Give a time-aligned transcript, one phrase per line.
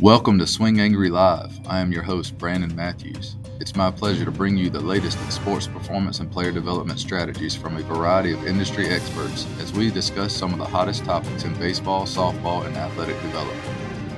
[0.00, 1.60] Welcome to Swing Angry Live.
[1.66, 3.36] I am your host, Brandon Matthews.
[3.60, 7.54] It's my pleasure to bring you the latest in sports performance and player development strategies
[7.54, 11.52] from a variety of industry experts as we discuss some of the hottest topics in
[11.58, 13.60] baseball, softball, and athletic development.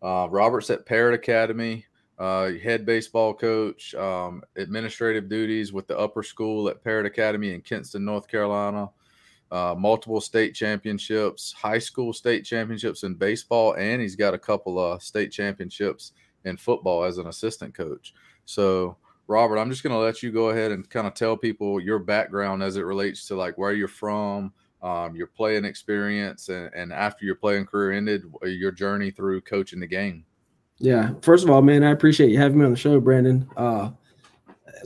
[0.00, 1.84] Uh, Robert's at Parrott Academy,
[2.18, 7.60] uh, head baseball coach, um, administrative duties with the upper school at Parrott Academy in
[7.60, 8.88] Kinston, North Carolina
[9.50, 14.78] uh, multiple state championships, high school state championships in baseball, and he's got a couple
[14.78, 16.12] of state championships
[16.44, 18.14] in football as an assistant coach.
[18.44, 18.96] So,
[19.26, 21.98] Robert, I'm just going to let you go ahead and kind of tell people your
[21.98, 24.52] background as it relates to like where you're from,
[24.82, 29.80] um, your playing experience, and, and after your playing career ended, your journey through coaching
[29.80, 30.24] the game.
[30.78, 31.12] Yeah.
[31.22, 33.48] First of all, man, I appreciate you having me on the show, Brandon.
[33.56, 33.90] Uh,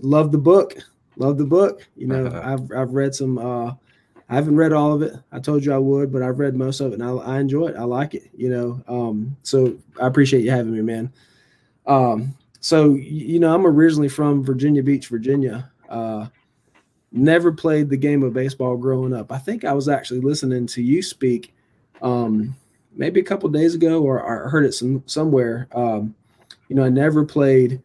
[0.03, 0.77] love the book.
[1.17, 1.87] Love the book.
[1.97, 3.75] You know, I've I've read some uh,
[4.29, 5.15] I haven't read all of it.
[5.33, 7.69] I told you I would, but I've read most of it and I, I enjoy
[7.69, 7.77] it.
[7.77, 8.83] I like it, you know.
[8.89, 11.13] Um, so I appreciate you having me, man.
[11.87, 15.71] Um, so you know, I'm originally from Virginia Beach, Virginia.
[15.89, 16.27] Uh,
[17.13, 19.31] never played the game of baseball growing up.
[19.31, 21.55] I think I was actually listening to you speak
[22.01, 22.57] um,
[22.95, 25.69] maybe a couple days ago, or I heard it some somewhere.
[25.75, 26.15] Um,
[26.69, 27.83] you know, I never played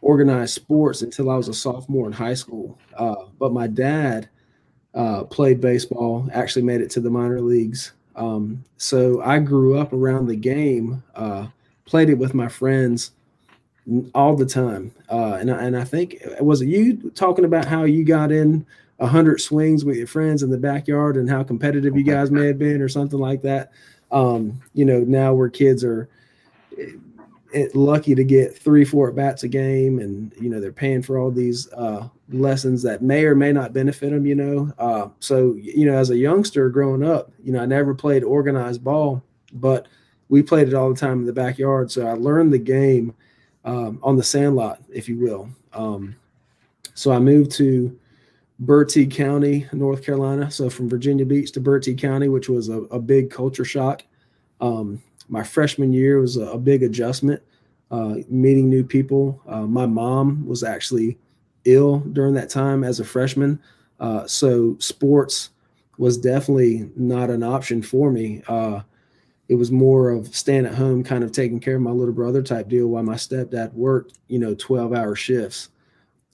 [0.00, 2.78] organized sports until I was a sophomore in high school.
[2.96, 4.28] Uh, but my dad
[4.98, 7.92] uh, played baseball, actually made it to the minor leagues.
[8.16, 11.46] Um, so I grew up around the game, uh,
[11.84, 13.12] played it with my friends
[14.12, 14.92] all the time.
[15.08, 19.40] Uh, and, and I think, was it you talking about how you got in 100
[19.40, 22.82] swings with your friends in the backyard and how competitive you guys may have been
[22.82, 23.70] or something like that?
[24.10, 26.08] Um, you know, now where kids are
[27.74, 31.18] lucky to get three, four at bats a game, and you know they're paying for
[31.18, 34.26] all these uh, lessons that may or may not benefit them.
[34.26, 37.94] You know, uh, so you know as a youngster growing up, you know I never
[37.94, 39.22] played organized ball,
[39.52, 39.88] but
[40.28, 41.90] we played it all the time in the backyard.
[41.90, 43.14] So I learned the game
[43.64, 45.48] um, on the sandlot, if you will.
[45.72, 46.16] Um,
[46.94, 47.98] so I moved to
[48.58, 50.50] Bertie County, North Carolina.
[50.50, 54.02] So from Virginia Beach to Bertie County, which was a, a big culture shock.
[54.60, 57.42] Um, my freshman year was a, a big adjustment,
[57.90, 59.40] uh, meeting new people.
[59.46, 61.18] Uh, my mom was actually
[61.64, 63.60] ill during that time as a freshman,
[64.00, 65.50] uh, so sports
[65.98, 68.42] was definitely not an option for me.
[68.48, 68.80] Uh,
[69.48, 72.42] it was more of staying at home, kind of taking care of my little brother
[72.42, 75.70] type deal, while my stepdad worked, you know, twelve hour shifts.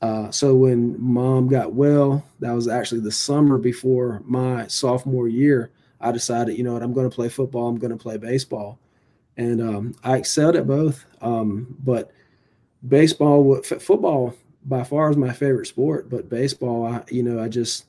[0.02, 5.70] Uh, so when mom got well, that was actually the summer before my sophomore year.
[6.00, 7.68] I decided, you know what, I'm going to play football.
[7.68, 8.78] I'm going to play baseball
[9.36, 11.04] and um, I excelled at both.
[11.20, 12.10] Um, but
[12.86, 14.34] baseball, football
[14.64, 16.08] by far is my favorite sport.
[16.08, 17.86] But baseball, I, you know, I just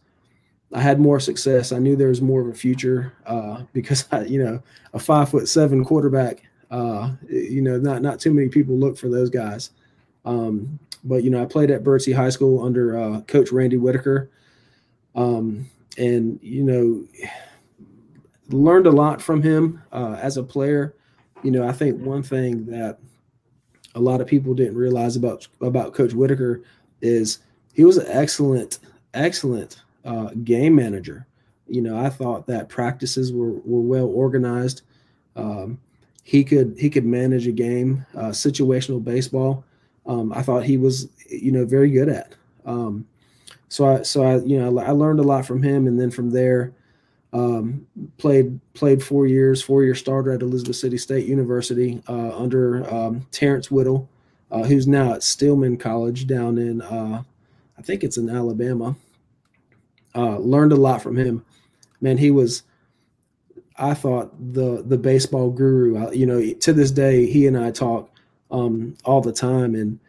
[0.73, 1.71] I had more success.
[1.71, 4.61] I knew there was more of a future uh, because I, you know,
[4.93, 6.43] a five foot seven quarterback.
[6.71, 9.71] Uh, you know, not not too many people look for those guys.
[10.25, 14.31] Um, but you know, I played at Bertie High School under uh, Coach Randy Whitaker,
[15.13, 15.69] um,
[15.99, 17.29] and you know,
[18.49, 20.95] learned a lot from him uh, as a player
[21.43, 22.99] you know, I think one thing that
[23.93, 26.61] a lot of people didn't realize about about Coach Whitaker
[27.01, 27.39] is
[27.73, 28.79] he was an excellent,
[29.13, 31.27] excellent uh, game manager.
[31.67, 34.81] You know, I thought that practices were were well organized.
[35.35, 35.79] Um,
[36.23, 39.63] he could he could manage a game, uh, situational baseball.
[40.05, 42.35] Um, I thought he was, you know, very good at.
[42.65, 43.07] Um,
[43.69, 46.31] so I so I you know I learned a lot from him, and then from
[46.31, 46.73] there,
[47.35, 47.85] um,
[48.17, 53.27] played played four years, four year starter at Elizabeth City State University uh, under um,
[53.31, 54.07] Terrence Whittle,
[54.51, 57.23] uh, who's now at Stillman College down in uh,
[57.77, 58.95] I think it's in Alabama.
[60.15, 61.43] Uh, learned a lot from him.
[61.99, 62.63] Man, he was
[63.77, 66.09] I thought the the baseball guru.
[66.13, 68.09] You know, to this day, he and I talk
[68.49, 69.99] um, all the time, and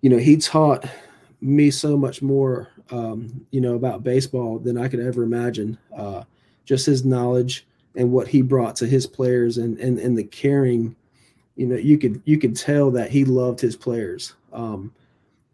[0.00, 0.86] you know, he taught
[1.42, 5.76] me so much more, um, you know, about baseball than I could ever imagine.
[6.66, 10.94] Just his knowledge and what he brought to his players and and, and the caring
[11.56, 14.34] you know you could you could tell that he loved his players.
[14.52, 14.92] Um,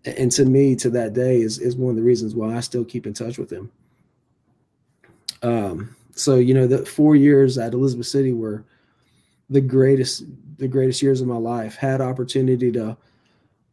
[0.05, 2.85] and to me to that day is is one of the reasons why I still
[2.85, 3.71] keep in touch with him.
[5.43, 8.65] Um, so you know the four years at Elizabeth City were
[9.49, 10.25] the greatest
[10.59, 11.77] the greatest years of my life.
[11.77, 12.97] Had opportunity to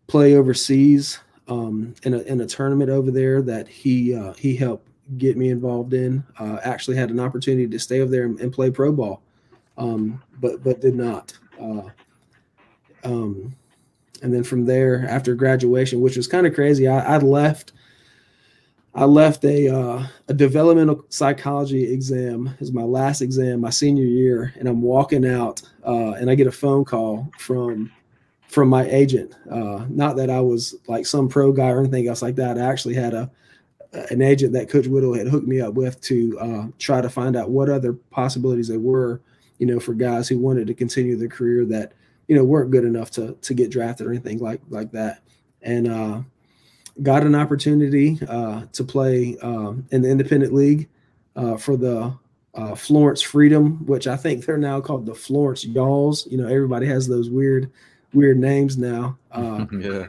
[0.08, 4.89] play overseas um, in a in a tournament over there that he uh, he helped
[5.18, 6.24] get me involved in.
[6.40, 9.22] Uh, actually, had an opportunity to stay over there and, and play pro ball,
[9.78, 11.38] um, but but did not.
[11.60, 11.90] Uh,
[13.04, 13.56] um,
[14.22, 17.74] and then from there, after graduation, which was kind of crazy, I, I left.
[18.96, 24.54] I left a uh, a developmental psychology exam as my last exam my senior year,
[24.58, 27.92] and I'm walking out, uh, and I get a phone call from
[28.48, 29.36] from my agent.
[29.50, 32.58] Uh, not that I was like some pro guy or anything else like that.
[32.58, 33.30] I actually had a
[33.94, 37.36] an agent that Coach Whittle had hooked me up with to uh, try to find
[37.36, 39.22] out what other possibilities there were,
[39.58, 41.94] you know, for guys who wanted to continue their career that
[42.28, 45.22] you know weren't good enough to to get drafted or anything like like that.
[45.62, 46.22] And uh,
[47.02, 50.88] got an opportunity uh, to play um, in the independent league
[51.36, 52.14] uh, for the
[52.54, 56.28] uh, Florence Freedom, which I think they're now called the Florence Y'alls.
[56.28, 57.72] You know, everybody has those weird
[58.14, 59.18] weird names now.
[59.32, 60.06] Uh, yeah.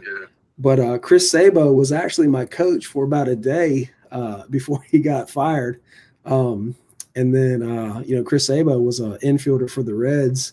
[0.61, 5.01] But uh, Chris Sabo was actually my coach for about a day uh, before he
[5.01, 5.81] got fired.
[6.25, 6.77] Um,
[7.17, 10.53] and then, uh, you know, Chris Sabo was an infielder for the Reds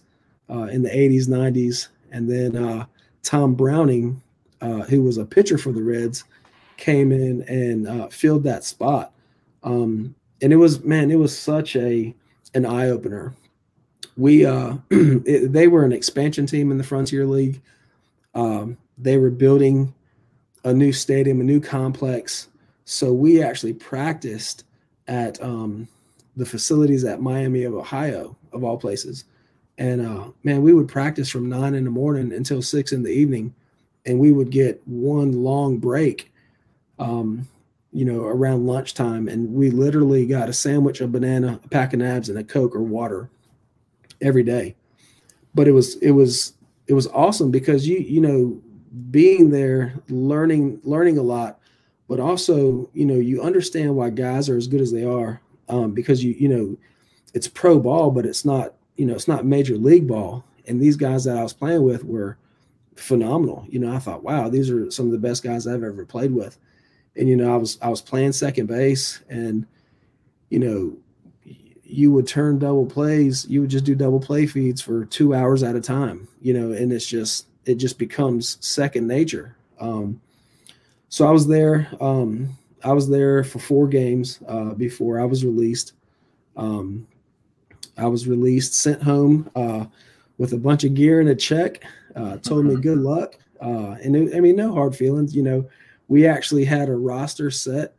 [0.50, 1.89] uh, in the 80s, 90s.
[2.12, 2.86] And then uh,
[3.21, 4.21] Tom Browning,
[4.62, 6.24] who was a pitcher for the Reds,
[6.77, 9.13] came in and filled that spot.
[9.63, 12.15] Um, and it was, man, it was such a
[12.54, 13.36] an eye opener
[14.18, 17.62] we uh it, they were an expansion team in the Frontier League.
[18.33, 19.94] Um, they were building
[20.64, 22.48] a new stadium, a new complex.
[22.86, 24.64] So we actually practiced
[25.08, 25.88] at um,
[26.36, 29.26] the facilities at Miami of Ohio, of all places.
[29.78, 33.12] And uh, man, we would practice from nine in the morning until six in the
[33.12, 33.54] evening,
[34.06, 36.32] and we would get one long break,
[36.98, 37.48] um,
[37.92, 39.28] you know, around lunchtime.
[39.28, 42.76] And we literally got a sandwich, a banana, a pack of nabs, and a Coke
[42.76, 43.30] or water
[44.22, 44.76] every day.
[45.54, 46.54] But it was it was
[46.88, 48.60] it was awesome because you you know
[49.12, 51.60] being there learning learning a lot
[52.07, 55.92] but also you know you understand why guys are as good as they are um,
[55.92, 56.78] because you you know
[57.34, 60.44] it's pro ball but it's not you know it's not major league ball.
[60.66, 62.38] And these guys that i was playing with were
[62.95, 63.66] phenomenal.
[63.69, 66.33] You know i thought wow these are some of the best guys i've ever played
[66.33, 66.57] with.
[67.16, 69.66] And you know i was i was playing second base and
[70.50, 70.98] you know
[71.90, 75.63] you would turn double plays you would just do double play feeds for two hours
[75.63, 79.56] at a time you know and it's just it just becomes second nature.
[79.80, 80.22] Um,
[81.10, 82.50] so i was there um,
[82.84, 85.94] i was there for four games uh, before i was released.
[86.56, 87.08] Um,
[87.98, 89.86] i was released sent home uh,
[90.38, 91.84] with a bunch of gear and a check
[92.16, 95.68] uh, told me good luck uh, and it, i mean no hard feelings you know.
[96.10, 97.94] We actually had a roster set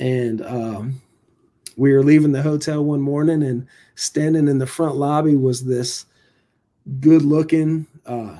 [0.00, 1.02] and um,
[1.76, 6.06] we were leaving the hotel one morning and standing in the front lobby was this
[7.00, 8.38] good looking uh,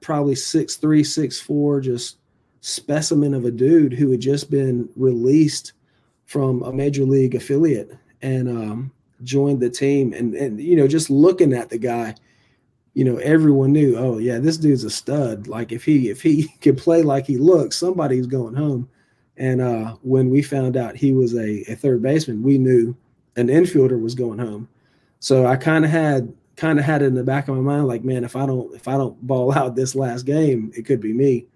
[0.00, 2.18] probably six three six four just
[2.60, 5.72] specimen of a dude who had just been released
[6.26, 8.92] from a major league affiliate and um,
[9.22, 10.12] joined the team.
[10.12, 12.14] And and you know just looking at the guy
[12.94, 15.48] you know everyone knew oh yeah this dude's a stud.
[15.48, 18.88] Like if he if he could play like he looks somebody's going home.
[19.36, 22.96] And uh, when we found out he was a, a third baseman, we knew
[23.34, 24.68] an infielder was going home.
[25.18, 27.86] So I kind of had kind of had it in the back of my mind,
[27.86, 31.00] like, man, if I don't if I don't ball out this last game, it could
[31.00, 31.46] be me,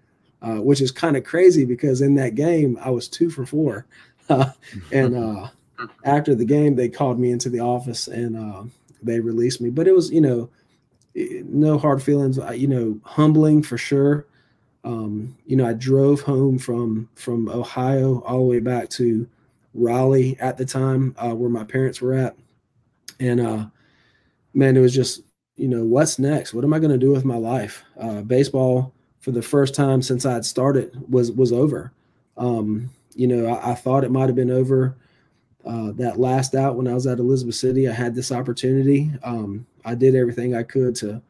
[0.41, 3.85] uh, which is kind of crazy because in that game I was two for four,
[4.91, 5.47] and uh,
[6.03, 8.63] after the game they called me into the office and uh,
[9.01, 9.69] they released me.
[9.69, 10.49] But it was you know
[11.15, 14.25] no hard feelings, you know, humbling for sure.
[14.83, 19.27] Um, you know, I drove home from from Ohio all the way back to
[19.73, 22.35] Raleigh at the time, uh, where my parents were at,
[23.19, 23.65] and uh,
[24.53, 25.21] man, it was just
[25.55, 26.53] you know what's next?
[26.53, 27.83] What am I going to do with my life?
[27.99, 31.91] Uh, baseball for the first time since I had started was was over.
[32.37, 34.95] Um, you know, I, I, thought it might have been over.
[35.65, 39.11] Uh, that last out when I was at Elizabeth City, I had this opportunity.
[39.23, 41.21] Um, I did everything I could to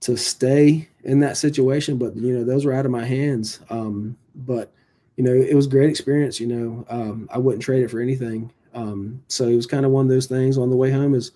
[0.00, 3.60] to stay in that situation, but you know those were out of my hands.
[3.70, 4.70] Um, but
[5.16, 6.38] you know it was a great experience.
[6.38, 8.52] You know um, I wouldn't trade it for anything.
[8.74, 11.32] Um, so it was kind of one of those things on the way home is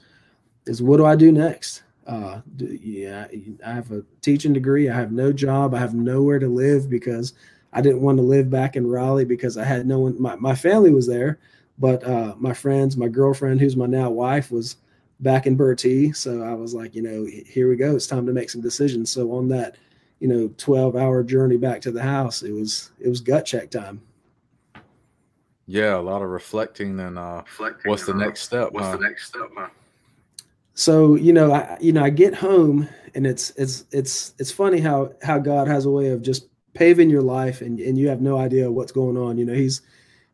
[0.67, 1.83] is what do I do next?
[2.07, 3.27] Uh, do, yeah,
[3.65, 4.89] I have a teaching degree.
[4.89, 5.75] I have no job.
[5.75, 7.35] I have nowhere to live because
[7.73, 10.21] I didn't want to live back in Raleigh because I had no one.
[10.21, 11.39] My, my family was there,
[11.79, 14.77] but uh, my friends, my girlfriend, who's my now wife, was
[15.21, 16.13] back in Bertie.
[16.13, 17.97] So I was like, you know, here we go.
[17.97, 19.11] It's time to make some decisions.
[19.11, 19.77] So on that,
[20.21, 23.71] you know, 12 hour journey back to the house, it was, it was gut check
[23.71, 24.01] time.
[25.67, 25.97] Yeah.
[25.97, 28.73] A lot of reflecting and, uh, reflecting what's the next step?
[28.73, 28.97] What's huh?
[28.97, 29.71] the next step, man?
[30.77, 34.79] So, you know, I, you know, I get home and it's, it's, it's, it's funny
[34.79, 38.21] how, how God has a way of just paving your life and, and you have
[38.21, 39.39] no idea what's going on.
[39.39, 39.81] You know, he's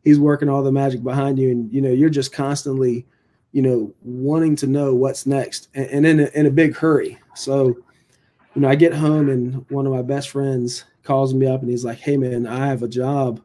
[0.03, 3.07] he's working all the magic behind you, and you know, you're just constantly,
[3.53, 7.21] you know, wanting to know what's next and, and in a, in a big hurry.
[7.37, 7.69] So,
[8.55, 11.71] you know, I get home and one of my best friends calls me up and
[11.71, 13.41] he's like, Hey man, I have a job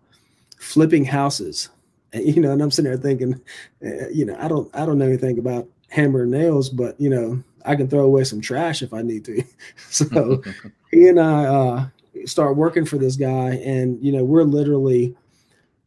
[0.58, 1.70] flipping houses.
[2.12, 3.40] And, you know, and I'm sitting there thinking,
[3.86, 7.10] uh, you know, I don't, I don't know anything about hammer and nails, but you
[7.10, 9.44] know, I can throw away some trash if I need to.
[9.90, 10.42] so
[10.92, 11.88] he and I uh,
[12.26, 15.16] start working for this guy, and you know, we're literally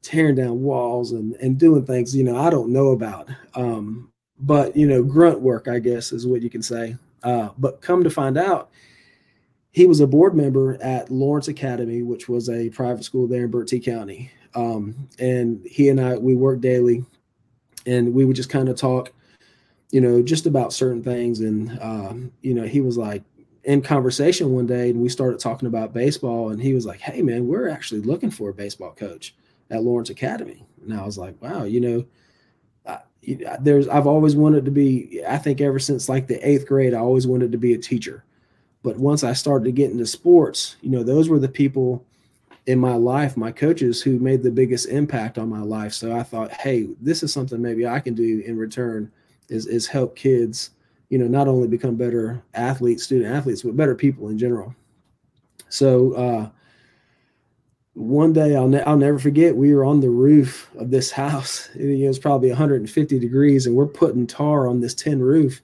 [0.03, 3.29] tearing down walls and and doing things you know I don't know about.
[3.55, 6.97] Um, but you know, grunt work, I guess, is what you can say.
[7.23, 8.71] Uh, but come to find out,
[9.73, 13.51] he was a board member at Lawrence Academy, which was a private school there in
[13.51, 14.31] Bertie County.
[14.55, 17.05] Um, and he and I we worked daily,
[17.87, 19.13] and we would just kind of talk
[19.91, 21.41] you know, just about certain things.
[21.41, 23.23] And, um, you know, he was like
[23.65, 26.51] in conversation one day and we started talking about baseball.
[26.51, 29.35] And he was like, Hey, man, we're actually looking for a baseball coach
[29.71, 30.65] at Lawrence Academy.
[30.83, 32.05] And I was like, Wow, you know,
[33.61, 36.99] there's, I've always wanted to be, I think ever since like the eighth grade, I
[36.99, 38.25] always wanted to be a teacher.
[38.83, 42.05] But once I started to get into sports, you know, those were the people
[42.67, 45.93] in my life, my coaches who made the biggest impact on my life.
[45.93, 49.13] So I thought, hey, this is something maybe I can do in return
[49.51, 50.71] is is help kids,
[51.11, 54.75] you know, not only become better athletes, student athletes, but better people in general.
[55.69, 56.49] So uh,
[57.95, 61.69] one day I'll ne- I'll never forget we were on the roof of this house.
[61.75, 65.61] It was probably 150 degrees, and we're putting tar on this tin roof.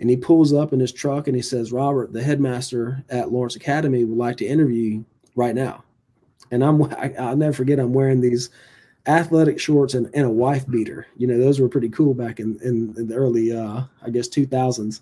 [0.00, 3.56] And he pulls up in his truck and he says, "Robert, the headmaster at Lawrence
[3.56, 5.82] Academy would like to interview you right now."
[6.50, 8.50] And I'm I, I'll never forget I'm wearing these
[9.08, 11.06] athletic shorts and, and a wife beater.
[11.16, 14.28] You know, those were pretty cool back in, in, in the early, uh, I guess,
[14.28, 15.00] 2000s.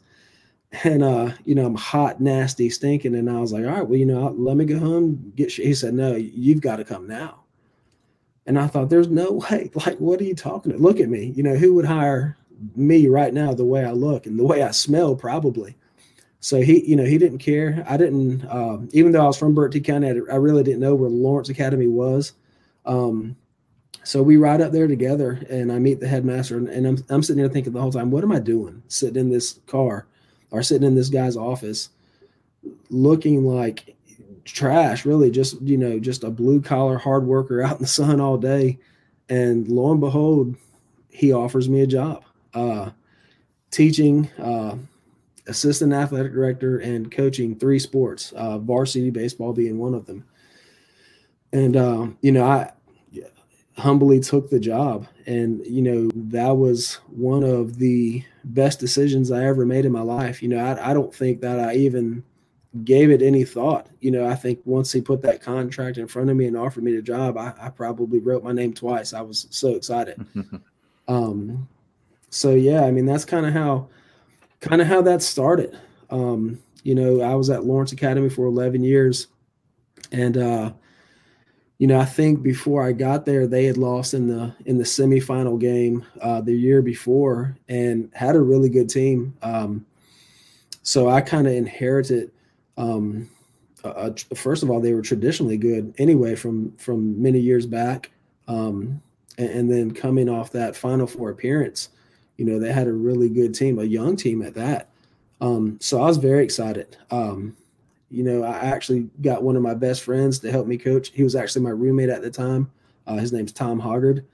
[0.84, 3.14] And, uh, you know, I'm hot, nasty, stinking.
[3.14, 5.56] And I was like, all right, well, you know, let me go home, get, sh-.
[5.56, 7.40] he said, no, you've got to come now.
[8.46, 9.70] And I thought, there's no way.
[9.74, 10.78] Like, what are you talking to?
[10.78, 11.32] Look at me.
[11.36, 12.36] You know, who would hire
[12.74, 15.76] me right now the way I look and the way I smell, probably.
[16.40, 17.84] So he, you know, he didn't care.
[17.88, 21.10] I didn't, um, even though I was from Bertie County, I really didn't know where
[21.10, 22.32] Lawrence Academy was.
[22.84, 23.36] Um,
[24.06, 27.24] so we ride up there together and I meet the headmaster and, and I'm, I'm
[27.24, 30.06] sitting there thinking the whole time, what am I doing sitting in this car
[30.52, 31.88] or sitting in this guy's office
[32.88, 33.96] looking like
[34.44, 38.20] trash, really just, you know, just a blue collar hard worker out in the sun
[38.20, 38.78] all day.
[39.28, 40.54] And lo and behold,
[41.10, 42.22] he offers me a job,
[42.54, 42.90] uh,
[43.72, 44.76] teaching, uh,
[45.48, 50.24] assistant athletic director and coaching three sports, uh, varsity baseball being one of them.
[51.52, 52.70] And, um, you know, I,
[53.78, 55.06] humbly took the job.
[55.26, 60.00] And, you know, that was one of the best decisions I ever made in my
[60.00, 60.42] life.
[60.42, 62.24] You know, I, I don't think that I even
[62.84, 63.88] gave it any thought.
[64.00, 66.84] You know, I think once he put that contract in front of me and offered
[66.84, 69.12] me the job, I, I probably wrote my name twice.
[69.12, 70.24] I was so excited.
[71.08, 71.68] um,
[72.30, 73.88] so yeah, I mean, that's kind of how,
[74.60, 75.78] kind of how that started.
[76.08, 79.26] Um, you know, I was at Lawrence Academy for 11 years
[80.12, 80.72] and, uh,
[81.78, 84.84] you know, I think before I got there, they had lost in the in the
[84.84, 89.34] semifinal game uh, the year before and had a really good team.
[89.42, 89.84] Um,
[90.82, 92.30] so I kind of inherited.
[92.78, 93.30] Um,
[93.84, 98.10] uh, first of all, they were traditionally good anyway from from many years back,
[98.48, 99.02] um,
[99.36, 101.90] and, and, then coming off that Final Four appearance,
[102.36, 104.88] you know, they had a really good team, a young team at that.
[105.40, 106.96] Um, so I was very excited.
[107.10, 107.56] Um,
[108.10, 111.10] you know, I actually got one of my best friends to help me coach.
[111.12, 112.70] He was actually my roommate at the time.
[113.06, 114.24] Uh, his name's Tom Hoggard.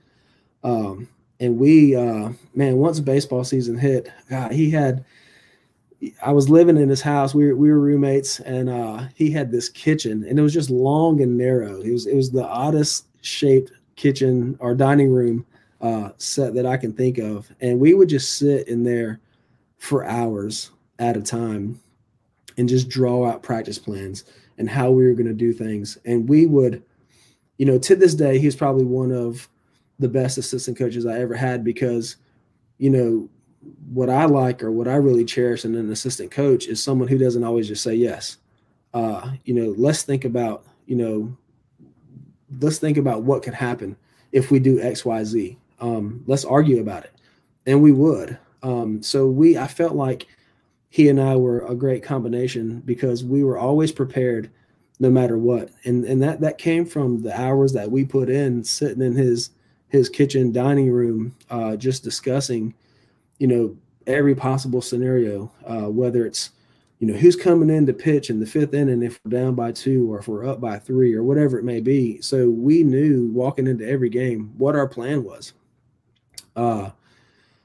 [0.63, 1.07] Um,
[1.39, 5.05] and we, uh, man, once baseball season hit, God, he had.
[6.21, 7.33] I was living in his house.
[7.33, 10.69] We were, we were roommates, and uh, he had this kitchen, and it was just
[10.69, 11.79] long and narrow.
[11.81, 15.45] It was it was the oddest shaped kitchen or dining room
[15.79, 19.21] uh, set that I can think of, and we would just sit in there
[19.77, 21.79] for hours at a time
[22.57, 24.23] and just draw out practice plans
[24.57, 25.97] and how we were going to do things.
[26.05, 26.83] And we would,
[27.57, 29.47] you know, to this day, he's probably one of
[29.99, 32.17] the best assistant coaches I ever had because,
[32.77, 33.29] you know,
[33.91, 37.17] what I like or what I really cherish in an assistant coach is someone who
[37.17, 38.37] doesn't always just say yes.
[38.93, 41.37] Uh, you know, let's think about, you know,
[42.59, 43.95] let's think about what could happen
[44.31, 45.57] if we do X, Y, Z.
[45.79, 47.13] Um, let's argue about it.
[47.65, 48.37] And we would.
[48.61, 50.27] Um, so we, I felt like
[50.93, 54.51] he and I were a great combination because we were always prepared
[54.99, 55.71] no matter what.
[55.85, 59.49] And and that that came from the hours that we put in sitting in his
[59.87, 62.75] his kitchen dining room uh, just discussing,
[63.39, 66.51] you know, every possible scenario, uh, whether it's
[66.99, 69.71] you know, who's coming in to pitch in the fifth inning if we're down by
[69.71, 72.21] two or if we're up by three or whatever it may be.
[72.21, 75.53] So we knew walking into every game what our plan was.
[76.55, 76.91] Uh,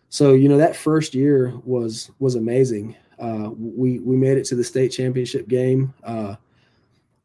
[0.09, 2.97] so you know that first year was was amazing.
[3.19, 5.93] Uh, we we made it to the state championship game.
[6.05, 6.37] Uh,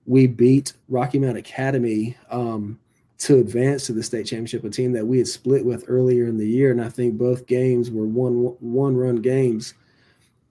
[0.05, 2.79] we beat Rocky Mount Academy um,
[3.19, 6.38] to advance to the state championship, a team that we had split with earlier in
[6.38, 9.75] the year, and I think both games were one one run games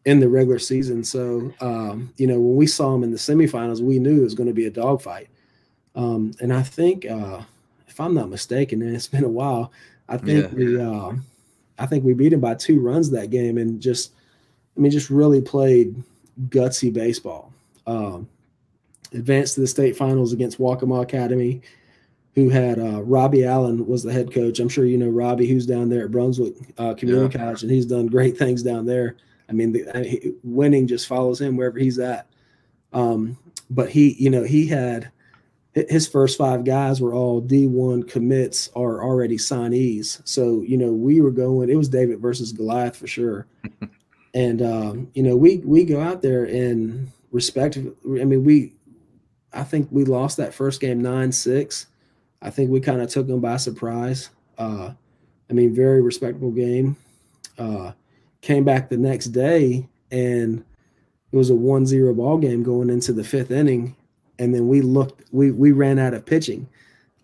[0.05, 1.05] in the regular season.
[1.05, 4.35] So, um, you know, when we saw them in the semifinals, we knew it was
[4.35, 5.29] going to be a dogfight.
[5.95, 7.43] Um, and I think, uh,
[7.87, 9.71] if I'm not mistaken, and it's been a while,
[10.09, 10.55] I think yeah.
[10.57, 11.13] we, uh,
[11.79, 14.13] I think we beat them by two runs that game, and just,
[14.77, 16.03] I mean, just really played
[16.49, 17.53] gutsy baseball.
[17.87, 18.29] Um,
[19.13, 21.63] advanced to the state finals against Waccamaw Academy,
[22.35, 24.59] who had uh, Robbie Allen was the head coach.
[24.59, 27.45] I'm sure you know Robbie, who's down there at Brunswick uh, Community yeah.
[27.45, 29.17] College, and he's done great things down there.
[29.49, 32.27] I mean, the, I winning just follows him wherever he's at.
[32.93, 33.37] Um,
[33.69, 35.11] but he, you know, he had
[35.75, 40.21] his first five guys were all D1 commits or already signees.
[40.27, 43.47] So, you know, we were going, it was David versus Goliath for sure.
[44.35, 47.77] and, um, you know, we, we go out there and respect.
[47.77, 48.73] I mean, we,
[49.53, 51.87] I think we lost that first game nine, six.
[52.41, 54.31] I think we kind of took them by surprise.
[54.59, 54.93] Uh,
[55.51, 56.97] I mean, very respectable game.
[57.59, 57.93] Uh,
[58.43, 60.65] came back the next day and
[61.33, 63.97] it was a 1-0 ball game going into the fifth inning
[64.39, 66.69] and then we looked we we ran out of pitching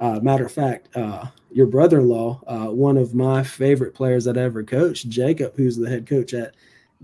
[0.00, 4.42] uh, matter of fact uh, your brother-in-law uh, one of my favorite players that I
[4.42, 6.54] ever coached jacob who's the head coach at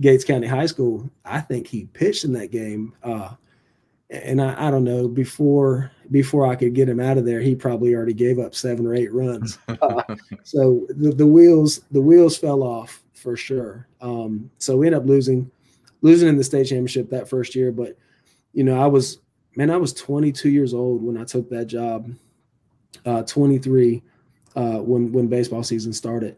[0.00, 3.30] gates county high school i think he pitched in that game uh,
[4.10, 7.54] and I, I, don't know before before I could get him out of there, he
[7.54, 9.58] probably already gave up seven or eight runs.
[9.68, 10.02] Uh,
[10.44, 13.88] so the, the wheels the wheels fell off for sure.
[14.00, 15.50] Um, so we ended up losing
[16.02, 17.72] losing in the state championship that first year.
[17.72, 17.96] But
[18.52, 19.18] you know, I was
[19.56, 22.14] man, I was 22 years old when I took that job.
[23.04, 24.02] Uh, 23
[24.56, 26.36] uh, when when baseball season started,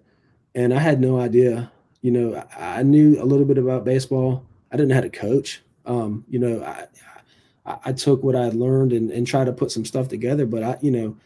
[0.54, 1.70] and I had no idea.
[2.02, 4.44] You know, I, I knew a little bit about baseball.
[4.70, 5.62] I didn't know how to coach.
[5.86, 9.84] Um, you know, I, I, took what I learned and, and tried to put some
[9.84, 10.44] stuff together.
[10.44, 11.16] But I, you know,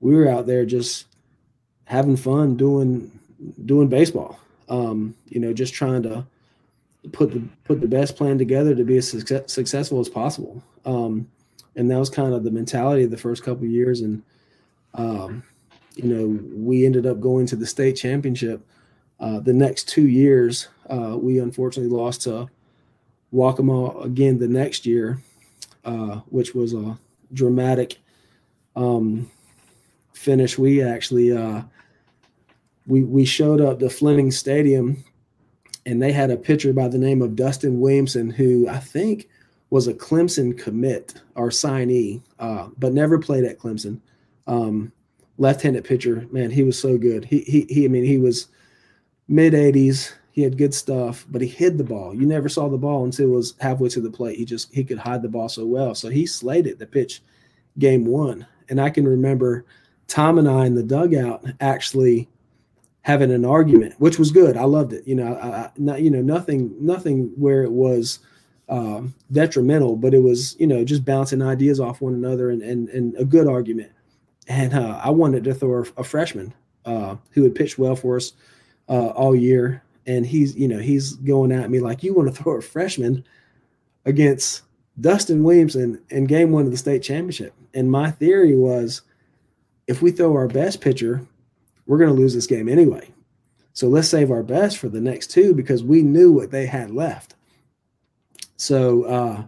[0.00, 1.06] we were out there just
[1.84, 3.18] having fun doing
[3.64, 6.26] doing baseball um, you know, just trying to
[7.12, 10.62] put the put the best plan together to be as success, successful as possible.
[10.84, 11.28] Um,
[11.76, 14.00] and that was kind of the mentality of the first couple years.
[14.00, 14.22] And
[14.94, 15.42] um,
[15.94, 18.66] you know, we ended up going to the state championship.
[19.20, 22.48] Uh, the next two years, uh, we unfortunately lost to
[23.32, 25.20] Waccamaw again the next year,
[25.84, 26.98] uh, which was a
[27.32, 27.98] dramatic
[28.76, 29.30] um,
[30.12, 30.56] finish.
[30.58, 31.62] We actually uh,
[32.86, 35.02] we we showed up to Fleming Stadium,
[35.84, 39.28] and they had a pitcher by the name of Dustin Williamson, who I think
[39.70, 44.00] was a Clemson commit or signee, uh, but never played at Clemson.
[44.46, 44.92] Um,
[45.36, 47.24] left-handed pitcher, man, he was so good.
[47.24, 47.84] He he he.
[47.84, 48.48] I mean, he was
[49.28, 50.14] mid 80s.
[50.32, 52.14] He had good stuff, but he hid the ball.
[52.14, 54.38] You never saw the ball until it was halfway to the plate.
[54.38, 55.94] He just he could hide the ball so well.
[55.94, 57.22] So he slated the pitch
[57.78, 58.46] game one.
[58.68, 59.64] And I can remember
[60.06, 62.28] Tom and I in the dugout actually
[63.02, 64.56] having an argument, which was good.
[64.56, 65.06] I loved it.
[65.06, 68.20] You know, I, not you know nothing nothing where it was
[68.68, 72.88] um, detrimental, but it was you know just bouncing ideas off one another and and,
[72.90, 73.90] and a good argument.
[74.46, 78.16] And uh, I wanted to throw a, a freshman uh, who had pitched well for
[78.16, 78.32] us
[78.88, 82.42] uh, all year, and he's you know he's going at me like you want to
[82.42, 83.24] throw a freshman
[84.04, 84.62] against
[85.00, 87.52] Dustin Williamson in game one of the state championship.
[87.74, 89.02] And my theory was
[89.86, 91.26] if we throw our best pitcher
[91.88, 93.08] we're going to lose this game anyway.
[93.72, 96.90] So let's save our best for the next two because we knew what they had
[96.90, 97.34] left.
[98.56, 99.44] So uh,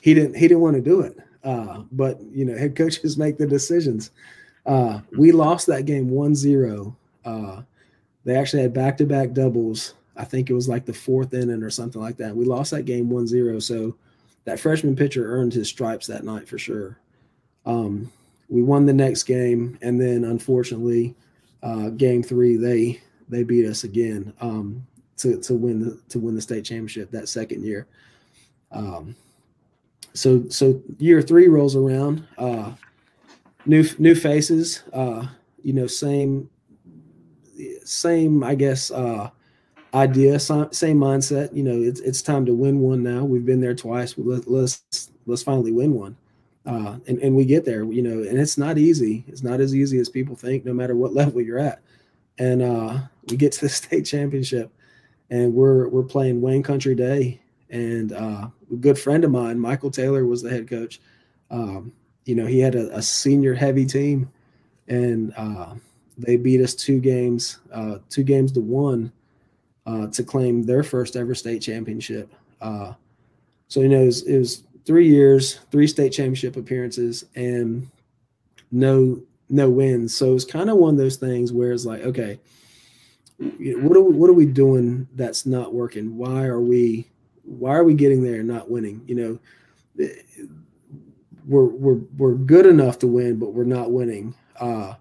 [0.00, 1.16] he didn't he didn't want to do it.
[1.42, 4.10] Uh, but you know, head coaches make the decisions.
[4.66, 6.94] Uh, we lost that game 1-0.
[7.24, 7.62] Uh,
[8.24, 9.94] they actually had back-to-back doubles.
[10.16, 12.36] I think it was like the fourth inning or something like that.
[12.36, 13.62] We lost that game 1-0.
[13.62, 13.96] So
[14.44, 16.98] that freshman pitcher earned his stripes that night for sure.
[17.66, 18.10] Um,
[18.48, 21.14] we won the next game, and then unfortunately,
[21.62, 24.84] uh, game three, they they beat us again um,
[25.18, 27.86] to to win the to win the state championship that second year.
[28.72, 29.14] Um,
[30.14, 32.72] so so year three rolls around, uh,
[33.66, 35.26] new new faces, uh,
[35.62, 36.50] you know, same
[37.90, 39.30] same I guess uh,
[39.94, 41.54] idea, same mindset.
[41.54, 43.24] You know, it's it's time to win one now.
[43.24, 44.14] We've been there twice.
[44.16, 46.16] Let, let's let's finally win one
[46.66, 49.24] uh, and and we get there, you know, and it's not easy.
[49.28, 51.80] It's not as easy as people think, no matter what level you're at.
[52.38, 52.98] And uh,
[53.28, 54.70] we get to the state championship,
[55.30, 59.90] and we're we're playing Wayne Country Day, And uh, a good friend of mine, Michael
[59.90, 61.00] Taylor, was the head coach.
[61.50, 61.92] Um,
[62.26, 64.30] you know, he had a, a, senior heavy team,
[64.86, 65.74] and uh,
[66.20, 69.12] they beat us two games, uh, two games to one,
[69.86, 72.32] uh, to claim their first ever state championship.
[72.60, 72.92] Uh,
[73.68, 77.88] so you know, it was, it was three years, three state championship appearances, and
[78.70, 80.14] no no wins.
[80.14, 82.38] So it's kind of one of those things where it's like, okay,
[83.38, 86.16] what are we, what are we doing that's not working?
[86.16, 87.08] Why are we
[87.44, 89.02] why are we getting there and not winning?
[89.06, 90.08] You know,
[91.46, 94.34] we're we're we're good enough to win, but we're not winning.
[94.58, 94.94] Uh,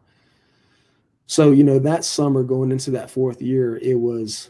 [1.30, 4.50] so you know that summer going into that fourth year, it was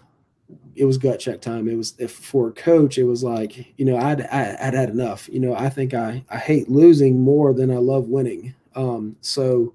[0.78, 1.68] it was gut check time.
[1.68, 5.28] It was if for a coach, it was like you know I'd I'd had enough.
[5.30, 8.56] You know I think I I hate losing more than I love winning.
[8.76, 9.74] Um, so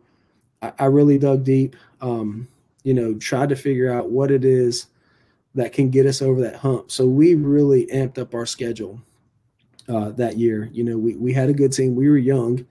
[0.63, 1.77] I, I really dug deep.
[2.01, 2.49] Um,
[2.85, 4.87] you know, tried to figure out what it is
[5.55, 6.91] that can get us over that hump.
[6.91, 8.99] So we really amped up our schedule
[9.91, 10.71] uh, that year.
[10.73, 11.97] You know, we we had a good team.
[11.97, 12.65] We were young.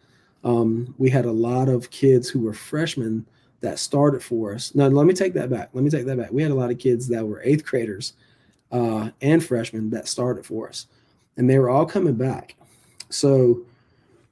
[0.43, 3.28] Um, we had a lot of kids who were freshmen
[3.63, 4.76] that started for us.
[4.76, 5.69] Now, let me take that back.
[5.73, 6.32] Let me take that back.
[6.32, 8.13] We had a lot of kids that were eighth graders
[8.71, 10.86] uh, and freshmen that started for us,
[11.38, 12.56] and they were all coming back.
[13.10, 13.65] So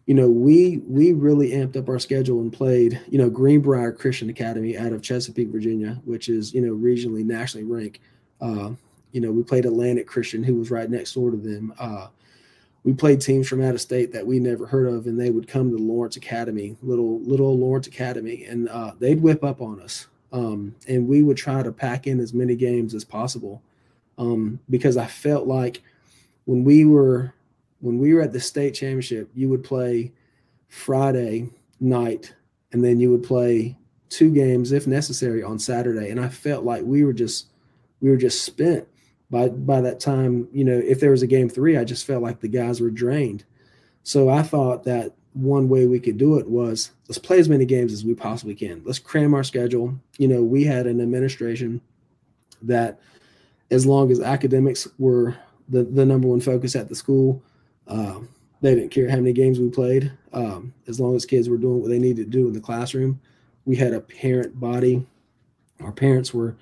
[0.07, 4.29] you know, we we really amped up our schedule and played, you know, Greenbrier Christian
[4.29, 7.99] Academy out of Chesapeake, Virginia, which is, you know, regionally nationally ranked.
[8.41, 8.71] Uh,
[9.11, 11.73] you know, we played Atlantic Christian, who was right next door to them.
[11.79, 12.07] Uh,
[12.83, 15.47] we played teams from out of state that we never heard of, and they would
[15.47, 20.07] come to Lawrence Academy, little little Lawrence Academy, and uh, they'd whip up on us.
[20.31, 23.61] Um, and we would try to pack in as many games as possible
[24.17, 25.81] um, because I felt like
[26.45, 27.33] when we were
[27.81, 30.11] when we were at the state championship, you would play
[30.67, 32.33] Friday night
[32.71, 33.75] and then you would play
[34.09, 36.09] two games if necessary on Saturday.
[36.09, 37.47] And I felt like we were just
[37.99, 38.87] we were just spent
[39.31, 40.47] by by that time.
[40.53, 42.91] You know, if there was a game three, I just felt like the guys were
[42.91, 43.45] drained.
[44.03, 47.65] So I thought that one way we could do it was let's play as many
[47.65, 48.81] games as we possibly can.
[48.85, 49.97] Let's cram our schedule.
[50.17, 51.81] You know, we had an administration
[52.61, 52.99] that
[53.69, 55.35] as long as academics were
[55.69, 57.41] the, the number one focus at the school,
[57.87, 58.27] um,
[58.59, 61.81] they didn't care how many games we played, um, as long as kids were doing
[61.81, 63.19] what they needed to do in the classroom.
[63.65, 65.05] We had a parent body.
[65.81, 66.55] Our parents were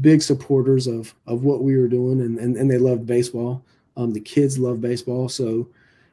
[0.00, 3.62] big supporters of of what we were doing, and and, and they loved baseball.
[3.96, 5.68] Um, the kids loved baseball, so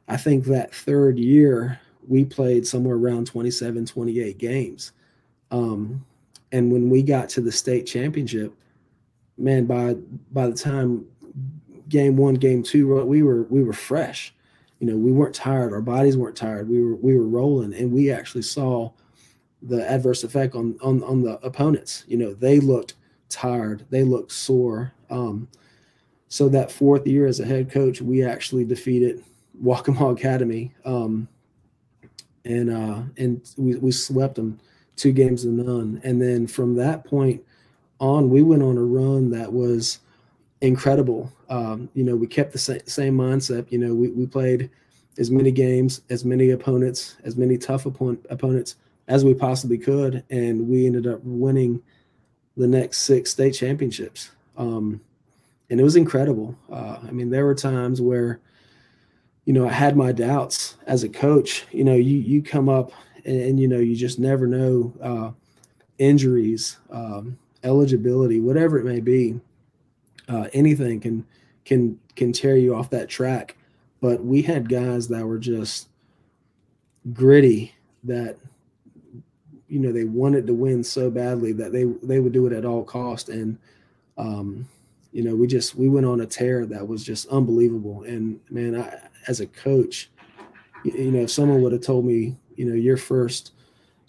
[0.08, 4.92] I think that third year we played somewhere around 27, 28 games.
[5.52, 6.04] Um,
[6.52, 8.54] and when we got to the state championship,
[9.38, 9.96] man, by
[10.32, 11.06] by the time
[11.88, 14.34] game one, game two, we were we were fresh.
[14.80, 15.74] You know we weren't tired.
[15.74, 16.70] Our bodies weren't tired.
[16.70, 18.92] We were we were rolling and we actually saw
[19.62, 22.04] the adverse effect on on, on the opponents.
[22.08, 22.96] You know they looked
[23.30, 25.48] tired they looked sore um,
[26.28, 29.24] so that fourth year as a head coach we actually defeated
[29.64, 31.28] Waccamaw Academy um,
[32.46, 34.60] and uh, and we, we swept them
[34.96, 37.42] two games to none and then from that point
[38.00, 40.00] on we went on a run that was
[40.62, 41.32] incredible.
[41.50, 43.72] Um, you know, we kept the same, same mindset.
[43.72, 44.70] You know, we, we played
[45.18, 48.76] as many games, as many opponents, as many tough opponent, opponents
[49.08, 51.82] as we possibly could, and we ended up winning
[52.60, 54.30] the next six state championships.
[54.58, 55.02] Um,
[55.72, 56.56] and it was incredible.
[56.72, 58.40] Uh, I mean, there were times where,
[59.46, 61.66] you know, I had my doubts as a coach.
[61.72, 62.92] You know, you you come up
[63.26, 65.32] and, and you know you just never know uh,
[65.98, 69.40] injuries, um, eligibility, whatever it may be
[70.30, 71.26] uh, anything can
[71.66, 73.58] can can tear you off that track.
[74.02, 75.90] But we had guys that were just
[77.12, 78.38] gritty that
[79.70, 82.66] you know they wanted to win so badly that they they would do it at
[82.66, 83.58] all cost and
[84.18, 84.68] um
[85.12, 88.76] you know we just we went on a tear that was just unbelievable and man
[88.76, 90.10] I, as a coach
[90.84, 93.52] you know if someone would have told me you know your first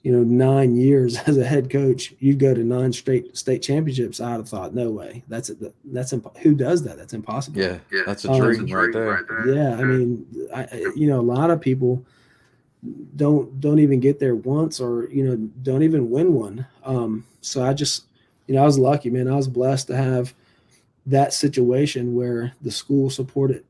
[0.02, 4.20] you know, nine years as a head coach, you go to nine straight state championships.
[4.20, 5.22] I'd have thought, no way.
[5.28, 5.58] That's it.
[5.84, 6.96] That's imp- who does that?
[6.96, 7.60] That's impossible.
[7.60, 9.10] Yeah, yeah that's a dream, um, right, there.
[9.10, 9.54] right, there.
[9.54, 12.04] Yeah, I mean, I, you know, a lot of people
[13.16, 16.66] don't don't even get there once, or you know, don't even win one.
[16.84, 18.04] Um, so I just,
[18.46, 19.28] you know, I was lucky, man.
[19.28, 20.34] I was blessed to have
[21.06, 23.64] that situation where the school supported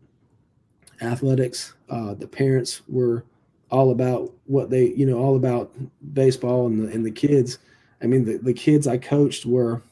[1.01, 1.75] athletics.
[1.89, 3.25] Uh, the parents were
[3.71, 5.73] all about what they, you know, all about
[6.13, 7.59] baseball and the and the kids.
[8.03, 9.83] I mean, the, the kids I coached were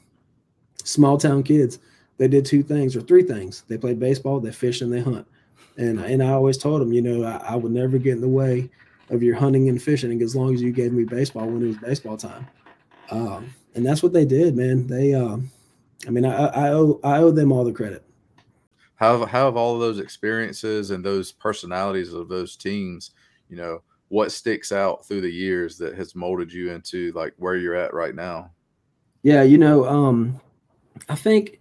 [0.85, 1.78] small town kids.
[2.16, 3.64] They did two things or three things.
[3.68, 5.26] They played baseball, they fish, and they hunt.
[5.76, 8.28] And and I always told them, you know, I, I would never get in the
[8.28, 8.70] way
[9.11, 11.77] of your hunting and fishing as long as you gave me baseball when it was
[11.79, 12.47] baseball time.
[13.11, 14.87] Um, and that's what they did, man.
[14.87, 15.38] They, uh,
[16.07, 18.05] I mean, I, I owe I owe them all the credit.
[18.97, 23.12] how have, how have all of those experiences and those personalities of those teams,
[23.49, 27.57] you know, what sticks out through the years that has molded you into like where
[27.57, 28.51] you're at right now?
[29.23, 30.40] Yeah, you know, um,
[31.09, 31.61] I think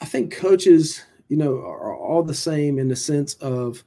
[0.00, 3.84] I think coaches, you know, are all the same in the sense of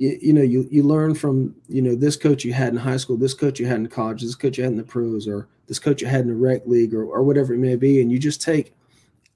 [0.00, 2.96] you, you know, you you learn from, you know, this coach you had in high
[2.96, 5.46] school, this coach you had in college, this coach you had in the pros, or
[5.66, 8.00] this coach you had in the rec league or, or whatever it may be.
[8.00, 8.74] And you just take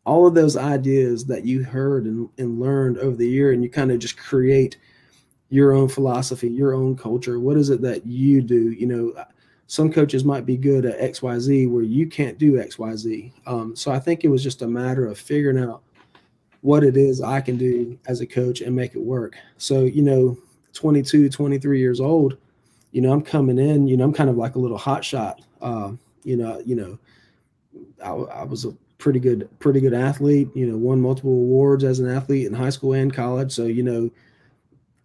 [0.06, 3.68] all of those ideas that you heard and, and learned over the year and you
[3.68, 4.78] kind of just create
[5.50, 7.38] your own philosophy, your own culture.
[7.38, 8.72] What is it that you do?
[8.72, 9.24] You know,
[9.66, 13.32] some coaches might be good at XYZ where you can't do XYZ.
[13.46, 15.82] Um, so I think it was just a matter of figuring out
[16.62, 19.36] what it is I can do as a coach and make it work.
[19.58, 20.38] So, you know,
[20.74, 22.36] 22, 23 years old,
[22.92, 25.40] you know, I'm coming in, you know, I'm kind of like a little hot shot.
[25.60, 26.98] Uh, you know, you know,
[28.02, 28.10] I,
[28.40, 32.08] I was a pretty good, pretty good athlete, you know, won multiple awards as an
[32.08, 33.52] athlete in high school and college.
[33.52, 34.10] So, you know,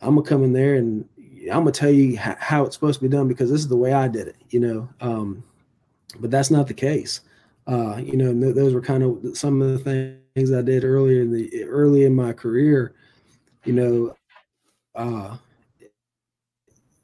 [0.02, 1.08] I'm gonna come in there and
[1.52, 3.94] I'm gonna tell you how it's supposed to be done because this is the way
[3.94, 4.90] I did it, you know.
[5.02, 5.44] Um,
[6.20, 7.22] but that's not the case.
[7.68, 11.22] Uh, you know, th- those were kind of some of the things I did earlier
[11.22, 12.94] in the early in my career.
[13.66, 14.16] You know,
[14.96, 15.38] uh,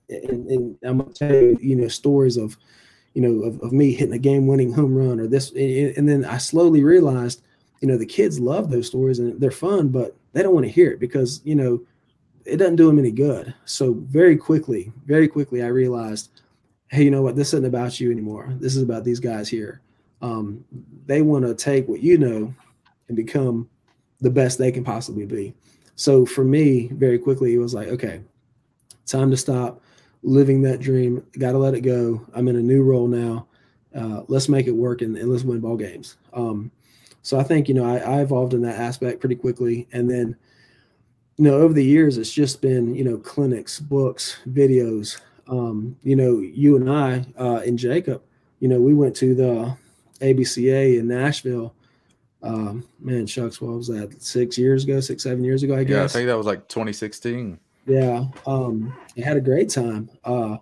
[0.10, 2.58] and, and I'm gonna tell you, you know, stories of,
[3.14, 6.38] you know, of, of me hitting a game-winning home run or this, and then I
[6.38, 7.42] slowly realized,
[7.82, 10.72] you know, the kids love those stories and they're fun, but they don't want to
[10.72, 11.82] hear it because you know
[12.46, 13.54] it doesn't do them any good.
[13.66, 16.30] So very quickly, very quickly, I realized,
[16.90, 17.36] hey, you know what?
[17.36, 18.54] This isn't about you anymore.
[18.60, 19.82] This is about these guys here.
[20.22, 20.64] Um,
[21.06, 22.54] they want to take what you know
[23.08, 23.70] and become
[24.22, 25.54] the best they can possibly be.
[25.96, 28.22] So for me, very quickly, it was like, okay,
[29.06, 29.82] time to stop
[30.26, 31.26] living that dream.
[31.38, 32.26] Got to let it go.
[32.34, 33.48] I'm in a new role now.
[33.96, 36.18] Uh, let's make it work and, and let's win ball games.
[36.34, 36.72] Um,
[37.22, 40.36] so I think you know I, I evolved in that aspect pretty quickly, and then
[41.38, 45.20] you know, over the years, it's just been, you know, clinics, books, videos.
[45.48, 48.24] Um, you know, you and I uh, and Jacob,
[48.60, 49.78] you know, we went to the
[50.22, 51.74] ABCA in Nashville.
[52.42, 54.22] Um, man, shucks, what was that?
[54.22, 55.96] Six years ago, six, seven years ago, I guess.
[55.96, 57.60] Yeah, I think that was like 2016.
[57.86, 58.26] Yeah.
[58.46, 60.10] Um, I had a great time.
[60.24, 60.58] Uh,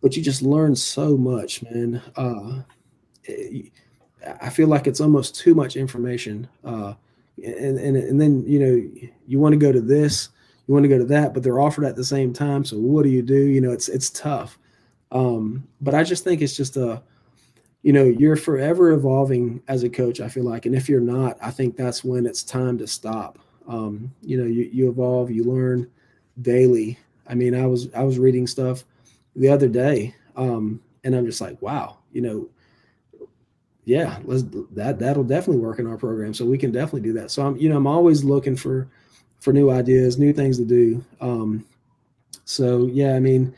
[0.00, 2.02] but you just learn so much, man.
[2.16, 2.62] Uh,
[3.24, 3.72] it,
[4.40, 6.48] I feel like it's almost too much information.
[6.64, 6.94] Uh,
[7.42, 10.28] and, and and then you know you want to go to this
[10.66, 13.02] you want to go to that but they're offered at the same time so what
[13.02, 14.58] do you do you know it's it's tough
[15.10, 17.02] um, but i just think it's just a
[17.82, 21.36] you know you're forever evolving as a coach i feel like and if you're not
[21.42, 25.44] i think that's when it's time to stop um, you know you, you evolve you
[25.44, 25.90] learn
[26.42, 28.84] daily i mean i was i was reading stuff
[29.36, 32.48] the other day um, and i'm just like wow you know
[33.84, 36.32] yeah, let's that that'll definitely work in our program.
[36.32, 37.30] So we can definitely do that.
[37.30, 38.88] So I'm you know I'm always looking for
[39.40, 41.04] for new ideas, new things to do.
[41.20, 41.66] Um,
[42.44, 43.54] so yeah, I mean,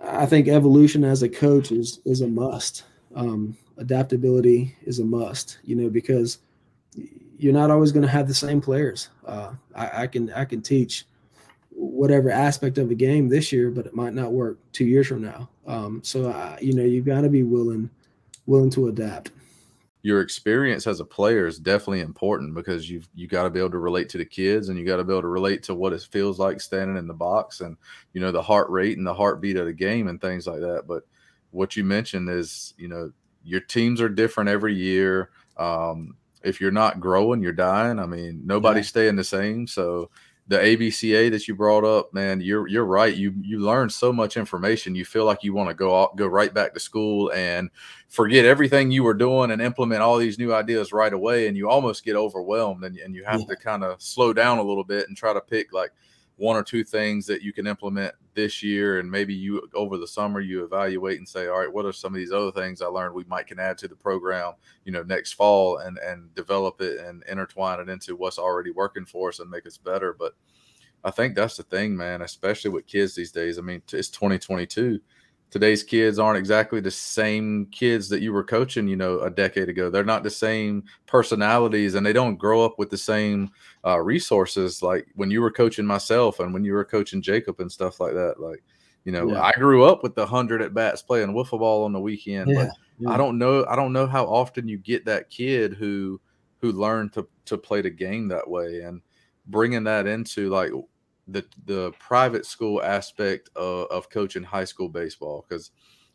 [0.00, 2.84] I think evolution as a coach is is a must.
[3.16, 5.58] Um, adaptability is a must.
[5.64, 6.38] You know because
[7.36, 9.08] you're not always going to have the same players.
[9.26, 11.04] Uh, I, I can I can teach
[11.80, 15.22] whatever aspect of the game this year, but it might not work two years from
[15.22, 15.48] now.
[15.66, 17.90] Um, so I, you know you've got to be willing
[18.46, 19.30] willing to adapt.
[20.02, 23.70] Your experience as a player is definitely important because you've you got to be able
[23.70, 25.92] to relate to the kids and you got to be able to relate to what
[25.92, 27.76] it feels like standing in the box and
[28.12, 30.84] you know the heart rate and the heartbeat of the game and things like that.
[30.86, 31.04] But
[31.50, 33.12] what you mentioned is you know
[33.42, 35.30] your teams are different every year.
[35.56, 37.98] Um, if you're not growing, you're dying.
[37.98, 38.90] I mean, nobody's yeah.
[38.90, 39.66] staying the same.
[39.66, 40.10] So
[40.50, 43.14] the ABCA that you brought up, man, you're you're right.
[43.14, 44.96] You you learn so much information.
[44.96, 47.70] You feel like you want to go out, go right back to school and
[48.08, 51.46] forget everything you were doing and implement all these new ideas right away.
[51.46, 53.46] And you almost get overwhelmed, and, and you have yeah.
[53.46, 55.92] to kind of slow down a little bit and try to pick like
[56.34, 60.06] one or two things that you can implement this year and maybe you over the
[60.06, 62.86] summer you evaluate and say all right what are some of these other things i
[62.86, 64.52] learned we might can add to the program
[64.84, 69.04] you know next fall and and develop it and intertwine it into what's already working
[69.04, 70.14] for us and make us better?
[70.18, 70.34] But
[71.04, 73.58] i think that's the thing man especially with kids these days.
[73.58, 75.00] I mean it's 2022
[75.50, 79.68] today's kids aren't exactly the same kids that you were coaching, you know, a decade
[79.68, 79.90] ago.
[79.90, 83.50] They're not the same personalities and they don't grow up with the same
[83.86, 87.70] uh, resources like when you were coaching myself and when you were coaching Jacob and
[87.70, 88.34] stuff like that.
[88.38, 88.62] Like,
[89.04, 89.42] you know, yeah.
[89.42, 92.64] I grew up with the hundred at bats playing wiffle ball on the weekend, yeah.
[92.64, 93.10] but yeah.
[93.10, 96.20] I don't know, I don't know how often you get that kid who,
[96.58, 99.00] who learned to, to play the game that way and
[99.46, 100.70] bringing that into like
[101.32, 105.70] the the private school aspect of, of coaching high school baseball because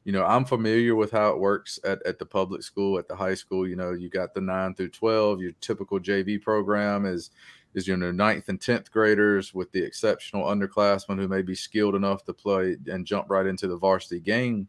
[0.06, 3.15] you know i'm familiar with how it works at, at the public school at the
[3.15, 7.32] high school you know you got the 9 through 12 your typical jv program is
[7.76, 11.94] is you know ninth and tenth graders with the exceptional underclassmen who may be skilled
[11.94, 14.68] enough to play and jump right into the varsity game.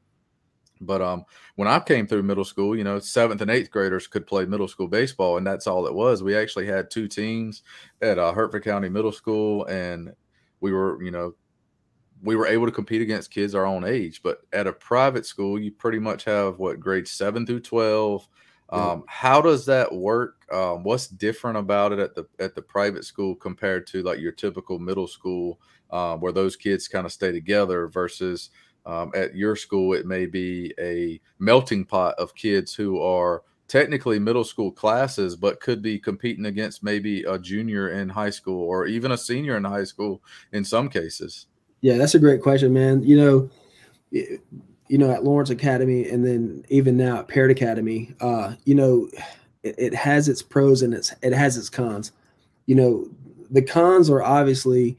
[0.81, 4.27] But um, when I came through middle school, you know, seventh and eighth graders could
[4.27, 6.23] play middle school baseball, and that's all it was.
[6.23, 7.63] We actually had two teams
[8.03, 10.13] at uh, Hertford County Middle School, and
[10.61, 11.35] we were, you know,
[12.23, 14.23] we were able to compete against kids our own age.
[14.23, 18.27] But at a private school, you pretty much have what grades seven through twelve.
[18.71, 20.45] Um, How does that work?
[20.53, 24.33] Um, what's different about it at the at the private school compared to like your
[24.33, 28.51] typical middle school, uh, where those kids kind of stay together versus
[28.85, 34.19] um, at your school, it may be a melting pot of kids who are technically
[34.19, 38.87] middle school classes, but could be competing against maybe a junior in high school or
[38.87, 41.47] even a senior in high school in some cases.
[41.81, 43.03] Yeah, that's a great question, man.
[43.03, 43.51] You know,
[44.89, 49.09] you know, at Lawrence Academy and then even now at Parrott Academy, uh, you know,
[49.63, 52.13] it, it has its pros and it's it has its cons.
[52.67, 53.09] You know,
[53.51, 54.97] the cons are obviously,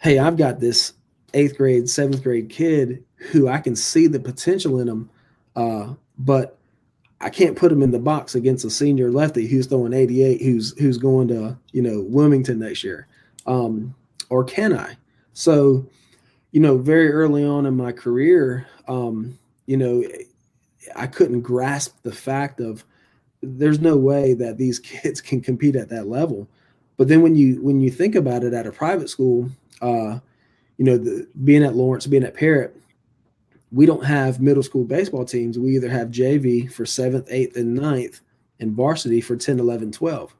[0.00, 0.94] hey, I've got this
[1.34, 5.10] eighth grade, seventh grade kid who I can see the potential in him,
[5.54, 6.56] uh, but
[7.20, 10.76] I can't put him in the box against a senior lefty who's throwing 88, who's
[10.78, 13.06] who's going to you know Wilmington next year,
[13.46, 13.94] um,
[14.30, 14.96] or can I?
[15.40, 15.86] So,
[16.52, 20.04] you know, very early on in my career, um, you know,
[20.94, 22.84] I couldn't grasp the fact of
[23.40, 26.46] there's no way that these kids can compete at that level.
[26.98, 29.50] But then when you when you think about it at a private school,
[29.80, 30.18] uh,
[30.76, 32.76] you know, the, being at Lawrence, being at Parrott,
[33.72, 35.58] we don't have middle school baseball teams.
[35.58, 38.20] We either have JV for seventh, eighth, and ninth,
[38.58, 40.34] and varsity for 10, 11, 12.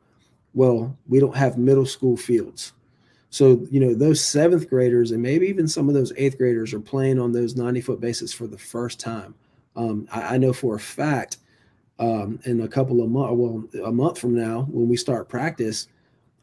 [0.53, 2.75] Well, we don't have middle school fields.
[3.31, 6.81] So, you know, those seventh graders and maybe even some of those eighth graders are
[6.81, 9.35] playing on those 90 foot bases for the first time.
[9.77, 11.39] Um, I, I, know for a fact
[12.01, 15.87] um, in a couple of months, well, a month from now, when we start practice,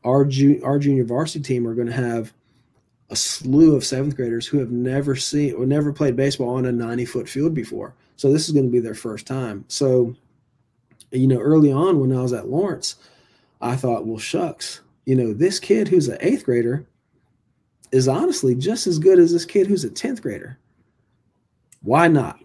[0.05, 2.31] our, ju- our junior varsity team are going to have
[3.09, 6.71] a slew of seventh graders who have never seen or never played baseball on a
[6.71, 7.93] 90 foot field before.
[8.15, 9.65] So this is going to be their first time.
[9.67, 10.15] So,
[11.11, 12.95] you know, early on when I was at Lawrence,
[13.61, 16.85] I thought, well, shucks, you know, this kid who's an eighth grader
[17.93, 20.59] is honestly just as good as this kid who's a 10th grader.
[21.81, 22.37] Why not?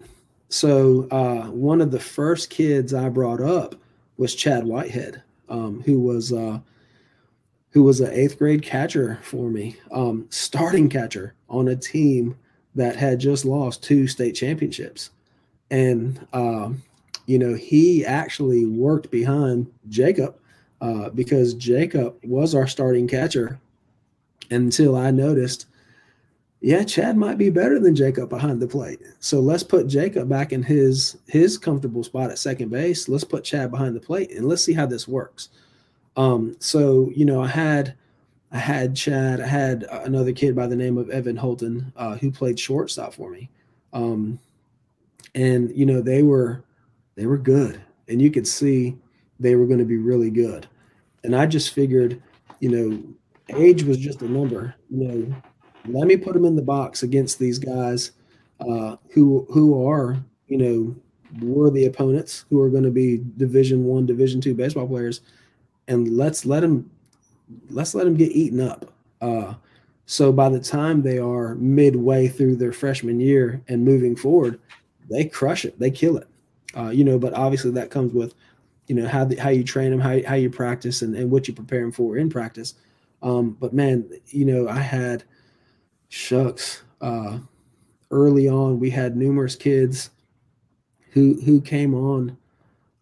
[0.47, 3.75] So, uh, one of the first kids I brought up
[4.15, 6.59] was Chad Whitehead, um, who was uh,
[7.71, 12.37] who was an eighth grade catcher for me, um, starting catcher on a team
[12.75, 15.09] that had just lost two state championships.
[15.69, 16.81] And, um,
[17.25, 20.37] you know, he actually worked behind Jacob
[20.83, 23.57] uh, because Jacob was our starting catcher
[24.51, 25.67] until I noticed,
[26.59, 28.99] yeah, Chad might be better than Jacob behind the plate.
[29.21, 33.07] So let's put Jacob back in his his comfortable spot at second base.
[33.07, 35.49] Let's put Chad behind the plate and let's see how this works.
[36.17, 37.95] Um, so you know, I had
[38.51, 42.29] I had Chad, I had another kid by the name of Evan Holton uh, who
[42.29, 43.49] played shortstop for me,
[43.93, 44.37] um,
[45.33, 46.61] and you know they were
[47.15, 48.97] they were good, and you could see
[49.39, 50.67] they were going to be really good,
[51.23, 52.21] and I just figured,
[52.59, 54.75] you know, age was just a number.
[54.89, 55.35] You know,
[55.87, 58.11] let me put them in the box against these guys
[58.59, 60.95] uh, who who are you know
[61.41, 65.21] worthy opponents who are going to be Division One, Division Two baseball players
[65.87, 66.89] and let's let them
[67.69, 68.91] let's let them get eaten up.
[69.21, 69.53] Uh,
[70.05, 74.59] so by the time they are midway through their freshman year and moving forward,
[75.09, 76.27] they crush it, they kill it.
[76.75, 78.33] Uh, you know, but obviously that comes with,
[78.87, 81.47] you know, how the, how you train them, how how you practice, and, and what
[81.47, 82.75] you prepare them for in practice.
[83.21, 85.23] Um, but man, you know, I had
[86.09, 86.83] shucks.
[87.01, 87.39] Uh,
[88.11, 90.09] early on, we had numerous kids
[91.11, 92.37] who who came on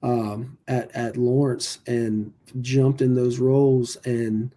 [0.04, 4.54] um, at at Lawrence and jumped in those roles and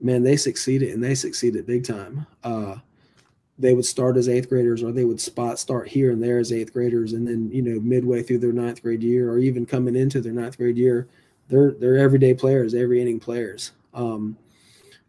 [0.00, 2.76] man they succeeded and they succeeded big time uh,
[3.58, 6.52] they would start as eighth graders or they would spot start here and there as
[6.52, 9.96] eighth graders and then you know midway through their ninth grade year or even coming
[9.96, 11.08] into their ninth grade year
[11.48, 14.36] they're they're everyday players every inning players um,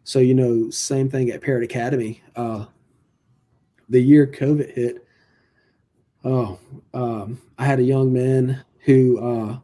[0.04, 2.64] so you know same thing at parrott academy uh,
[3.88, 5.06] the year covid hit
[6.24, 6.58] oh
[6.94, 9.58] um, i had a young man who uh,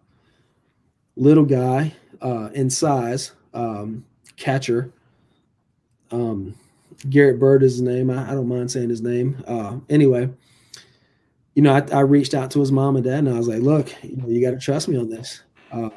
[1.17, 4.05] little guy uh, in size, um,
[4.37, 4.93] catcher.
[6.11, 6.55] Um,
[7.09, 8.11] Garrett Bird is his name.
[8.11, 9.43] I, I don't mind saying his name.
[9.47, 10.29] Uh, anyway,
[11.55, 13.61] you know, I, I, reached out to his mom and dad, and I was like,
[13.61, 15.43] "Look, you, know, you got to trust me on this.
[15.71, 15.91] Uh,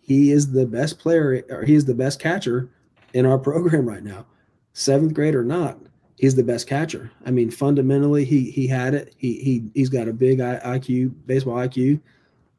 [0.00, 2.68] he is the best player, or he is the best catcher
[3.12, 4.26] in our program right now,
[4.72, 5.78] seventh grade or not.
[6.16, 7.12] He's the best catcher.
[7.24, 9.14] I mean, fundamentally, he he had it.
[9.16, 12.00] He he he's got a big IQ, baseball IQ.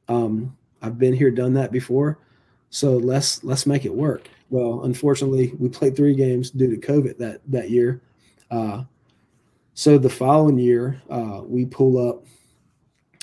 [0.07, 2.19] Um, I've been here, done that before.
[2.69, 4.29] So let's let's make it work.
[4.49, 8.01] Well, unfortunately, we played three games due to COVID that that year.
[8.49, 8.83] Uh,
[9.73, 12.25] so the following year, uh, we pull up.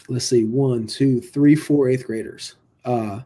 [0.08, 2.54] Let's see, one, two, three, four eighth graders.
[2.84, 3.22] Uh,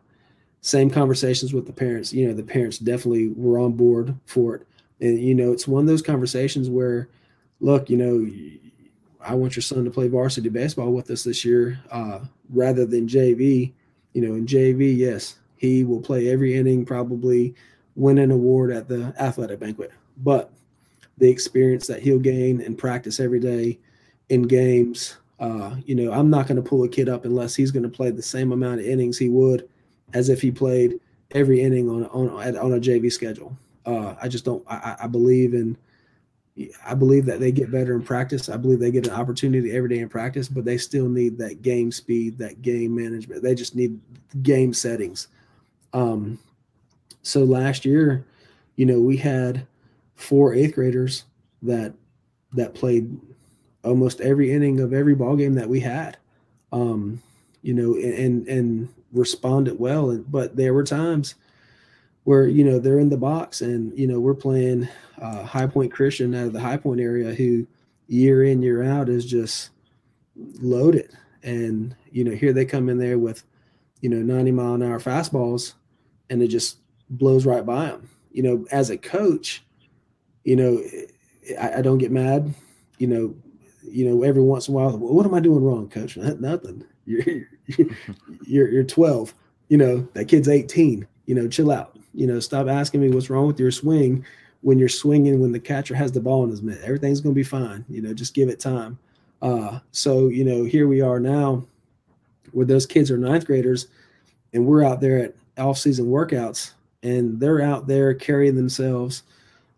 [0.63, 2.13] same conversations with the parents.
[2.13, 4.67] You know, the parents definitely were on board for it,
[5.01, 7.09] and you know, it's one of those conversations where,
[7.61, 8.31] look, you know,
[9.23, 13.07] I want your son to play varsity baseball with us this year, uh, rather than
[13.07, 13.73] JV.
[14.15, 17.55] You know, in JV, yes, he will play every inning, probably
[18.01, 19.93] win an award at the athletic banquet.
[20.17, 20.51] But
[21.19, 23.79] the experience that he'll gain and practice every day
[24.31, 27.71] in games, uh, you know, I'm not going to pull a kid up unless he's
[27.71, 29.69] going to play the same amount of innings he would
[30.15, 30.99] as if he played
[31.33, 33.57] every inning on on on a JV schedule.
[33.85, 34.65] Uh, I just don't.
[34.67, 35.77] I, I believe in
[36.87, 38.49] I believe that they get better in practice.
[38.49, 41.63] I believe they get an opportunity every day in practice, but they still need that
[41.63, 43.43] game speed, that game management.
[43.43, 44.01] They just need
[44.43, 45.29] game settings.
[45.93, 46.39] Um,
[47.23, 48.25] so last year,
[48.77, 49.66] you know, we had
[50.14, 51.25] four eighth graders
[51.62, 51.95] that
[52.53, 53.18] that played
[53.85, 56.16] almost every inning of every ball game that we had.
[56.73, 57.23] Um,
[57.62, 60.16] you know, and and responded well.
[60.18, 61.35] But there were times
[62.25, 64.89] where you know they're in the box and you know we're playing
[65.21, 67.66] uh, High Point Christian out of the High Point area who
[68.09, 69.71] year in year out is just
[70.61, 73.45] loaded and you know here they come in there with
[74.01, 75.75] you know 90 mile an hour fastballs
[76.29, 76.79] and it just
[77.11, 79.63] blows right by them you know as a coach
[80.45, 80.83] you know
[81.61, 82.55] I, I don't get mad.
[82.99, 83.35] You know
[83.83, 86.17] you know every once in a while what am i doing wrong coach?
[86.17, 86.85] Nothing.
[87.07, 87.49] You're
[88.47, 89.35] you're, you're 12
[89.69, 91.97] you know that kid's 18 you know chill out.
[92.15, 94.25] You know, stop asking me what's wrong with your swing
[94.63, 96.81] when you're swinging when the catcher has the ball in his mitt.
[96.83, 97.85] Everything's going to be fine.
[97.89, 98.99] You know, just give it time.
[99.41, 101.65] Uh, so, you know, here we are now
[102.53, 103.87] where those kids are ninth graders
[104.53, 106.73] and we're out there at off season workouts
[107.03, 109.23] and they're out there carrying themselves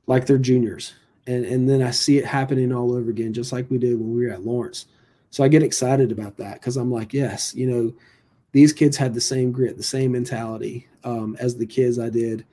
[0.07, 0.95] like they're juniors.
[1.27, 4.15] And, and then I see it happening all over again, just like we did when
[4.15, 4.87] we were at Lawrence.
[5.31, 7.95] So I get excited about that because I'm like, yes, you know,
[8.53, 12.45] these kids had the same grit, the same mentality um, as the kids I did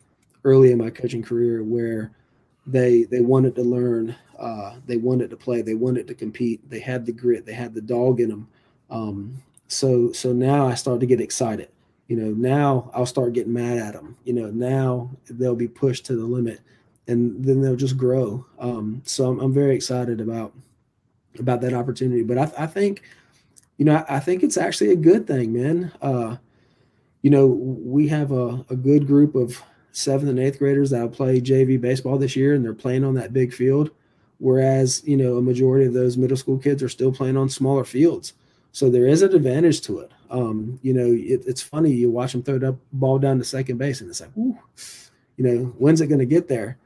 [0.44, 2.12] early in my coaching career, where
[2.66, 6.80] they they wanted to learn, uh, they wanted to play, they wanted to compete, they
[6.80, 8.48] had the grit, they had the dog in them.
[8.90, 11.70] Um, so so now I start to get excited.
[12.10, 14.18] You know, now I'll start getting mad at them.
[14.26, 16.60] You know, now they'll be pushed to the limit,
[17.08, 18.46] and then they'll just grow.
[18.58, 20.54] Um, so I'm, I'm very excited about
[21.38, 22.24] about that opportunity.
[22.24, 23.04] But I, I think
[23.78, 25.92] you know, I, I think it's actually a good thing, man.
[26.02, 26.38] Uh,
[27.22, 31.10] you know, we have a, a good group of seventh and eighth graders that will
[31.10, 33.92] play JV baseball this year, and they're playing on that big field.
[34.40, 37.84] Whereas, you know, a majority of those middle school kids are still playing on smaller
[37.84, 38.34] fields.
[38.72, 40.12] So there is an advantage to it.
[40.30, 43.78] Um, you know, it, it's funny you watch them throw that ball down to second
[43.78, 44.58] base, and it's like, Ooh,
[45.38, 46.78] you know, when's it going to get there?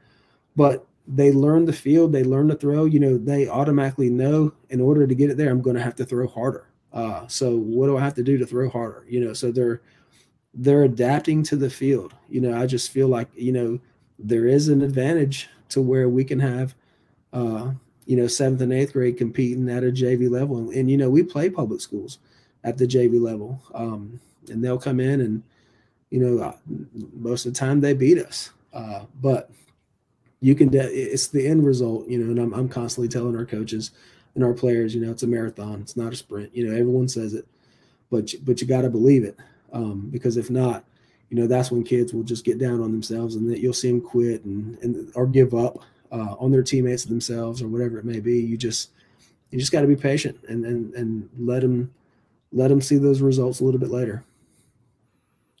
[0.56, 2.84] But they learn the field, they learn to throw.
[2.86, 5.96] You know, they automatically know in order to get it there, I'm going to have
[5.96, 6.68] to throw harder.
[6.92, 9.04] Uh, so what do I have to do to throw harder?
[9.08, 9.82] You know, so they're
[10.54, 12.14] they're adapting to the field.
[12.28, 13.80] You know, I just feel like you know
[14.18, 16.74] there is an advantage to where we can have
[17.32, 17.72] uh,
[18.06, 21.10] you know seventh and eighth grade competing at a JV level, and, and you know
[21.10, 22.18] we play public schools
[22.64, 25.42] at the JV level, um, and they'll come in and
[26.10, 26.56] you know uh,
[27.12, 29.50] most of the time they beat us, uh, but
[30.40, 30.68] you can.
[30.68, 33.92] De- it's the end result, you know, and I'm I'm constantly telling our coaches
[34.34, 35.80] and our players, you know, it's a marathon.
[35.80, 36.54] It's not a sprint.
[36.54, 37.46] You know, everyone says it,
[38.10, 39.38] but but you got to believe it
[39.72, 40.84] um, because if not,
[41.30, 43.90] you know, that's when kids will just get down on themselves and that you'll see
[43.90, 45.78] them quit and and or give up
[46.12, 48.40] uh, on their teammates themselves or whatever it may be.
[48.40, 48.90] You just
[49.50, 51.92] you just got to be patient and and and let them
[52.54, 54.24] let them see those results a little bit later.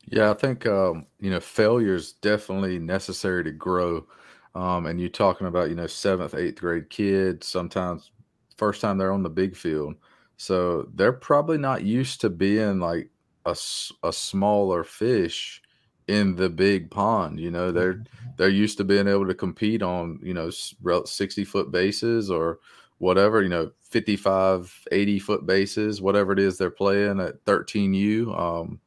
[0.06, 4.06] Yeah, I think um, you know failure is definitely necessary to grow.
[4.54, 8.12] Um, and you're talking about you know seventh, eighth grade kids, sometimes
[8.56, 9.94] first time they're on the big field.
[10.36, 13.10] So they're probably not used to being like
[13.44, 13.56] a,
[14.02, 15.62] a smaller fish
[16.08, 17.40] in the big pond.
[17.40, 18.30] You know, they're mm-hmm.
[18.36, 22.58] they're used to being able to compete on, you know, 60 foot bases or
[23.04, 28.36] whatever, you know, 55, 80 foot bases, whatever it is they're playing at 13U.
[28.36, 28.80] Um,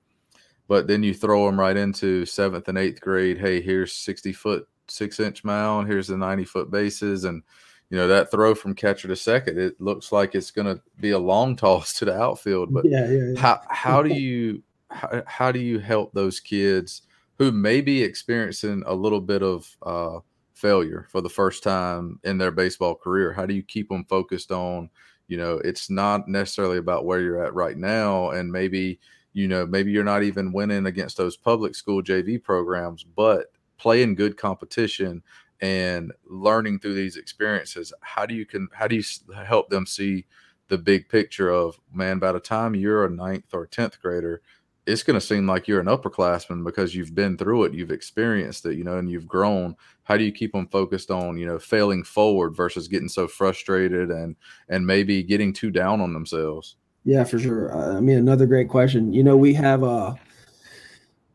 [0.67, 3.37] but then you throw them right into seventh and eighth grade.
[3.37, 5.87] Hey, here's 60 foot, six inch mound.
[5.87, 7.25] Here's the 90 foot bases.
[7.25, 7.43] And
[7.89, 11.11] you know that throw from catcher to second it looks like it's going to be
[11.11, 13.39] a long toss to the outfield but yeah, yeah, yeah.
[13.39, 14.61] how how do you
[14.91, 17.03] how, how do you help those kids
[17.37, 20.19] who may be experiencing a little bit of uh,
[20.57, 23.33] failure for the first time in their baseball career?
[23.33, 24.89] How do you keep them focused on
[25.27, 28.99] you know it's not necessarily about where you're at right now and maybe
[29.33, 33.47] you know maybe you're not even winning against those public school jv programs but
[33.77, 35.21] playing good competition
[35.61, 39.03] and learning through these experiences how do you can how do you
[39.45, 40.25] help them see
[40.69, 44.41] the big picture of man by the time you're a ninth or 10th grader
[44.87, 48.65] it's going to seem like you're an upperclassman because you've been through it, you've experienced
[48.65, 49.75] it, you know, and you've grown.
[50.03, 54.09] How do you keep them focused on, you know, failing forward versus getting so frustrated
[54.09, 54.37] and
[54.69, 56.77] and maybe getting too down on themselves?
[57.03, 57.75] Yeah, for sure.
[57.77, 59.11] I mean, another great question.
[59.11, 60.15] You know, we have a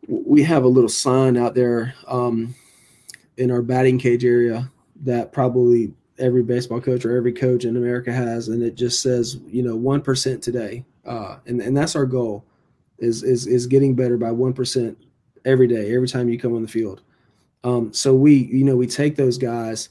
[0.08, 2.54] we have a little sign out there um,
[3.36, 4.70] in our batting cage area
[5.02, 9.38] that probably every baseball coach or every coach in America has, and it just says,
[9.46, 12.46] you know, one percent today, uh, and and that's our goal
[12.98, 14.98] is is is getting better by one percent
[15.44, 17.02] every day, every time you come on the field.
[17.64, 19.90] Um, so we, you know, we take those guys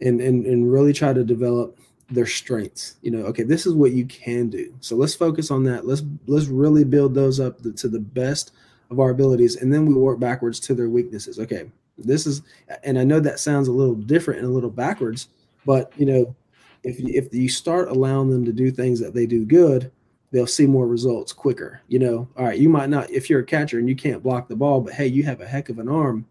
[0.00, 1.78] and and and really try to develop
[2.10, 2.96] their strengths.
[3.02, 4.72] You know, okay, this is what you can do.
[4.80, 5.86] So let's focus on that.
[5.86, 8.52] Let's let's really build those up to the best
[8.90, 11.38] of our abilities, and then we work backwards to their weaknesses.
[11.38, 12.42] Okay, this is,
[12.84, 15.28] and I know that sounds a little different and a little backwards,
[15.66, 16.34] but you know,
[16.84, 19.90] if if you start allowing them to do things that they do good,
[20.30, 21.80] they'll see more results quicker.
[21.88, 24.48] You know, all right, you might not, if you're a catcher and you can't block
[24.48, 26.26] the ball, but hey, you have a heck of an arm.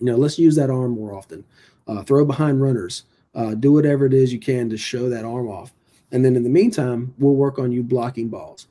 [0.00, 1.44] You know, let's use that arm more often.
[1.86, 3.04] Uh, throw behind runners.
[3.34, 5.72] Uh, do whatever it is you can to show that arm off.
[6.10, 8.66] And then in the meantime, we'll work on you blocking balls.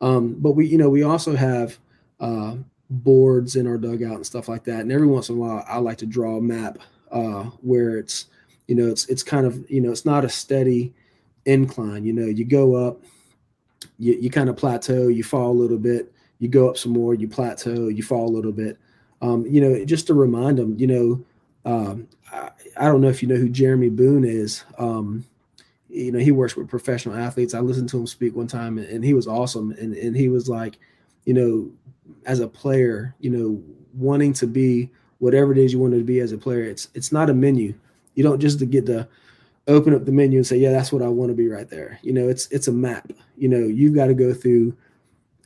[0.00, 1.78] Um, but we, you know, we also have
[2.20, 2.56] uh,
[2.90, 4.80] boards in our dugout and stuff like that.
[4.80, 6.78] And every once in a while, I like to draw a map
[7.12, 8.26] uh, where it's,
[8.66, 10.92] you know, it's it's kind of, you know, it's not a steady
[11.44, 12.04] incline.
[12.04, 13.00] You know, you go up,
[13.98, 17.14] you, you kind of plateau, you fall a little bit, you go up some more,
[17.14, 18.78] you plateau, you fall a little bit.
[19.22, 21.24] Um, you know, just to remind them, you know,
[21.64, 24.64] um, I, I, don't know if you know who Jeremy Boone is.
[24.76, 25.24] Um,
[25.88, 27.54] you know, he works with professional athletes.
[27.54, 29.70] I listened to him speak one time and, and he was awesome.
[29.72, 30.78] And, and he was like,
[31.24, 31.70] you know,
[32.26, 33.62] as a player, you know,
[33.94, 37.12] wanting to be whatever it is you want to be as a player, it's it's
[37.12, 37.74] not a menu.
[38.14, 39.08] You don't just to get the
[39.68, 41.98] open up the menu and say, yeah, that's what I want to be right there.
[42.02, 43.10] You know, it's it's a map.
[43.36, 44.76] You know, you've got to go through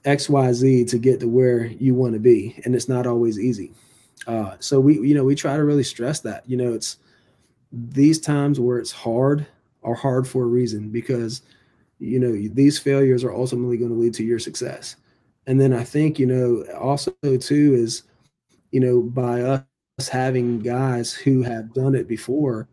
[0.04, 3.38] X, Y, Z to get to where you want to be, and it's not always
[3.38, 3.72] easy.
[4.26, 6.48] Uh, so we, you know, we try to really stress that.
[6.48, 6.98] You know, it's
[7.72, 9.46] these times where it's hard
[9.82, 11.42] are hard for a reason because
[11.98, 14.96] you know these failures are ultimately going to lead to your success.
[15.46, 18.04] And then I think you know also too is
[18.72, 22.68] you know by us having guys who have done it before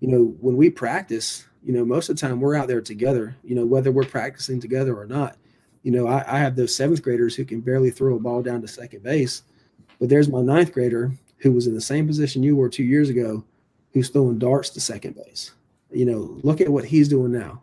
[0.00, 3.36] you know, when we practice, you know, most of the time we're out there together,
[3.44, 5.36] you know, whether we're practicing together or not.
[5.82, 8.60] You know, I, I have those seventh graders who can barely throw a ball down
[8.62, 9.42] to second base,
[9.98, 13.08] but there's my ninth grader who was in the same position you were two years
[13.08, 13.44] ago,
[13.92, 15.52] who's throwing darts to second base.
[15.90, 17.62] You know, look at what he's doing now.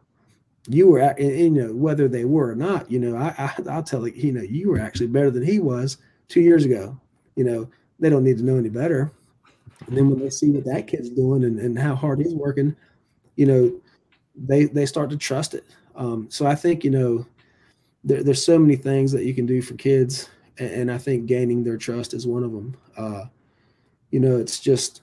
[0.68, 3.34] You were, at, and, and, you know, whether they were or not, you know, I,
[3.38, 6.66] I, I'll tell you, you know, you were actually better than he was two years
[6.66, 7.00] ago.
[7.36, 7.70] You know,
[8.00, 9.12] they don't need to know any better.
[9.86, 12.76] And then when they see what that kid's doing and, and how hard he's working,
[13.36, 13.82] you know,
[14.36, 15.66] they they start to trust it.
[15.96, 17.26] Um, so I think you know,
[18.04, 21.26] there, there's so many things that you can do for kids, and, and I think
[21.26, 22.78] gaining their trust is one of them.
[22.96, 23.26] Uh,
[24.12, 25.02] you know, it's just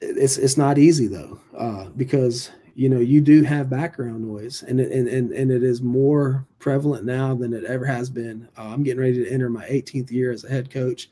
[0.00, 4.80] it's it's not easy though uh, because you know you do have background noise, and
[4.80, 8.48] it, and and and it is more prevalent now than it ever has been.
[8.56, 11.08] Uh, I'm getting ready to enter my 18th year as a head coach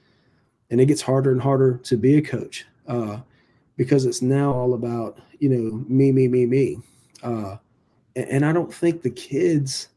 [0.72, 3.18] and it gets harder and harder to be a coach uh,
[3.76, 6.78] because it's now all about you know me me me me.
[7.22, 7.56] Uh,
[8.16, 9.88] and, and, i don't think the kids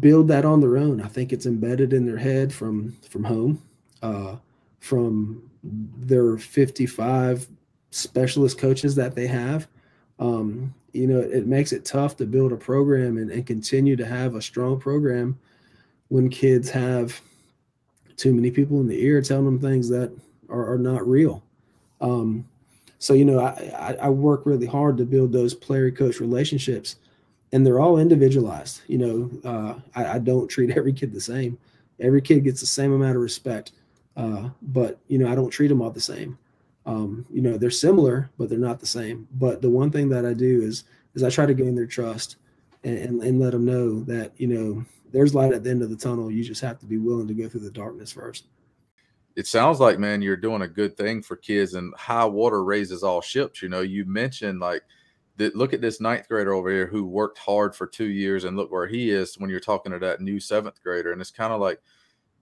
[0.00, 1.00] build that on their own.
[1.00, 3.62] I think it's embedded in their head from from home
[4.02, 4.36] uh,
[4.80, 7.46] from their 55
[7.90, 9.68] specialist coaches that they have.
[10.18, 14.06] Um, you know it makes it tough to build a program and, and continue to
[14.06, 15.38] have a strong program
[16.08, 17.20] when kids have
[18.20, 20.12] too many people in the ear telling them things that
[20.50, 21.42] are, are not real.
[22.02, 22.46] Um,
[22.98, 26.96] so you know, I, I, work really hard to build those player coach relationships,
[27.52, 28.82] and they're all individualized.
[28.88, 31.58] You know, uh, I, I, don't treat every kid the same.
[31.98, 33.72] Every kid gets the same amount of respect,
[34.16, 36.38] uh, but you know, I don't treat them all the same.
[36.84, 39.28] Um, you know, they're similar, but they're not the same.
[39.32, 42.36] But the one thing that I do is is I try to gain their trust
[42.84, 45.90] and, and, and let them know that you know there's light at the end of
[45.90, 46.30] the tunnel.
[46.30, 48.46] You just have to be willing to go through the darkness first.
[49.36, 53.02] It sounds like, man, you're doing a good thing for kids, and high water raises
[53.02, 53.62] all ships.
[53.62, 54.82] You know, you mentioned like
[55.36, 55.54] that.
[55.54, 58.70] Look at this ninth grader over here who worked hard for two years, and look
[58.72, 61.12] where he is when you're talking to that new seventh grader.
[61.12, 61.80] And it's kind of like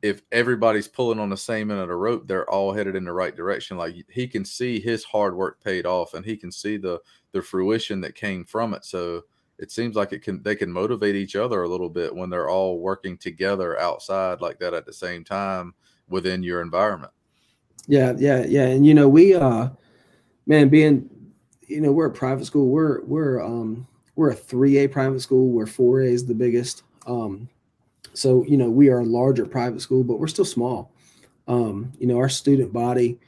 [0.00, 3.12] if everybody's pulling on the same end of the rope, they're all headed in the
[3.12, 3.76] right direction.
[3.76, 7.00] Like he can see his hard work paid off, and he can see the
[7.32, 8.84] the fruition that came from it.
[8.84, 9.24] So
[9.58, 12.48] it seems like it can they can motivate each other a little bit when they're
[12.48, 15.74] all working together outside like that at the same time
[16.08, 17.12] within your environment.
[17.86, 18.66] Yeah, yeah, yeah.
[18.66, 19.70] And you know, we uh
[20.46, 21.08] man, being
[21.66, 22.68] you know, we're a private school.
[22.68, 26.82] We're we're um we're a 3A private school where 4A is the biggest.
[27.06, 27.48] Um
[28.14, 30.92] so, you know, we are a larger private school, but we're still small.
[31.46, 33.20] Um, you know, our student body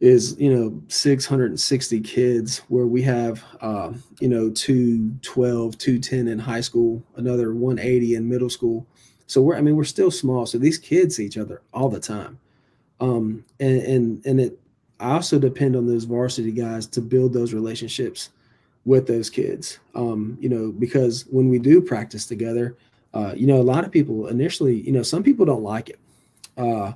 [0.00, 6.60] is you know 660 kids where we have uh, you know 212 210 in high
[6.60, 8.86] school another 180 in middle school.
[9.26, 10.46] So we're i mean we're still small.
[10.46, 12.38] So these kids see each other all the time.
[13.00, 14.58] Um, and and and it
[15.00, 18.30] i also depend on those varsity guys to build those relationships
[18.84, 19.78] with those kids.
[19.94, 22.76] Um, you know because when we do practice together
[23.14, 25.98] uh, you know a lot of people initially you know some people don't like it.
[26.58, 26.92] Uh,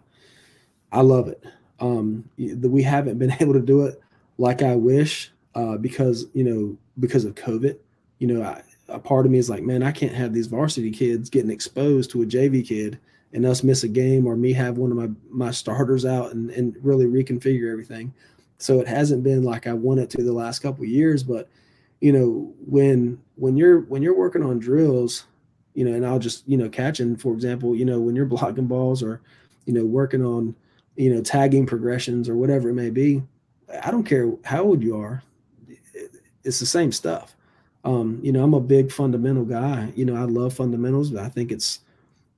[0.92, 1.44] i love it
[1.80, 4.00] um, we haven't been able to do it
[4.38, 7.76] like I wish uh, because you know because of COVID.
[8.18, 10.90] You know, I, a part of me is like, man, I can't have these varsity
[10.90, 12.98] kids getting exposed to a JV kid
[13.32, 16.50] and us miss a game or me have one of my my starters out and,
[16.50, 18.12] and really reconfigure everything.
[18.58, 21.48] So it hasn't been like I wanted to the last couple years, but
[22.00, 25.24] you know when when you're when you're working on drills,
[25.74, 28.66] you know, and I'll just you know catching for example, you know when you're blocking
[28.66, 29.20] balls or
[29.66, 30.54] you know working on
[30.97, 33.22] you know, tagging progressions or whatever it may be.
[33.82, 35.22] I don't care how old you are.
[36.45, 37.34] It's the same stuff.
[37.84, 39.93] Um, you know, I'm a big fundamental guy.
[39.95, 41.11] You know, I love fundamentals.
[41.11, 41.80] But I think it's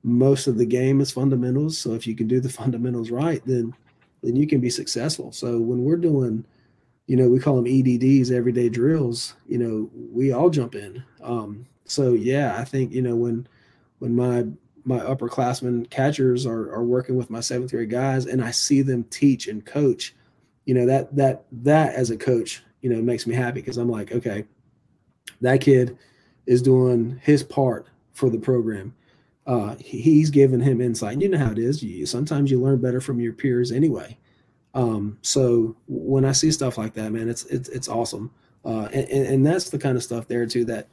[0.03, 1.79] most of the game is fundamentals.
[1.79, 3.75] So if you can do the fundamentals right, then
[4.23, 5.33] then you can be successful.
[5.33, 6.45] So when we're doing,
[7.09, 9.35] you know, we call them EDDs, everyday drills.
[9.49, 11.03] You know, we all jump in.
[11.23, 13.47] Um, so yeah, I think you know when
[13.99, 14.47] when my
[14.85, 19.05] my upperclassmen catchers are, are working with my seventh grade guys and I see them
[19.05, 20.14] teach and coach,
[20.64, 23.91] you know, that that that as a coach, you know, makes me happy because I'm
[23.91, 24.45] like, okay,
[25.41, 25.97] that kid
[26.47, 28.95] is doing his part for the program.
[29.47, 31.20] Uh, he's giving him insight.
[31.20, 31.83] You know how it is.
[31.83, 34.16] You, sometimes you learn better from your peers anyway.
[34.74, 38.30] Um, so when I see stuff like that, man, it's it's it's awesome.
[38.64, 40.89] Uh, and, and that's the kind of stuff there too that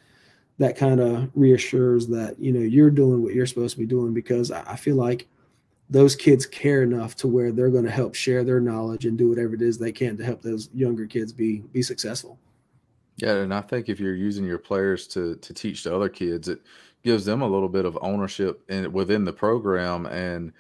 [0.60, 4.14] that kind of reassures that you know you're doing what you're supposed to be doing
[4.14, 5.28] because I feel like
[5.90, 9.28] those kids care enough to where they're going to help share their knowledge and do
[9.28, 12.38] whatever it is they can to help those younger kids be be successful.
[13.18, 16.48] Yeah, and I think if you're using your players to to teach the other kids,
[16.48, 16.62] it
[17.04, 20.52] gives them a little bit of ownership in within the program and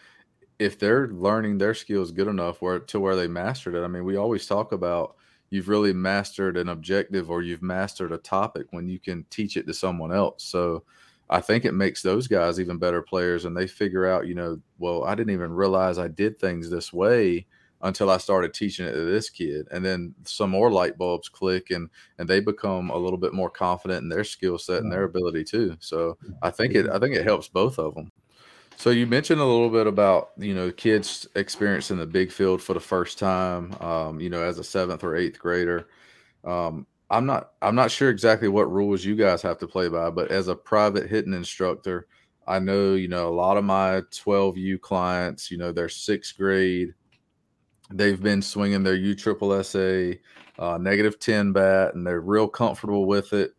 [0.60, 3.84] if they're learning their skills good enough where to where they mastered it.
[3.84, 5.16] I mean, we always talk about
[5.50, 9.68] you've really mastered an objective or you've mastered a topic when you can teach it
[9.68, 10.43] to someone else.
[10.43, 10.84] So
[11.30, 14.60] I think it makes those guys even better players and they figure out, you know,
[14.80, 17.45] well, I didn't even realize I did things this way
[17.82, 19.68] until I started teaching it to this kid.
[19.72, 23.50] And then some more light bulbs click and and they become a little bit more
[23.50, 25.78] confident in their skill set and their ability too.
[25.80, 28.12] So I think it I think it helps both of them.
[28.80, 32.73] So you mentioned a little bit about you know kids experiencing the big field for
[32.73, 33.75] the first time.
[33.82, 35.89] Um, you know, as a seventh or eighth grader.
[36.45, 40.11] Um, I'm not I'm not sure exactly what rules you guys have to play by,
[40.11, 42.07] but as a private hitting instructor,
[42.47, 45.51] I know you know a lot of my 12U clients.
[45.51, 46.93] You know, they're sixth grade.
[47.91, 50.11] They've been swinging their U triple SA
[50.57, 53.51] uh, negative 10 bat, and they're real comfortable with it.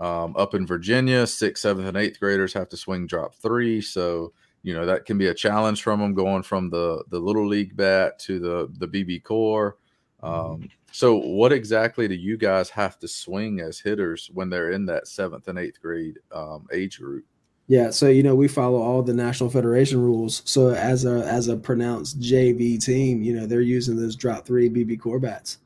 [0.00, 4.32] Um, up in Virginia, sixth, seventh, and eighth graders have to swing drop three, so
[4.66, 7.76] you know that can be a challenge from them going from the the little league
[7.76, 9.74] bat to the the BBCOR.
[10.22, 10.26] Mm-hmm.
[10.26, 14.84] Um, so, what exactly do you guys have to swing as hitters when they're in
[14.86, 17.24] that seventh and eighth grade um, age group?
[17.68, 20.42] Yeah, so you know we follow all the National Federation rules.
[20.44, 24.68] So as a as a pronounced JV team, you know they're using those drop three
[24.68, 25.58] BBCOR bats,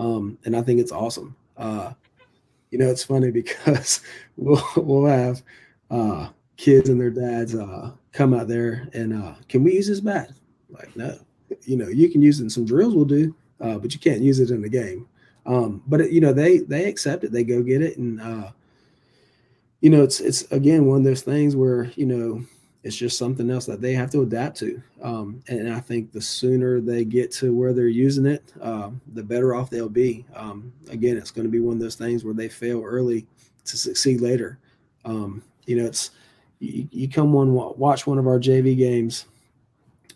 [0.00, 1.36] um, and I think it's awesome.
[1.56, 1.92] Uh,
[2.72, 4.00] you know, it's funny because
[4.36, 5.44] we'll we'll have
[5.88, 6.30] uh,
[6.60, 10.30] kids and their dads uh, come out there and uh, can we use this bat?
[10.68, 11.18] Like, no,
[11.64, 14.20] you know, you can use it in some drills, we'll do, uh, but you can't
[14.20, 15.08] use it in the game.
[15.46, 18.50] Um, but it, you know, they they accept it, they go get it, and uh,
[19.80, 22.44] you know, it's it's again one of those things where you know
[22.82, 24.82] it's just something else that they have to adapt to.
[25.02, 29.22] Um, and I think the sooner they get to where they're using it, uh, the
[29.22, 30.26] better off they'll be.
[30.34, 33.26] Um, again, it's going to be one of those things where they fail early
[33.64, 34.58] to succeed later.
[35.06, 36.10] Um, you know, it's
[36.60, 39.26] you, you come one watch one of our JV games,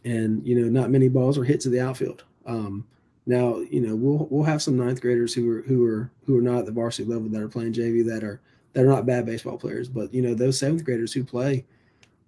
[0.05, 2.23] and you know not many balls are hit to the outfield.
[2.47, 2.87] Um,
[3.27, 6.43] now you know we'll we'll have some ninth graders who are who are who are
[6.43, 8.41] not at the varsity level that are playing JV that are
[8.75, 11.65] that are not bad baseball players, but you know those seventh graders who play,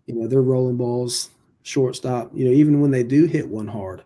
[0.07, 1.31] you know they're rolling balls
[1.63, 2.31] shortstop.
[2.35, 4.03] You know even when they do hit one hard,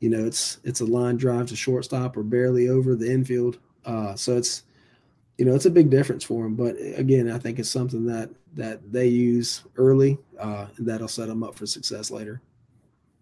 [0.00, 3.58] you know it's it's a line drive to shortstop or barely over the infield.
[3.84, 4.64] Uh, so it's
[5.42, 6.54] you know, it's a big difference for them.
[6.54, 11.26] But again, I think it's something that that they use early, uh, and that'll set
[11.26, 12.40] them up for success later.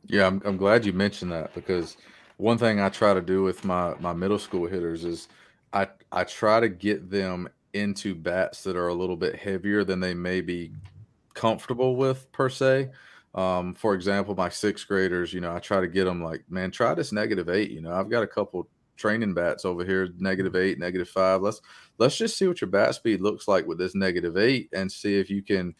[0.04, 1.96] Yeah, I'm, I'm glad you mentioned that because
[2.36, 5.28] one thing I try to do with my my middle school hitters is
[5.72, 10.00] I I try to get them into bats that are a little bit heavier than
[10.00, 10.72] they may be
[11.32, 12.90] comfortable with per se.
[13.34, 16.70] Um, for example, my sixth graders, you know, I try to get them like, man,
[16.70, 17.70] try this negative eight.
[17.70, 18.68] You know, I've got a couple
[19.00, 21.40] training bats over here, negative eight, negative five.
[21.40, 21.62] Let's
[22.00, 25.20] let's just see what your bat speed looks like with this negative eight and see
[25.20, 25.74] if you can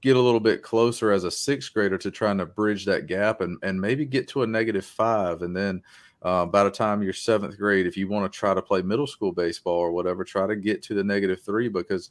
[0.00, 3.40] get a little bit closer as a sixth grader to trying to bridge that gap
[3.40, 5.42] and, and maybe get to a negative five.
[5.42, 5.82] And then
[6.22, 9.08] uh, by the time you're seventh grade, if you want to try to play middle
[9.08, 12.10] school baseball or whatever, try to get to the negative three because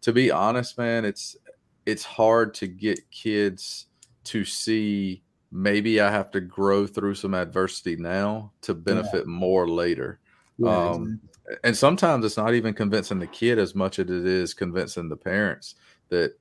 [0.00, 1.36] to be honest, man, it's
[1.84, 3.86] it's hard to get kids
[4.24, 9.32] to see maybe I have to grow through some adversity now to benefit yeah.
[9.32, 10.20] more later.
[10.56, 11.33] Yeah, um, exactly.
[11.62, 15.16] And sometimes it's not even convincing the kid as much as it is convincing the
[15.16, 15.74] parents
[16.08, 16.32] that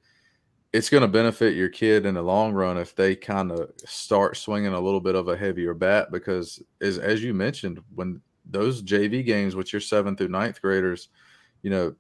[0.71, 4.37] it's going to benefit your kid in the long run if they kind of start
[4.37, 8.81] swinging a little bit of a heavier bat because as, as you mentioned when those
[8.81, 11.09] jv games with your seventh through ninth graders
[11.61, 11.93] you know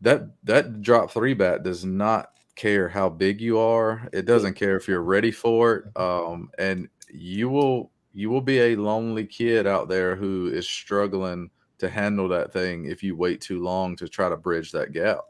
[0.00, 4.08] that that drop three bat does not care how big you are.
[4.12, 5.96] It doesn't care if you're ready for it.
[5.96, 11.50] Um, and you will you will be a lonely kid out there who is struggling
[11.78, 15.20] to handle that thing if you wait too long to try to bridge that gap.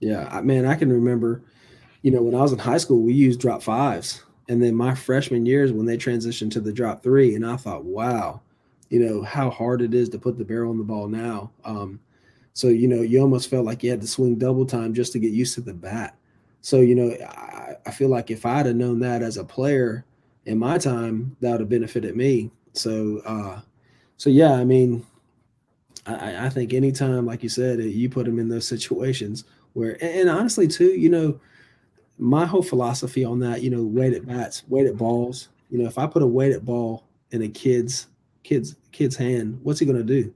[0.00, 1.42] Yeah, man, I can remember,
[2.02, 4.22] you know, when I was in high school, we used drop fives.
[4.48, 7.84] And then my freshman years when they transitioned to the drop three, and I thought,
[7.84, 8.40] wow,
[8.88, 11.50] you know, how hard it is to put the barrel on the ball now.
[11.64, 12.00] Um,
[12.54, 15.18] so, you know, you almost felt like you had to swing double time just to
[15.18, 16.16] get used to the bat.
[16.60, 20.04] So, you know, I, I feel like if I'd have known that as a player
[20.46, 22.50] in my time, that would have benefited me.
[22.72, 23.60] So, uh,
[24.16, 25.06] so yeah, I mean,
[26.14, 29.44] I, I think anytime, like you said, you put them in those situations
[29.74, 31.40] where, and, honestly, too, you know,
[32.18, 35.48] my whole philosophy on that, you know, weighted bats, weighted balls.
[35.70, 38.08] You know, if I put a weighted ball in a kid's
[38.42, 40.32] kid's kid's hand, what's he going to do?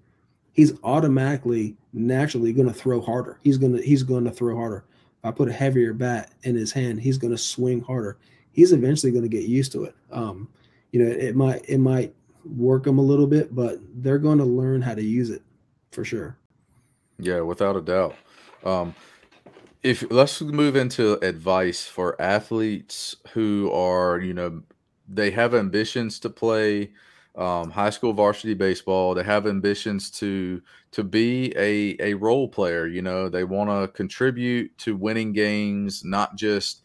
[0.52, 3.38] He's automatically, naturally going to throw harder.
[3.42, 4.84] He's going to he's going to throw harder.
[5.18, 8.18] If I put a heavier bat in his hand, he's going to swing harder.
[8.52, 9.94] He's eventually going to get used to it.
[10.10, 10.48] Um,
[10.92, 12.14] you know, it might it might
[12.44, 15.42] work them a little bit, but they're going to learn how to use it
[15.92, 16.36] for sure.
[17.18, 18.16] Yeah, without a doubt.
[18.64, 18.94] Um,
[19.82, 24.62] if let's move into advice for athletes who are, you know,
[25.08, 26.92] they have ambitions to play
[27.34, 29.14] um, high school varsity baseball.
[29.14, 30.62] They have ambitions to
[30.92, 32.86] to be a a role player.
[32.86, 36.82] You know, they want to contribute to winning games, not just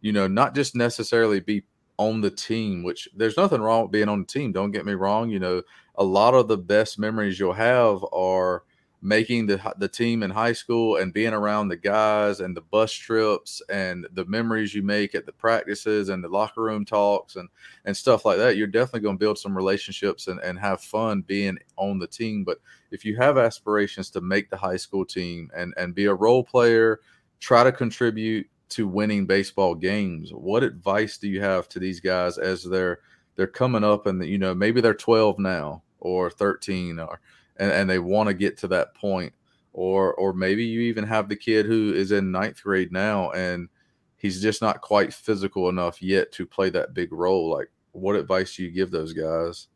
[0.00, 1.64] you know, not just necessarily be
[1.98, 2.82] on the team.
[2.82, 4.52] Which there's nothing wrong with being on the team.
[4.52, 5.30] Don't get me wrong.
[5.30, 5.62] You know,
[6.00, 8.64] a lot of the best memories you'll have are
[9.02, 12.92] making the the team in high school and being around the guys and the bus
[12.92, 17.48] trips and the memories you make at the practices and the locker room talks and
[17.84, 18.56] and stuff like that.
[18.56, 22.44] You're definitely going to build some relationships and, and have fun being on the team.
[22.44, 22.58] But
[22.90, 26.42] if you have aspirations to make the high school team and and be a role
[26.42, 27.00] player
[27.40, 32.38] try to contribute to winning baseball games what advice do you have to these guys
[32.38, 33.00] as they're
[33.34, 37.20] they're coming up and you know maybe they're 12 now or 13 or
[37.56, 39.32] and, and they want to get to that point.
[39.72, 43.68] Or or maybe you even have the kid who is in ninth grade now and
[44.16, 47.50] he's just not quite physical enough yet to play that big role.
[47.50, 49.68] Like what advice do you give those guys?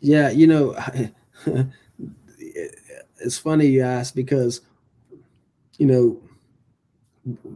[0.00, 0.76] Yeah you know
[3.18, 4.60] it's funny you ask because
[5.78, 6.20] you know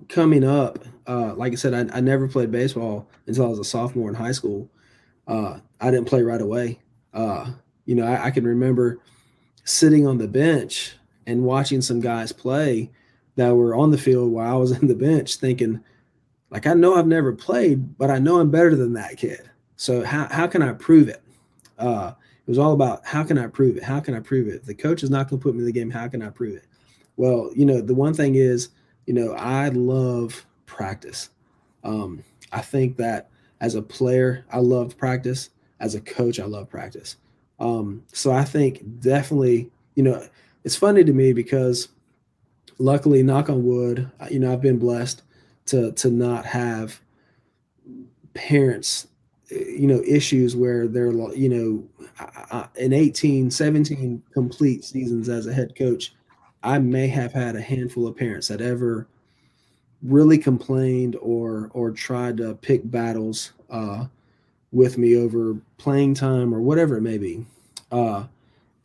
[0.09, 3.64] coming up uh, like i said I, I, never played baseball until i was a
[3.64, 4.68] sophomore in high school.
[5.26, 6.78] Uh, i didn't play right away.
[7.12, 7.52] Uh,
[7.89, 9.01] you know I, I can remember
[9.64, 10.95] sitting on the bench
[11.26, 12.91] and watching some guys play
[13.36, 15.82] that were on the field while I was in the bench thinking,
[16.51, 19.49] like, I know I've never played, but I know I'm better than that kid.
[19.76, 21.22] So how, how can I prove it?
[21.78, 22.14] Uh,
[22.47, 23.82] it was all about how can I prove it?
[23.82, 24.64] How can I prove it?
[24.64, 26.57] The coach is not going to put me in the game, how can I prove
[26.57, 26.64] it?
[27.16, 28.70] Well, you know, the one thing is,
[29.07, 31.30] you know, I love practice.
[31.84, 33.28] Um, I think that
[33.61, 35.51] as a player, I love practice.
[35.80, 37.16] As a coach, I love practice.
[37.59, 40.22] Um, so I think definitely, you know,
[40.64, 41.88] it's funny to me because
[42.78, 45.22] luckily, knock on wood, you know, I've been blessed
[45.66, 47.00] to to not have
[48.34, 49.09] parents,
[49.50, 55.74] you know, issues where they're, you know, in 18, 17 complete seasons as a head
[55.76, 56.14] coach,
[56.62, 59.09] I may have had a handful of parents that ever
[60.02, 64.06] really complained or or tried to pick battles uh,
[64.72, 67.44] with me over playing time or whatever it may be.
[67.90, 68.24] Uh,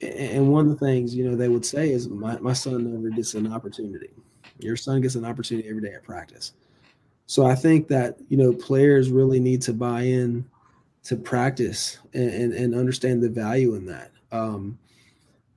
[0.01, 3.15] and one of the things you know they would say is my, my son never
[3.15, 4.09] gets an opportunity
[4.59, 6.51] your son gets an opportunity every day at practice
[7.25, 10.43] so i think that you know players really need to buy in
[11.03, 14.11] to practice and, and, and understand the value in that.
[14.31, 14.79] Um,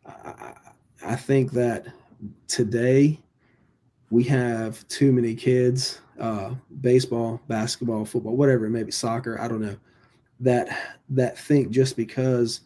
[0.04, 0.54] I,
[1.04, 1.86] I think that
[2.48, 3.20] today
[4.10, 9.76] we have too many kids, uh, baseball, basketball, football, whatever, maybe soccer, I don't know,
[10.40, 12.60] that that think just because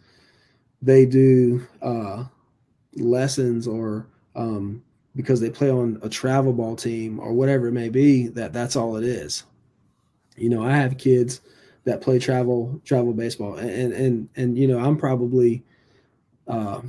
[0.83, 2.25] they do uh,
[2.95, 4.83] lessons or um,
[5.17, 8.77] because they play on a travel ball team or whatever it may be, that that's
[8.77, 9.45] all it is.
[10.37, 11.41] You know, I have kids
[11.85, 15.63] that play travel travel baseball, and and and you know, I'm probably
[16.49, 16.81] uh,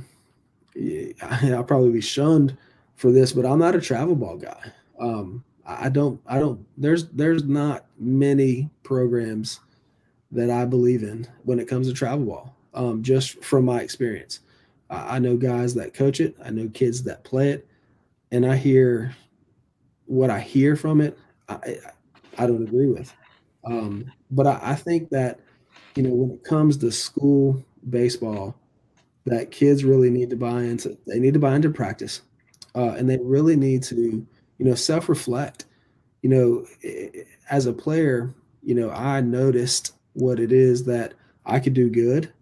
[1.42, 2.56] I'll probably be shunned
[2.96, 4.72] for this, but I'm not a travel ball guy.
[4.98, 6.64] Um, I don't, I don't.
[6.76, 9.60] There's, there's not many programs
[10.32, 12.56] that I believe in when it comes to travel ball.
[12.74, 14.40] Um, just from my experience,
[14.90, 16.34] I, I know guys that coach it.
[16.42, 17.66] I know kids that play it,
[18.30, 19.14] and I hear
[20.06, 21.18] what I hear from it.
[21.48, 21.78] I,
[22.38, 23.12] I don't agree with.
[23.64, 25.38] Um, but I, I think that
[25.94, 28.56] you know when it comes to school baseball,
[29.26, 30.96] that kids really need to buy into.
[31.06, 32.22] They need to buy into practice,
[32.74, 33.96] uh, and they really need to,
[34.58, 35.66] you know, self-reflect.
[36.22, 36.66] You know,
[37.50, 42.32] as a player, you know, I noticed what it is that I could do good.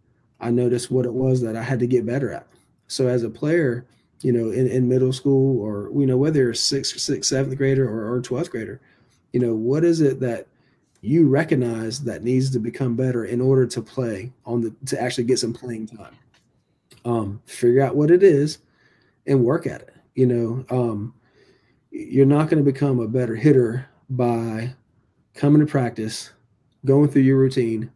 [0.40, 2.46] I noticed what it was that I had to get better at.
[2.88, 3.86] So as a player,
[4.22, 7.88] you know, in, in middle school or you know whether you're sixth, sixth, seventh grader
[7.88, 8.80] or, or 12th grader,
[9.32, 10.46] you know, what is it that
[11.02, 15.24] you recognize that needs to become better in order to play on the to actually
[15.24, 16.14] get some playing time
[17.04, 18.58] um, figure out what it is
[19.26, 19.94] and work at it.
[20.14, 21.14] You know, um,
[21.90, 24.74] you're not going to become a better hitter by
[25.34, 26.30] coming to practice,
[26.84, 27.90] going through your routine,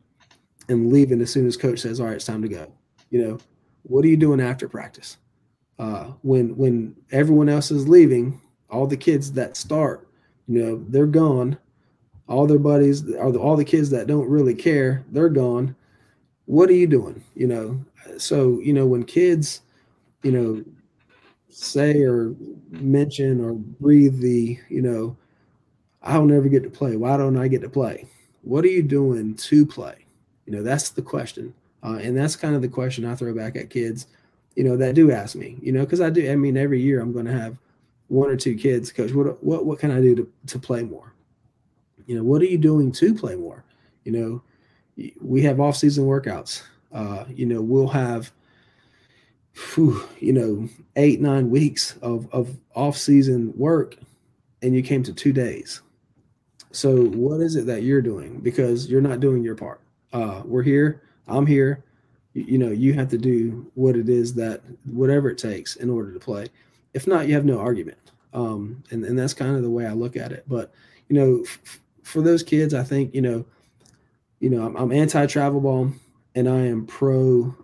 [0.68, 2.66] and leaving as soon as coach says, "All right, it's time to go."
[3.10, 3.38] You know,
[3.82, 5.18] what are you doing after practice?
[5.78, 10.08] Uh, when when everyone else is leaving, all the kids that start,
[10.46, 11.58] you know, they're gone.
[12.26, 15.76] All their buddies, all the kids that don't really care, they're gone.
[16.46, 17.22] What are you doing?
[17.34, 17.84] You know,
[18.18, 19.62] so you know when kids
[20.22, 20.64] you know
[21.48, 22.34] say or
[22.70, 25.16] mention or breathe the you know
[26.02, 28.06] i'll never get to play why don't i get to play
[28.44, 30.04] what are you doing to play?
[30.46, 31.54] You know that's the question.
[31.82, 34.06] Uh, and that's kind of the question i throw back at kids
[34.56, 36.98] you know that do ask me you know because i do i mean every year
[36.98, 37.58] i'm going to have
[38.08, 41.12] one or two kids coach what what what can i do to, to play more?
[42.06, 43.64] You know what are you doing to play more?
[44.04, 44.42] You know
[45.20, 46.62] we have off season workouts.
[46.92, 48.32] Uh, you know, we'll have,
[49.74, 53.96] whew, you know, eight, nine weeks of, of off season work
[54.62, 55.82] and you came to two days.
[56.74, 58.40] So what is it that you're doing?
[58.40, 59.80] Because you're not doing your part.
[60.12, 61.02] Uh, we're here.
[61.28, 61.84] I'm here.
[62.32, 65.88] You, you know, you have to do what it is that whatever it takes in
[65.88, 66.48] order to play.
[66.92, 67.98] If not, you have no argument.
[68.32, 70.44] Um, and, and that's kind of the way I look at it.
[70.48, 70.72] But,
[71.08, 73.44] you know, f- for those kids, I think, you know,
[74.40, 75.92] you know, I'm, I'm anti travel ball
[76.34, 77.54] and I am pro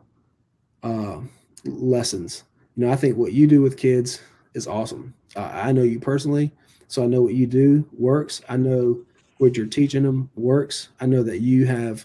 [0.85, 1.19] uh,
[1.65, 2.45] lessons.
[2.77, 4.21] You know, I think what you do with kids
[4.55, 5.15] is awesome.
[5.35, 6.53] Uh, I know you personally,
[6.91, 8.43] so I know what you do works.
[8.49, 9.01] I know
[9.39, 10.89] what you're teaching them works.
[11.01, 12.05] I know that you have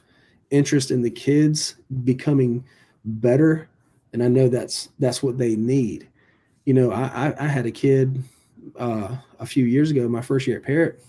[0.52, 2.64] interest in the kids becoming
[3.04, 3.68] better,
[4.14, 6.08] and I know that's that's what they need.
[6.66, 8.24] You know, I I, I had a kid
[8.78, 11.04] uh, a few years ago, my first year at Parrott,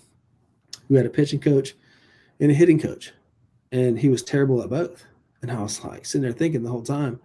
[0.87, 1.75] who had a pitching coach
[2.39, 3.13] and a hitting coach,
[3.71, 5.05] and he was terrible at both.
[5.43, 7.19] And I was like sitting there thinking the whole time,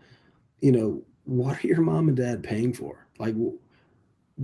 [0.60, 3.06] you know, what are your mom and dad paying for?
[3.18, 3.34] Like,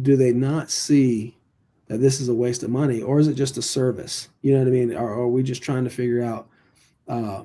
[0.01, 1.38] do they not see
[1.89, 4.29] that this is a waste of money or is it just a service?
[4.43, 4.95] You know what I mean?
[4.95, 6.49] Or, or are we just trying to figure out,
[7.09, 7.43] uh,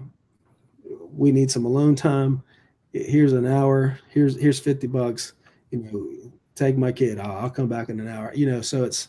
[1.16, 2.44] we need some alone time.
[2.92, 4.00] Here's an hour.
[4.10, 5.34] Here's, here's 50 bucks,
[5.72, 7.20] you know, take my kid.
[7.20, 8.62] I'll, I'll come back in an hour, you know?
[8.62, 9.08] So it's,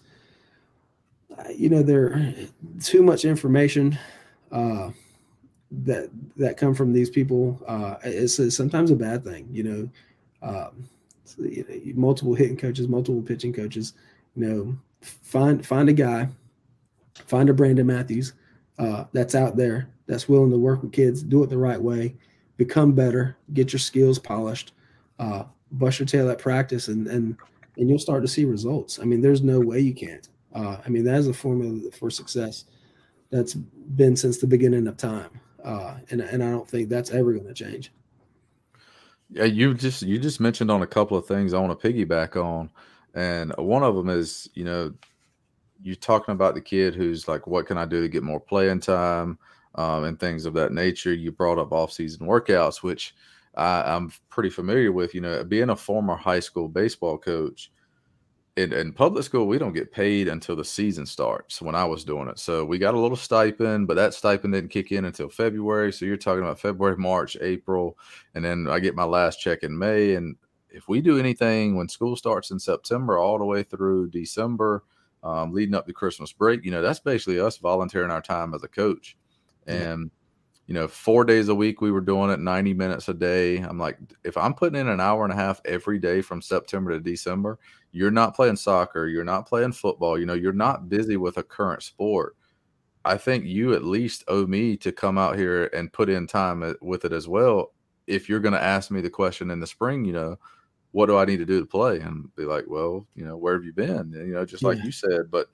[1.54, 2.34] you know, there
[2.82, 3.98] too much information.
[4.52, 4.90] Uh,
[5.82, 9.48] that that come from these people uh, is sometimes a bad thing.
[9.50, 9.90] You know,
[10.42, 10.70] know,
[11.94, 13.94] multiple hitting coaches, multiple pitching coaches.
[14.36, 16.28] You know, find find a guy,
[17.26, 18.32] find a Brandon Matthews
[18.78, 22.14] uh, that's out there that's willing to work with kids, do it the right way,
[22.56, 24.72] become better, get your skills polished,
[25.18, 27.36] uh, bust your tail at practice, and and
[27.76, 28.98] and you'll start to see results.
[29.00, 30.28] I mean, there's no way you can't.
[30.54, 32.64] Uh, I mean, that is a formula for success
[33.30, 37.32] that's been since the beginning of time uh, and and I don't think that's ever
[37.32, 37.90] going to change.
[39.30, 42.36] Yeah, you just you just mentioned on a couple of things I want to piggyback
[42.36, 42.70] on,
[43.14, 44.92] and one of them is you know
[45.82, 48.80] you're talking about the kid who's like, what can I do to get more playing
[48.80, 49.38] time
[49.74, 51.12] um, and things of that nature.
[51.12, 53.14] You brought up off-season workouts, which
[53.56, 55.14] I, I'm pretty familiar with.
[55.14, 57.70] You know, being a former high school baseball coach,
[58.56, 62.04] in, in public school, we don't get paid until the season starts when I was
[62.04, 62.38] doing it.
[62.38, 65.92] So we got a little stipend, but that stipend didn't kick in until February.
[65.92, 67.98] So you're talking about February, March, April,
[68.34, 70.14] and then I get my last check in May.
[70.14, 70.36] And
[70.74, 74.82] if we do anything when school starts in September all the way through December,
[75.22, 78.64] um, leading up to Christmas break, you know, that's basically us volunteering our time as
[78.64, 79.16] a coach.
[79.66, 80.10] And
[80.66, 83.58] you know, four days a week we were doing it 90 minutes a day.
[83.58, 86.92] I'm like, if I'm putting in an hour and a half every day from September
[86.92, 87.58] to December,
[87.92, 91.42] you're not playing soccer, you're not playing football, you know, you're not busy with a
[91.42, 92.36] current sport.
[93.04, 96.74] I think you at least owe me to come out here and put in time
[96.80, 97.72] with it as well.
[98.06, 100.38] If you're going to ask me the question in the spring, you know,
[100.94, 101.98] what do I need to do to play?
[101.98, 103.90] And be like, well, you know, where have you been?
[103.90, 105.48] And, you know, just like you said, but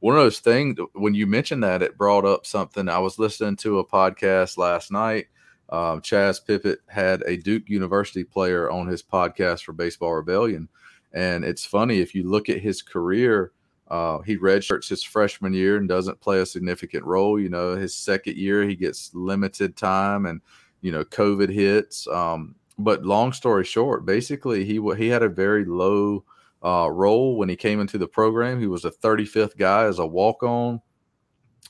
[0.00, 3.56] one of those things when you mentioned that it brought up something i was listening
[3.56, 5.26] to a podcast last night
[5.70, 10.68] um, Chas Pippitt had a duke university player on his podcast for baseball rebellion
[11.12, 13.52] and it's funny if you look at his career
[13.88, 17.94] uh, he redshirts his freshman year and doesn't play a significant role you know his
[17.94, 20.40] second year he gets limited time and
[20.80, 25.64] you know covid hits um, but long story short basically he he had a very
[25.64, 26.24] low
[26.62, 28.60] uh, role when he came into the program.
[28.60, 30.80] He was a 35th guy as a walk on.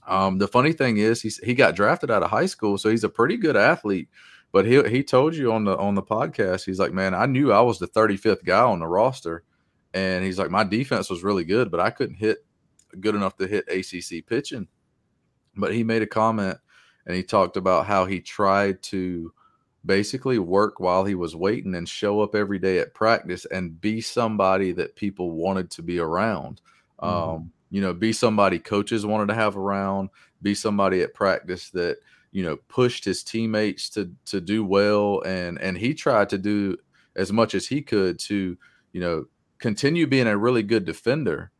[0.06, 3.04] Um, the funny thing is, he he got drafted out of high school, so he's
[3.04, 4.08] a pretty good athlete.
[4.52, 7.52] But he he told you on the on the podcast, he's like, man, I knew
[7.52, 9.44] I was the 35th guy on the roster,
[9.92, 12.38] and he's like, my defense was really good, but I couldn't hit
[13.00, 14.66] good enough to hit ACC pitching.
[15.54, 16.56] But he made a comment,
[17.04, 19.32] and he talked about how he tried to
[19.84, 24.00] basically work while he was waiting and show up every day at practice and be
[24.00, 26.60] somebody that people wanted to be around.
[27.00, 27.34] Mm-hmm.
[27.34, 30.10] Um, you know, be somebody coaches wanted to have around,
[30.42, 31.98] be somebody at practice that,
[32.32, 36.76] you know, pushed his teammates to to do well and and he tried to do
[37.16, 38.56] as much as he could to,
[38.92, 39.26] you know,
[39.58, 41.50] continue being a really good defender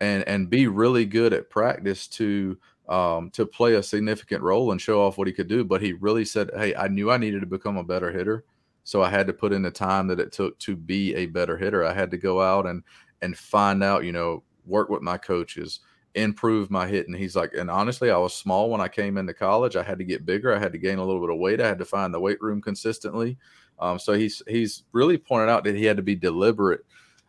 [0.00, 2.58] and and be really good at practice to
[2.88, 5.64] um, to play a significant role and show off what he could do.
[5.64, 8.44] But he really said, Hey, I knew I needed to become a better hitter.
[8.84, 11.56] So I had to put in the time that it took to be a better
[11.56, 11.84] hitter.
[11.84, 12.82] I had to go out and
[13.22, 15.80] and find out, you know, work with my coaches,
[16.14, 17.14] improve my hitting.
[17.14, 19.76] He's like, and honestly, I was small when I came into college.
[19.76, 20.54] I had to get bigger.
[20.54, 21.60] I had to gain a little bit of weight.
[21.60, 23.38] I had to find the weight room consistently.
[23.78, 26.84] Um, so he's he's really pointed out that he had to be deliberate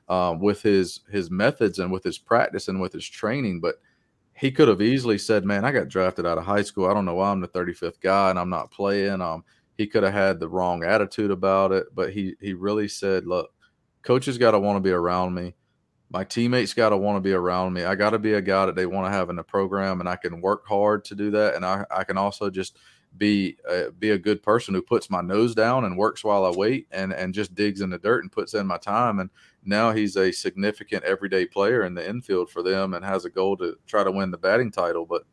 [0.10, 3.60] um, with his his methods and with his practice and with his training.
[3.60, 3.76] But
[4.36, 6.88] he could have easily said, "Man, I got drafted out of high school.
[6.88, 9.44] I don't know why I'm the 35th guy and I'm not playing." Um,
[9.78, 13.52] he could have had the wrong attitude about it, but he he really said, "Look,
[14.04, 15.56] coaches got to want to be around me.
[16.12, 17.86] My teammates got to want to be around me.
[17.86, 20.10] I got to be a guy that they want to have in the program, and
[20.10, 21.56] I can work hard to do that.
[21.56, 22.78] And I I can also just
[23.18, 26.51] be a, be a good person who puts my nose down and works while I
[26.51, 29.20] wait and and just digs in the dirt and puts in my time.
[29.20, 29.30] And
[29.64, 33.57] now he's a significant everyday player in the infield for them and has a goal
[33.57, 35.05] to try to win the batting title.
[35.05, 35.24] But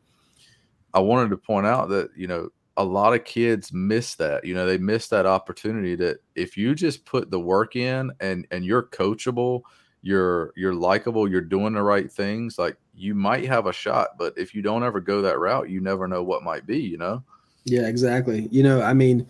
[0.93, 4.45] I wanted to point out that you know a lot of kids miss that.
[4.45, 8.45] You know they miss that opportunity that if you just put the work in and
[8.51, 9.61] and you're coachable
[10.03, 14.33] you're you're likable you're doing the right things like you might have a shot but
[14.35, 17.23] if you don't ever go that route you never know what might be you know
[17.65, 18.47] yeah, exactly.
[18.51, 19.27] You know, I mean,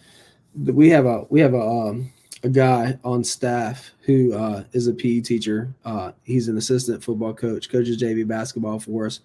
[0.55, 2.11] we have a we have a um,
[2.43, 5.73] a guy on staff who uh, is a PE teacher.
[5.85, 9.19] Uh, he's an assistant football coach, coaches JV basketball for us,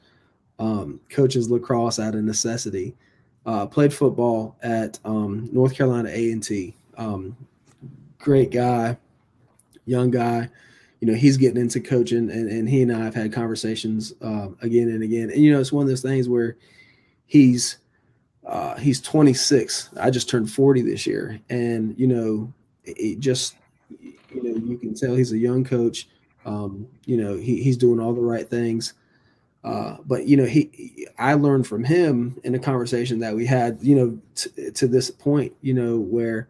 [0.59, 2.95] um, coaches lacrosse out of necessity.
[3.45, 6.75] Uh, played football at um, North Carolina A and T.
[6.99, 7.37] Um,
[8.19, 8.97] great guy,
[9.85, 10.51] young guy.
[11.01, 14.49] You know, he's getting into coaching, and, and he and I have had conversations uh,
[14.63, 15.31] again and again.
[15.31, 16.57] And you know, it's one of those things where
[17.27, 17.79] he's
[18.47, 19.91] uh, he's 26.
[20.01, 22.53] I just turned 40 this year, and you know,
[22.85, 23.57] it just
[23.91, 26.09] you know you can tell he's a young coach.
[26.45, 28.95] Um, you know, he, he's doing all the right things.
[29.65, 33.79] Uh, but you know, he I learned from him in a conversation that we had.
[33.83, 36.49] You know, t- to this point, you know, where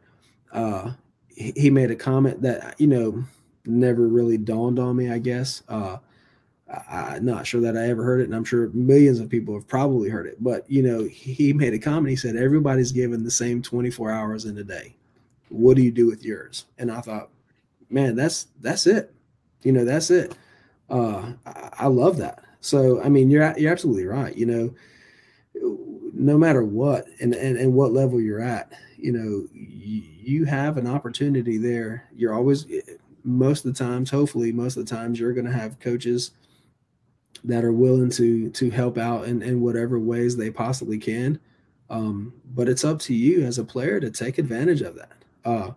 [0.53, 0.93] uh,
[1.35, 3.25] he, he made a comment that you know
[3.65, 5.11] never really dawned on me.
[5.11, 5.63] I guess.
[5.67, 5.97] Uh,
[6.89, 9.69] I'm not sure that I ever heard it, and I'm sure millions of people have
[9.69, 10.43] probably heard it.
[10.43, 12.11] But you know, he made a comment.
[12.11, 14.97] He said, "Everybody's given the same 24 hours in a day.
[15.49, 17.31] What do you do with yours?" And I thought,
[17.89, 19.14] man, that's that's it.
[19.62, 20.35] You know, that's it.
[20.91, 22.43] Uh, I, I love that.
[22.61, 24.35] So, I mean, you're you're absolutely right.
[24.37, 24.75] You know,
[26.12, 30.79] no matter what and and, and what level you're at, you know, you, you have
[30.79, 32.09] an opportunity there.
[32.14, 32.67] You're always
[33.23, 36.33] most of the times, hopefully, most of the times, you're going to have coaches
[37.45, 41.39] that are willing to to help out in, in whatever ways they possibly can.
[41.89, 45.12] Um, but it's up to you as a player to take advantage of that.
[45.45, 45.70] Uh,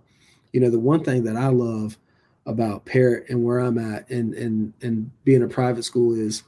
[0.53, 1.97] you know, the one thing that I love
[2.45, 6.43] about Parrott and where I'm at and and and being a private school is,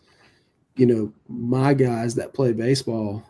[0.76, 3.24] you know, my guys that play baseball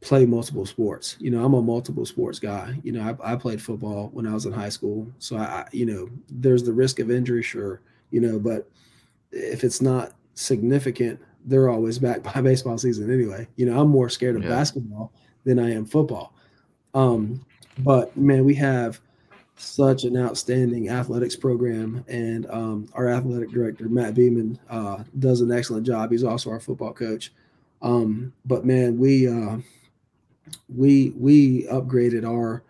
[0.00, 1.16] play multiple sports.
[1.18, 2.78] You know, I'm a multiple sports guy.
[2.82, 5.86] You know, I, I played football when I was in high school, so I, you
[5.86, 7.80] know, there's the risk of injury, sure,
[8.10, 8.68] you know, but
[9.32, 13.48] if it's not significant, they're always back by baseball season anyway.
[13.56, 14.50] You know, I'm more scared of yeah.
[14.50, 15.12] basketball
[15.44, 16.32] than I am football.
[16.94, 17.44] Um,
[17.78, 19.00] but man, we have
[19.56, 25.50] such an outstanding athletics program, and um, our athletic director Matt Beeman uh, does an
[25.50, 26.10] excellent job.
[26.10, 27.32] He's also our football coach.
[27.82, 29.58] Um, but man, we uh,
[30.68, 32.62] we we upgraded our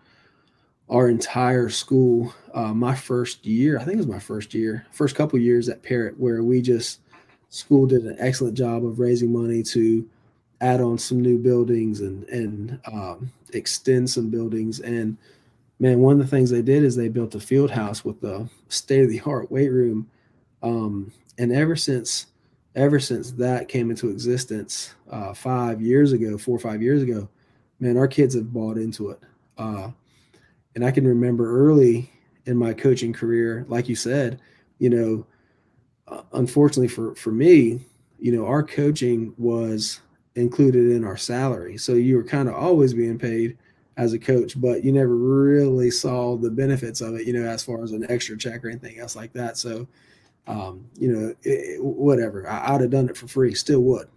[0.89, 2.33] our entire school.
[2.53, 5.83] Uh, my first year, I think it was my first year, first couple years at
[5.83, 7.01] Parrott, where we just
[7.49, 10.07] school did an excellent job of raising money to
[10.61, 15.17] add on some new buildings and and um, extend some buildings and
[15.79, 18.49] man, one of the things they did is they built a field house with a
[18.69, 20.09] state of the art weight room.
[20.63, 22.27] Um, and ever since,
[22.75, 27.29] ever since that came into existence uh, five years ago, four or five years ago,
[27.79, 29.19] man, our kids have bought into it.
[29.57, 29.89] Uh,
[30.75, 32.11] and I can remember early
[32.45, 34.39] in my coaching career, like you said,
[34.79, 35.25] you know,
[36.07, 37.79] uh, unfortunately for for me,
[38.19, 40.01] you know, our coaching was
[40.35, 43.57] included in our salary, so you were kind of always being paid
[43.97, 47.63] as a coach, but you never really saw the benefits of it, you know, as
[47.63, 49.57] far as an extra check or anything else like that.
[49.57, 49.87] So,
[50.45, 54.07] um, you know, it, whatever, I, would have done it for free, still would.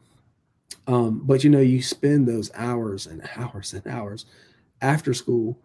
[0.86, 4.26] Um, but you know, you spend those hours and hours and hours
[4.82, 5.58] after school,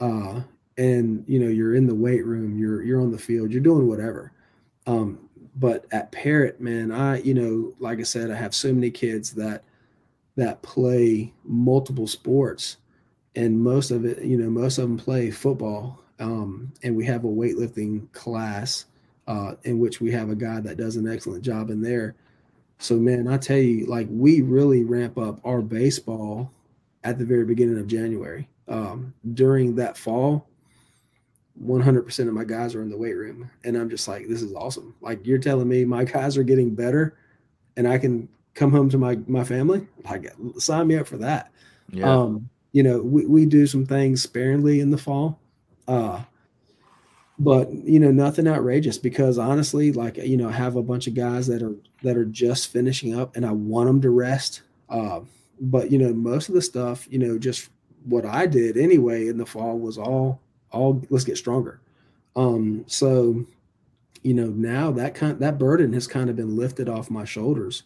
[0.00, 0.40] uh,
[0.78, 3.86] and you know, you're in the weight room, you're you're on the field, you're doing
[3.86, 4.32] whatever.
[4.86, 5.27] Um,
[5.58, 9.32] but at Parrott, man, I, you know, like I said, I have so many kids
[9.32, 9.64] that
[10.36, 12.76] that play multiple sports
[13.34, 16.00] and most of it, you know, most of them play football.
[16.20, 18.86] Um, and we have a weightlifting class
[19.26, 22.14] uh, in which we have a guy that does an excellent job in there.
[22.78, 26.52] So, man, I tell you, like we really ramp up our baseball
[27.04, 28.48] at the very beginning of January.
[28.68, 30.48] Um, during that fall,
[31.62, 34.54] 100% of my guys are in the weight room, and I'm just like, this is
[34.54, 34.94] awesome.
[35.00, 37.16] Like you're telling me my guys are getting better,
[37.76, 39.86] and I can come home to my my family.
[40.04, 41.50] Like, sign me up for that.
[41.90, 42.12] Yeah.
[42.12, 45.40] Um, you know, we, we do some things sparingly in the fall.
[45.86, 46.22] Uh,
[47.38, 51.14] but you know, nothing outrageous because honestly, like, you know, I have a bunch of
[51.14, 54.62] guys that are that are just finishing up and I want them to rest.
[54.88, 55.20] Uh,
[55.60, 57.70] but you know, most of the stuff, you know, just
[58.04, 60.40] what I did anyway in the fall was all
[60.70, 61.80] all let's get stronger.
[62.36, 63.44] Um, so
[64.22, 67.84] you know, now that kind that burden has kind of been lifted off my shoulders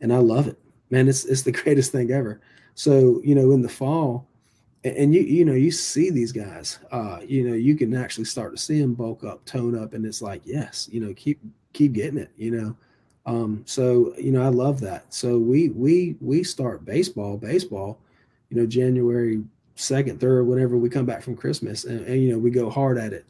[0.00, 0.58] and I love it.
[0.90, 2.40] Man, it's it's the greatest thing ever.
[2.74, 4.26] So, you know, in the fall,
[4.84, 8.54] and you you know you see these guys uh you know you can actually start
[8.54, 11.38] to see them bulk up tone up and it's like yes you know keep
[11.72, 12.76] keep getting it you know
[13.26, 17.98] um so you know i love that so we we we start baseball baseball
[18.48, 19.42] you know january
[19.80, 22.98] second third whenever we come back from christmas and, and you know we go hard
[22.98, 23.24] at it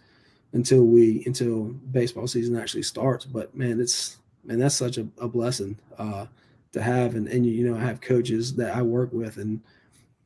[0.53, 3.24] until we until baseball season actually starts.
[3.24, 6.26] But man it's man that's such a, a blessing uh
[6.72, 7.14] to have.
[7.14, 9.61] And and you know I have coaches that I work with and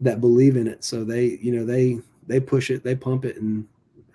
[0.01, 0.85] that believe in it.
[0.85, 3.66] So they you know they they push it they pump it and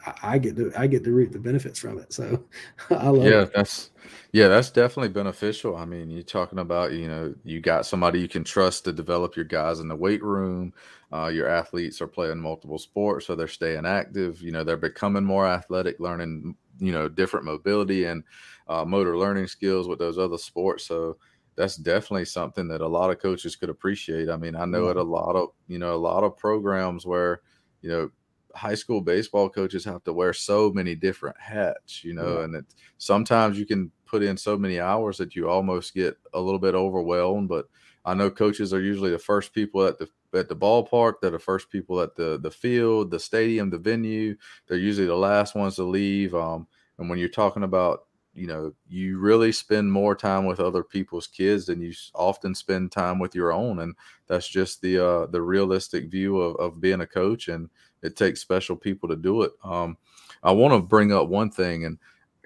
[0.06, 2.12] I, I get to I get to reap the benefits from it.
[2.12, 2.44] So
[2.90, 3.54] I love yeah it.
[3.54, 3.92] that's
[4.32, 5.76] yeah that's definitely beneficial.
[5.76, 9.36] I mean you're talking about you know you got somebody you can trust to develop
[9.36, 10.74] your guys in the weight room
[11.12, 15.24] uh, your athletes are playing multiple sports so they're staying active you know they're becoming
[15.24, 18.24] more athletic learning you know different mobility and
[18.68, 21.18] uh, motor learning skills with those other sports so
[21.60, 24.30] that's definitely something that a lot of coaches could appreciate.
[24.30, 24.92] I mean, I know mm-hmm.
[24.92, 27.42] at a lot of, you know, a lot of programs where,
[27.82, 28.10] you know,
[28.56, 32.44] high school baseball coaches have to wear so many different hats, you know, yeah.
[32.46, 32.66] and it
[32.98, 36.76] sometimes you can put in so many hours that you almost get a little bit
[36.76, 37.50] overwhelmed.
[37.50, 37.66] But
[38.06, 41.16] I know coaches are usually the first people at the at the ballpark.
[41.22, 44.36] They're the first people at the the field, the stadium, the venue.
[44.68, 46.36] They're usually the last ones to leave.
[46.36, 50.84] Um, and when you're talking about you know you really spend more time with other
[50.84, 53.96] people's kids than you often spend time with your own and
[54.28, 57.70] that's just the uh the realistic view of, of being a coach and
[58.02, 59.98] it takes special people to do it um
[60.44, 61.98] i want to bring up one thing and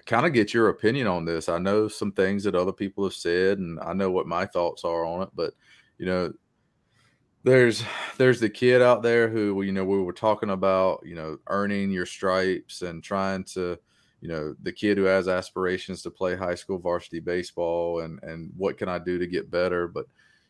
[0.06, 3.14] kind of get your opinion on this i know some things that other people have
[3.14, 5.52] said and i know what my thoughts are on it but
[5.98, 6.32] you know
[7.44, 7.84] there's
[8.16, 11.90] there's the kid out there who you know we were talking about you know earning
[11.90, 13.78] your stripes and trying to
[14.20, 18.50] you know the kid who has aspirations to play high school varsity baseball and and
[18.56, 20.06] what can I do to get better but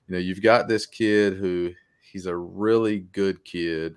[0.06, 3.96] you know you've got this kid who he's a really good kid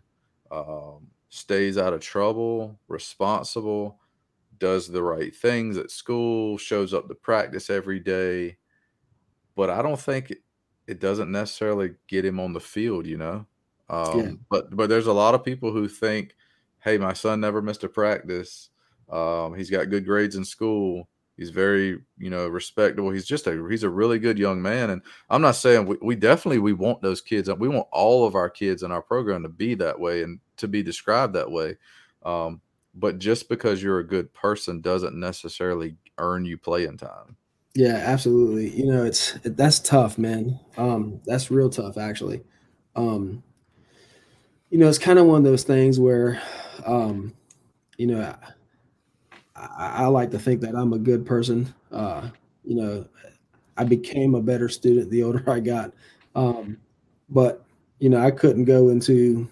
[0.52, 4.00] um, stays out of trouble responsible
[4.60, 8.58] does the right things at school, shows up to practice every day.
[9.56, 10.34] But I don't think
[10.88, 13.46] it, doesn't necessarily get him on the field, you know.
[13.90, 14.32] Um, yeah.
[14.50, 16.36] But but there's a lot of people who think,
[16.80, 18.70] hey, my son never missed a practice.
[19.10, 21.08] Um, he's got good grades in school.
[21.38, 23.12] He's very, you know, respectable.
[23.12, 24.90] He's just a he's a really good young man.
[24.90, 27.50] And I'm not saying we, we definitely we want those kids.
[27.50, 30.68] We want all of our kids in our program to be that way and to
[30.68, 31.76] be described that way.
[32.24, 32.62] Um,
[32.96, 37.38] but just because you're a good person doesn't necessarily earn you playing time.
[37.78, 38.70] Yeah, absolutely.
[38.76, 40.60] You know, it's that's tough, man.
[40.78, 42.44] Um, that's real tough, actually.
[42.96, 43.44] Um,
[44.70, 46.42] you know, it's kind of one of those things where,
[46.86, 47.34] um,
[47.98, 48.36] you know,
[49.56, 51.74] I, I, like to think that I'm a good person.
[51.92, 52.30] Uh,
[52.64, 53.08] you know,
[53.78, 55.94] I became a better student the older I got.
[56.36, 56.78] Um,
[57.30, 57.66] but
[58.00, 59.50] you know, I couldn't go into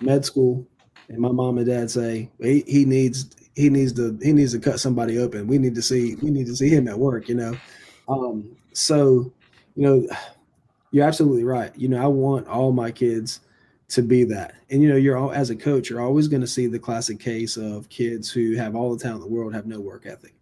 [0.00, 0.66] med school
[1.08, 4.60] and my mom and dad say he, he needs he needs to he needs to
[4.60, 5.46] cut somebody open.
[5.46, 7.56] We need to see we need to see him at work, you know.
[8.08, 9.32] Um, so,
[9.74, 10.06] you know,
[10.92, 11.74] you're absolutely right.
[11.74, 13.40] You know, I want all my kids
[13.88, 14.54] to be that.
[14.70, 17.18] And you know, you're all as a coach, you're always going to see the classic
[17.18, 20.34] case of kids who have all the talent in the world have no work ethic,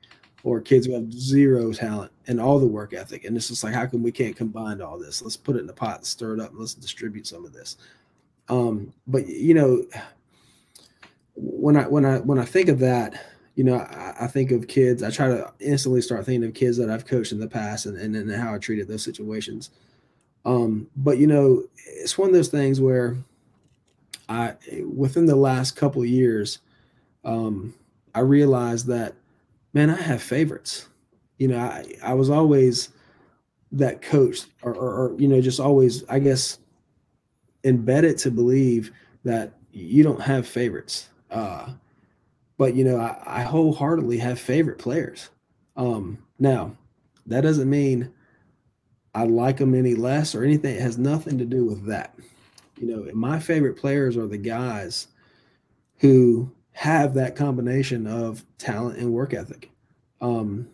[0.42, 3.24] or kids who have zero talent and all the work ethic.
[3.24, 5.22] And it's just like, how come we can't combine all this?
[5.22, 7.52] Let's put it in the pot and stir it up and let's distribute some of
[7.52, 7.76] this.
[8.48, 9.84] Um, but you know,
[11.34, 13.24] when I when I when I think of that,
[13.54, 15.02] you know, I, I, think of kids.
[15.02, 17.96] I try to instantly start thinking of kids that I've coached in the past and
[17.96, 19.70] and, and how I treated those situations.
[20.44, 23.16] Um, but you know, it's one of those things where
[24.28, 24.54] I
[24.86, 26.60] within the last couple years,
[27.24, 27.74] um,
[28.14, 29.14] I realized that
[29.72, 30.88] man, I have favorites.
[31.38, 32.90] You know, I I was always
[33.72, 36.58] that coach, or, or, or you know, just always, I guess,
[37.64, 38.92] embedded to believe
[39.24, 41.68] that you don't have favorites uh,
[42.56, 45.30] but you know, I, I, wholeheartedly have favorite players.
[45.76, 46.76] Um, now,
[47.26, 48.12] that doesn't mean
[49.14, 50.76] I like them any less or anything.
[50.76, 52.14] It has nothing to do with that.
[52.78, 55.08] You know, my favorite players are the guys
[55.98, 59.70] who have that combination of talent and work ethic.
[60.20, 60.68] Um,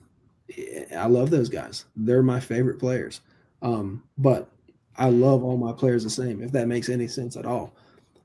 [0.96, 1.84] I love those guys.
[1.96, 3.20] They're my favorite players.
[3.62, 4.50] Um, but
[4.96, 7.74] I love all my players the same, if that makes any sense at all.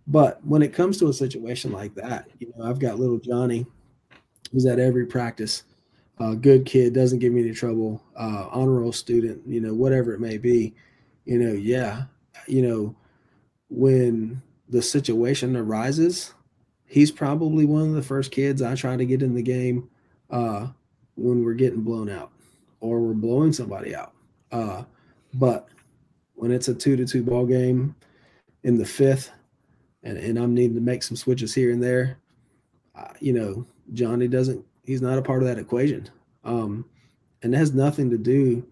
[0.07, 3.65] But when it comes to a situation like that, you know, I've got little Johnny
[4.51, 5.63] who's at every practice,
[6.41, 10.19] good kid, doesn't give me any trouble, uh, honor roll student, you know, whatever it
[10.19, 10.73] may be.
[11.25, 12.03] You know, yeah,
[12.47, 12.95] you know,
[13.69, 16.33] when the situation arises,
[16.85, 19.89] he's probably one of the first kids I try to get in the game
[20.29, 20.67] uh,
[21.15, 22.31] when we're getting blown out
[22.79, 24.13] or we're blowing somebody out.
[24.51, 24.83] Uh,
[25.33, 25.67] but
[26.35, 27.95] when it's a two to two ball game
[28.63, 29.31] in the fifth,
[30.05, 32.19] and, and I'm needing to make some switches here and there,
[32.95, 36.09] uh, you know, Johnny doesn't, he's not a part of that equation.
[36.43, 36.85] Um,
[37.41, 38.65] and it has nothing to do,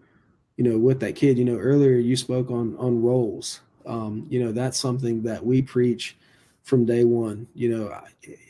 [0.56, 1.36] you know, with that kid.
[1.36, 3.60] You know, earlier you spoke on on roles.
[3.84, 6.16] Um, you know, that's something that we preach
[6.62, 7.46] from day one.
[7.54, 8.00] You know,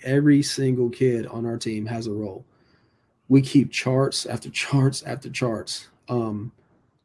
[0.04, 2.44] every single kid on our team has a role.
[3.28, 5.88] We keep charts after charts after charts.
[6.08, 6.52] Um,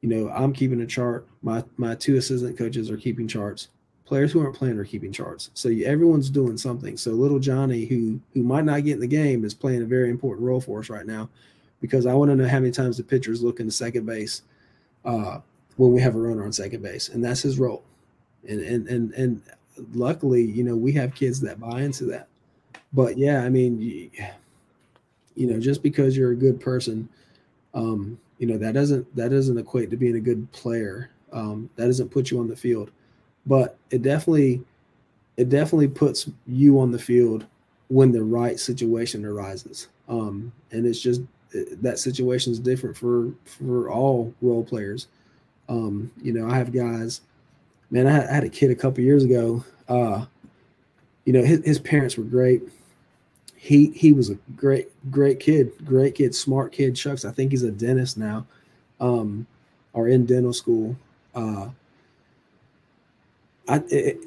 [0.01, 1.27] you know, I'm keeping a chart.
[1.41, 3.69] My my two assistant coaches are keeping charts
[4.09, 5.51] players who aren't playing are keeping charts.
[5.53, 6.97] So everyone's doing something.
[6.97, 10.09] So little Johnny, who who might not get in the game, is playing a very
[10.09, 11.29] important role for us right now,
[11.79, 14.41] because I want to know how many times the pitcher's looking to second base
[15.05, 15.39] uh,
[15.77, 17.83] when we have a runner on second base, and that's his role.
[18.47, 19.41] And and and and
[19.93, 22.27] luckily, you know, we have kids that buy into that.
[22.91, 24.09] But yeah, I mean, you,
[25.35, 27.07] you know, just because you're a good person,
[27.75, 31.11] um, you know, that doesn't that doesn't equate to being a good player.
[31.31, 32.89] Um, that doesn't put you on the field
[33.45, 34.61] but it definitely
[35.37, 37.45] it definitely puts you on the field
[37.87, 39.87] when the right situation arises.
[40.07, 41.21] Um, and it's just
[41.81, 45.07] that situation is different for for all role players.
[45.67, 47.21] Um, you know, I have guys.
[47.91, 49.63] Man, I had, a kid a couple years ago.
[49.87, 50.25] Uh,
[51.25, 52.61] you know, his, his parents were great.
[53.55, 56.95] He he was a great great kid, great kid, smart kid.
[56.95, 58.45] Chucks, I think he's a dentist now,
[58.99, 59.47] um,
[59.93, 60.95] or in dental school.
[61.33, 61.69] Uh,
[63.69, 63.83] I,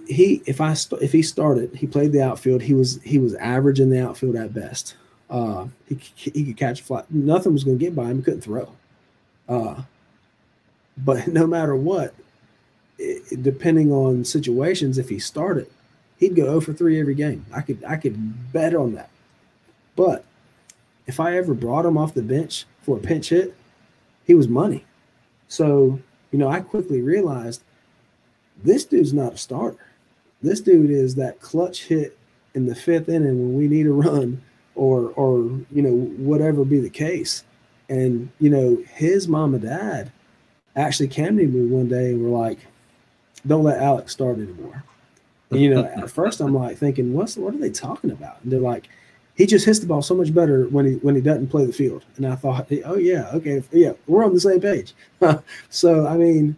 [0.07, 2.63] he if I if he started, he played the outfield.
[2.63, 4.95] He was he was average in the outfield at best.
[5.29, 7.03] Uh, he he could catch fly.
[7.11, 8.19] Nothing was going to get by him.
[8.19, 8.73] He couldn't throw.
[9.49, 9.83] Uh,
[10.97, 12.15] but no matter what,
[12.99, 15.69] it, depending on situations, if he started,
[16.19, 17.45] he'd go 0 for 3 every game.
[17.53, 19.11] I could I could bet on that.
[19.97, 20.25] But
[21.07, 23.57] if I ever brought him off the bench for a pinch hit,
[24.25, 24.85] he was money.
[25.49, 25.99] So,
[26.31, 27.63] you know, I quickly realized
[28.65, 29.87] this dude's not a starter.
[30.43, 32.19] This dude is that clutch hit
[32.55, 34.43] in the fifth inning when we need a run
[34.75, 35.39] or or
[35.71, 37.45] you know whatever be the case.
[37.89, 40.13] And you know his mom and dad
[40.77, 42.59] actually came to me one day and were like
[43.47, 44.85] don't let alex start anymore.
[45.51, 48.43] And you know at first i'm like thinking what's what are they talking about?
[48.43, 48.89] And they're like
[49.35, 51.73] he just hits the ball so much better when he when he doesn't play the
[51.73, 52.05] field.
[52.17, 54.95] And i thought oh yeah okay yeah we're on the same page.
[55.71, 56.57] So i mean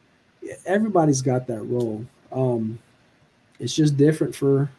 [0.67, 2.79] everybody's got that role um
[3.59, 4.71] it's just different for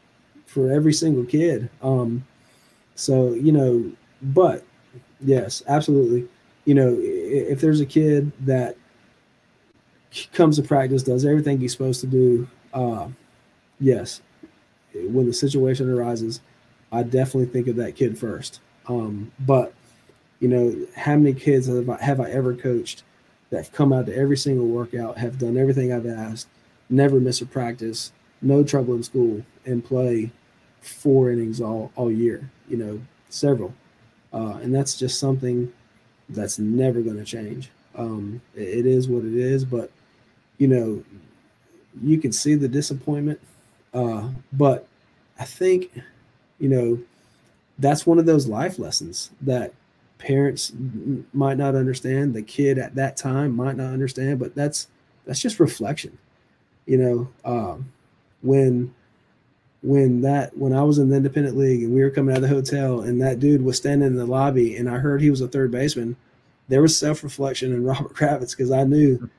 [0.46, 2.26] for every single kid um
[2.96, 4.64] so, you know, but
[5.20, 6.28] yes, absolutely.
[6.64, 8.78] You know, if there's a kid that
[10.34, 13.10] comes to practice, does everything he's supposed to do, uh,
[13.80, 14.22] yes,
[14.94, 16.40] when the situation arises,
[16.92, 18.62] I definitely think of that kid first.
[18.88, 19.74] Um, but
[20.40, 23.04] you know, how many kids have I, have I ever coached
[23.50, 26.48] that have come out to every single workout, have done everything I've asked,
[26.90, 28.12] never miss a practice,
[28.42, 30.32] no trouble in school, and play
[30.82, 32.50] four innings all all year?
[32.68, 33.74] you know, several.
[34.34, 35.72] Uh, and that's just something
[36.30, 37.70] that's never going to change.
[37.96, 39.92] Um, it, it is what it is, but
[40.58, 41.04] you know,
[42.02, 43.40] you can see the disappointment.
[43.94, 44.88] Uh, but
[45.40, 45.92] I think,
[46.60, 47.00] you know,
[47.78, 49.74] that's one of those life lessons that
[50.18, 50.72] parents
[51.34, 52.34] might not understand.
[52.34, 54.88] The kid at that time might not understand, but that's
[55.26, 56.18] that's just reflection.
[56.86, 57.92] You know, um,
[58.42, 58.94] when
[59.82, 62.50] when that when I was in the independent league and we were coming out of
[62.50, 65.42] the hotel and that dude was standing in the lobby and I heard he was
[65.42, 66.16] a third baseman,
[66.68, 69.30] there was self reflection in Robert Kravitz because I knew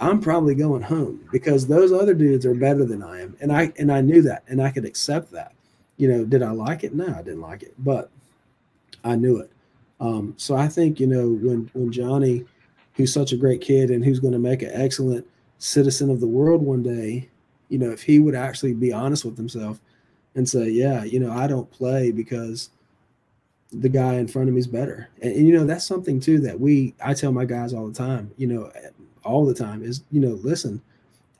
[0.00, 3.72] I'm probably going home because those other dudes are better than I am, and I
[3.78, 5.52] and I knew that and I could accept that.
[5.96, 6.94] You know, did I like it?
[6.94, 8.10] No, I didn't like it, but
[9.02, 9.50] I knew it.
[10.00, 12.44] Um, so I think you know when when Johnny,
[12.94, 15.26] who's such a great kid and who's going to make an excellent
[15.58, 17.28] citizen of the world one day,
[17.68, 19.80] you know, if he would actually be honest with himself
[20.34, 22.70] and say, yeah, you know, I don't play because
[23.72, 25.08] the guy in front of me is better.
[25.20, 27.92] And, and, you know, that's something too that we, I tell my guys all the
[27.92, 28.72] time, you know,
[29.24, 30.80] all the time is, you know, listen,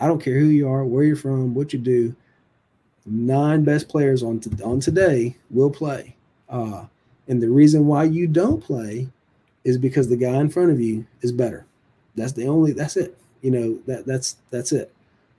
[0.01, 2.15] I don't care who you are, where you're from, what you do.
[3.07, 6.15] Nine best players on to, on today will play.
[6.49, 6.85] Uh,
[7.29, 9.09] and the reason why you don't play
[9.65, 11.67] is because the guy in front of you is better.
[12.17, 12.73] That's the only.
[12.73, 13.17] That's it.
[13.43, 14.93] You know that that's that's it.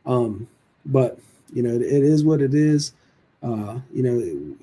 [0.06, 0.48] Um,
[0.86, 1.20] but
[1.53, 2.94] you know, it is what it is.
[3.41, 4.56] Uh, you know,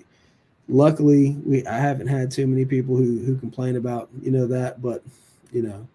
[0.69, 4.81] luckily we I haven't had too many people who who complain about you know that,
[4.81, 5.03] but
[5.53, 5.87] you know,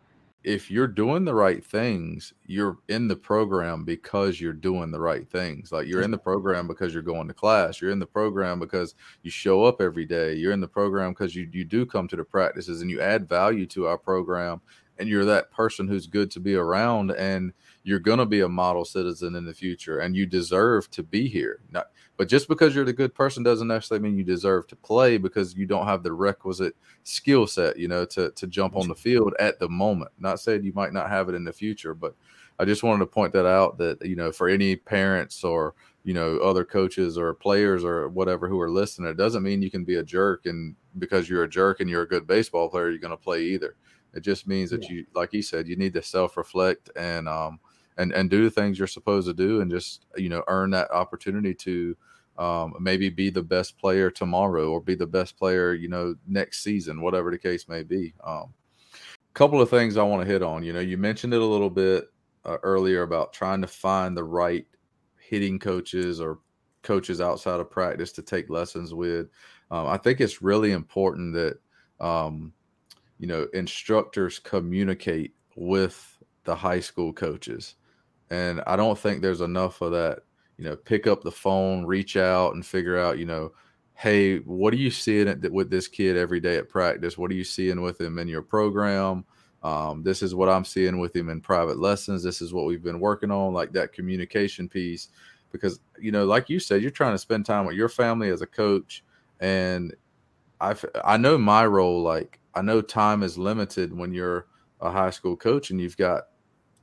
[0.43, 5.30] if you're doing the right things, you're in the program because you're doing the right
[5.30, 5.72] things.
[5.72, 7.80] Like you're in the program because you're going to class.
[7.80, 10.34] You're in the program because you show up every day.
[10.34, 13.30] You're in the program because you you do come to the practices and you add
[13.30, 14.61] value to our program
[15.02, 17.52] and you're that person who's good to be around and
[17.84, 21.28] you're going to be a model citizen in the future and you deserve to be
[21.28, 21.60] here.
[21.72, 21.88] Not
[22.18, 25.56] but just because you're the good person doesn't necessarily mean you deserve to play because
[25.56, 29.34] you don't have the requisite skill set, you know, to to jump on the field
[29.40, 30.11] at the moment.
[30.19, 32.14] Not saying you might not have it in the future, but
[32.60, 35.73] I just wanted to point that out that you know for any parents or
[36.03, 39.72] you know other coaches or players or whatever who are listening, it doesn't mean you
[39.72, 42.91] can be a jerk and because you're a jerk and you're a good baseball player,
[42.91, 43.76] you're going to play either.
[44.14, 44.92] It just means that yeah.
[44.92, 47.60] you, like you said, you need to self reflect and um
[47.98, 50.92] and and do the things you're supposed to do and just you know earn that
[50.92, 51.96] opportunity to
[52.38, 56.64] um, maybe be the best player tomorrow or be the best player, you know, next
[56.64, 58.14] season, whatever the case may be.
[58.24, 58.54] Um,
[59.34, 60.64] couple of things I want to hit on.
[60.64, 62.10] You know, you mentioned it a little bit
[62.46, 64.66] uh, earlier about trying to find the right
[65.20, 66.40] hitting coaches or
[66.82, 69.28] coaches outside of practice to take lessons with.
[69.70, 71.60] Um, I think it's really important that
[72.06, 72.52] um,
[73.22, 77.76] you know instructors communicate with the high school coaches,
[78.30, 80.23] and I don't think there's enough of that
[80.61, 83.52] you know, pick up the phone, reach out and figure out, you know,
[83.95, 87.18] hey, what are you seeing with this kid every day at practice?
[87.18, 89.26] What are you seeing with him in your program?
[89.64, 92.22] Um, this is what I'm seeing with him in private lessons.
[92.22, 95.10] This is what we've been working on, like that communication piece.
[95.52, 98.43] Because, you know, like you said, you're trying to spend time with your family as
[98.43, 99.03] a coach.
[99.39, 99.95] And
[100.60, 104.48] I, I know my role, like, I know time is limited when you're
[104.80, 106.23] a high school coach and you've got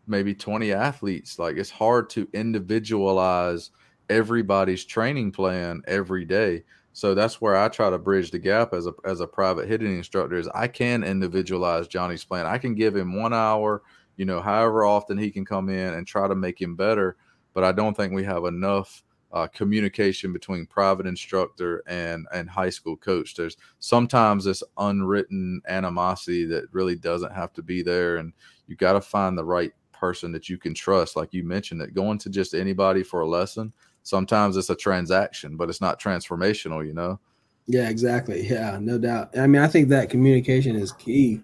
[0.07, 1.39] maybe 20 athletes.
[1.39, 3.71] Like it's hard to individualize
[4.09, 6.65] everybody's training plan every day.
[6.93, 9.97] So that's where I try to bridge the gap as a as a private hitting
[9.97, 12.47] instructor is I can individualize Johnny's plan.
[12.47, 13.83] I can give him one hour,
[14.17, 17.17] you know, however often he can come in and try to make him better.
[17.55, 22.71] But I don't think we have enough uh, communication between private instructor and and high
[22.71, 23.35] school coach.
[23.35, 28.33] There's sometimes this unwritten animosity that really doesn't have to be there, and
[28.67, 31.17] you got to find the right person that you can trust.
[31.17, 33.73] Like you mentioned, that going to just anybody for a lesson,
[34.03, 37.19] sometimes it's a transaction, but it's not transformational, you know?
[37.67, 38.47] Yeah, exactly.
[38.49, 39.37] Yeah, no doubt.
[39.37, 41.43] I mean, I think that communication is key.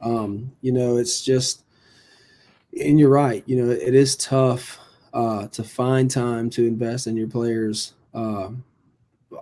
[0.00, 1.62] Um, you know, it's just,
[2.80, 3.44] and you're right.
[3.46, 4.78] You know, it is tough
[5.12, 8.50] uh, to find time to invest in your players uh,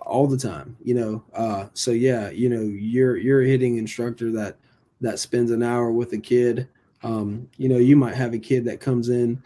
[0.03, 0.77] all the time.
[0.83, 4.57] You know, uh, so yeah, you know, you're you're a hitting instructor that
[5.01, 6.67] that spends an hour with a kid.
[7.03, 9.41] Um, you know, you might have a kid that comes in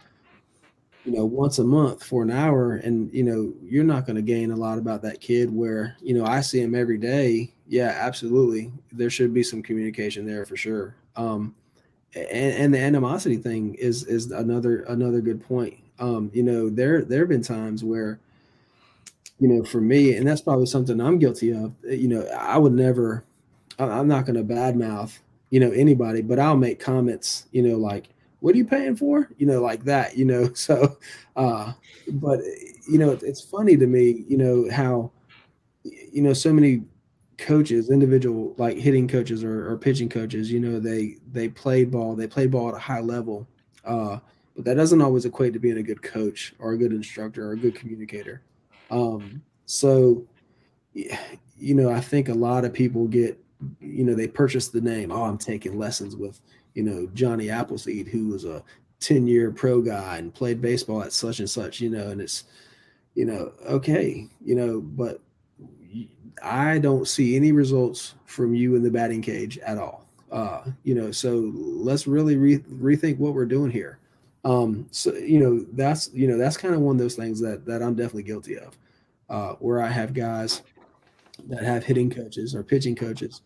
[1.04, 4.22] you know once a month for an hour and you know you're not going to
[4.22, 7.96] gain a lot about that kid where you know i see him every day yeah
[8.00, 11.54] absolutely there should be some communication there for sure um
[12.14, 17.02] and, and the animosity thing is is another another good point um you know there
[17.02, 18.18] there have been times where
[19.38, 22.72] you know for me and that's probably something i'm guilty of you know i would
[22.72, 23.24] never
[23.78, 25.18] i'm not going to badmouth
[25.50, 28.08] you know anybody but i'll make comments you know like
[28.44, 29.30] what are you paying for?
[29.38, 30.52] You know, like that, you know.
[30.54, 30.98] So,
[31.34, 31.72] uh,
[32.12, 32.40] but
[32.86, 35.12] you know, it's funny to me, you know, how,
[35.82, 36.82] you know, so many
[37.38, 42.14] coaches, individual like hitting coaches or, or pitching coaches, you know, they they played ball,
[42.14, 43.48] they played ball at a high level,
[43.86, 44.18] uh,
[44.54, 47.52] but that doesn't always equate to being a good coach or a good instructor or
[47.52, 48.42] a good communicator.
[48.90, 50.24] Um, so,
[50.92, 53.38] you know, I think a lot of people get,
[53.80, 55.10] you know, they purchase the name.
[55.10, 56.40] Oh, I'm taking lessons with
[56.74, 58.62] you know, Johnny Appleseed, who was a
[59.00, 62.44] 10 year pro guy and played baseball at such and such, you know, and it's,
[63.14, 65.20] you know, okay, you know, but
[66.42, 70.04] I don't see any results from you in the batting cage at all.
[70.32, 73.98] Uh, you know, so let's really re- rethink what we're doing here.
[74.44, 77.64] Um, so you know, that's you know, that's kind of one of those things that
[77.66, 78.78] that I'm definitely guilty of,
[79.30, 80.62] uh, where I have guys
[81.48, 83.42] that have hitting coaches or pitching coaches,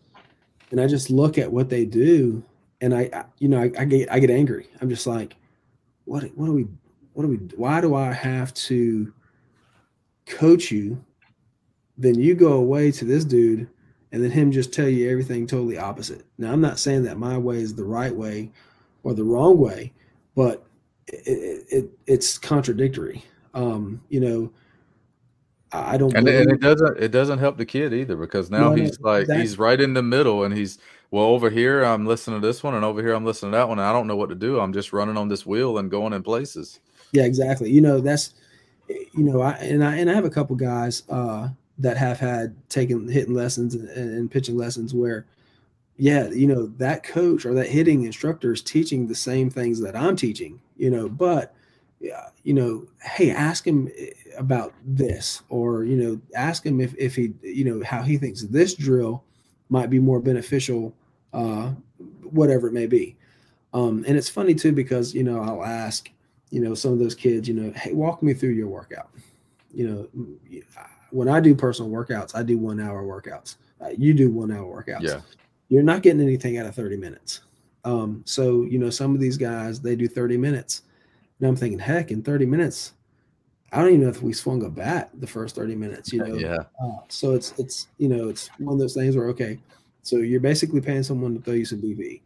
[0.71, 2.43] and I just look at what they do
[2.81, 4.67] and I, you know, I, I, get I get angry.
[4.81, 5.35] I'm just like,
[6.05, 6.67] what what do we
[7.13, 9.13] what do we why do I have to
[10.25, 11.03] coach you?
[11.97, 13.69] Then you go away to this dude
[14.11, 16.25] and then him just tell you everything totally opposite.
[16.37, 18.51] Now I'm not saying that my way is the right way
[19.03, 19.93] or the wrong way,
[20.35, 20.65] but
[21.13, 23.23] it, it it's contradictory.
[23.53, 24.51] Um, you know,
[25.71, 26.15] I don't.
[26.15, 29.29] And, and, it doesn't it doesn't help the kid either because now no, he's like
[29.29, 30.79] he's right in the middle and he's
[31.11, 33.69] well over here I'm listening to this one and over here I'm listening to that
[33.69, 33.79] one.
[33.79, 34.59] I don't know what to do.
[34.59, 36.79] I'm just running on this wheel and going in places.
[37.11, 37.69] Yeah, exactly.
[37.69, 38.33] You know that's
[38.87, 42.55] you know I and I and I have a couple guys uh, that have had
[42.69, 45.25] taken hitting lessons and, and pitching lessons where
[45.97, 49.95] yeah you know that coach or that hitting instructor is teaching the same things that
[49.95, 51.53] I'm teaching you know but
[52.43, 57.15] you know, hey, ask him eh, about this, or you know, ask him if if
[57.15, 59.23] he, you know, how he thinks this drill
[59.69, 60.93] might be more beneficial,
[61.33, 61.71] uh,
[62.23, 63.15] whatever it may be.
[63.73, 66.09] Um, and it's funny too because you know I'll ask,
[66.49, 69.09] you know, some of those kids, you know, hey, walk me through your workout.
[69.71, 70.61] You know,
[71.11, 73.57] when I do personal workouts, I do one hour workouts.
[73.81, 75.01] Uh, you do one hour workouts.
[75.01, 75.21] Yeah.
[75.67, 77.41] You're not getting anything out of 30 minutes.
[77.89, 80.83] Um, so you know, some of these guys they do 30 minutes
[81.39, 82.93] and I'm thinking, heck, in 30 minutes,
[83.71, 86.35] I don't even know if we swung a bat the first 30 minutes, you know?
[86.35, 86.57] Yeah.
[86.83, 89.59] Uh, so it's, it's, you know, it's one of those things where, okay,
[90.01, 92.21] so you're basically paying someone to throw you some BP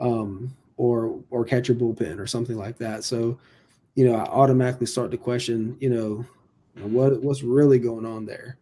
[0.00, 3.04] um, or, or catch your bullpen or something like that.
[3.04, 3.38] So,
[3.94, 6.26] you know, I automatically start to question, you know,
[6.86, 8.56] what, what's really going on there.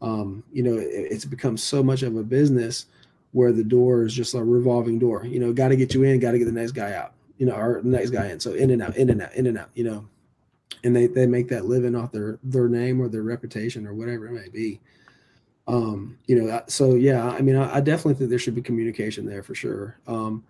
[0.00, 2.86] Um, you know, it, it's become so much of a business
[3.32, 6.18] where the door is just a revolving door, you know, got to get you in,
[6.18, 8.38] got to get the next guy out you know, or the next guy in.
[8.38, 10.06] So in and out, in and out, in and out, you know,
[10.84, 14.26] and they, they make that living off their, their name or their reputation or whatever
[14.26, 14.78] it may be.
[15.66, 19.24] Um, you know, so yeah, I mean, I, I definitely think there should be communication
[19.24, 19.96] there for sure.
[20.06, 20.44] Um,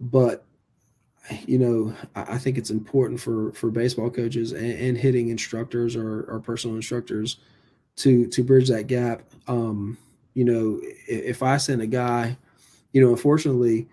[0.00, 0.46] but
[1.46, 5.94] you know, I, I think it's important for, for baseball coaches and, and hitting instructors
[5.94, 7.36] or, or personal instructors
[7.96, 9.24] to, to bridge that gap.
[9.46, 9.98] Um,
[10.38, 10.78] you know,
[11.08, 12.36] if I send a guy,
[12.92, 13.88] you know, unfortunately,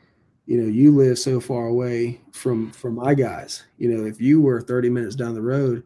[0.46, 3.64] you know you live so far away from from my guys.
[3.80, 5.84] You know if you were 30 minutes down the road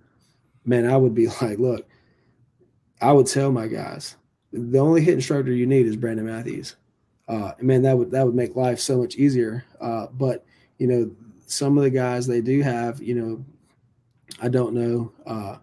[0.65, 1.87] man i would be like look
[3.01, 4.17] i would tell my guys
[4.51, 6.75] the only hit instructor you need is brandon matthews.
[7.29, 9.63] Uh man that would that would make life so much easier.
[9.79, 10.43] Uh but
[10.77, 11.09] you know
[11.47, 13.45] some of the guys they do have you know
[14.41, 15.55] i don't know uh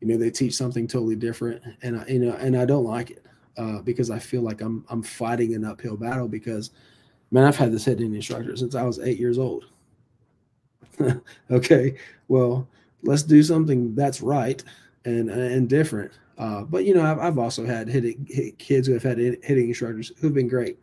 [0.00, 3.10] you know they teach something totally different and i you know and i don't like
[3.10, 3.25] it
[3.56, 6.70] uh because i feel like i'm i'm fighting an uphill battle because
[7.30, 9.66] Man, I've had this hitting instructor since I was eight years old.
[11.50, 11.96] okay,
[12.28, 12.68] well,
[13.02, 14.62] let's do something that's right
[15.04, 16.12] and and different.
[16.38, 19.68] Uh, but you know, I've, I've also had hitting hit kids who have had hitting
[19.68, 20.78] instructors who've been great,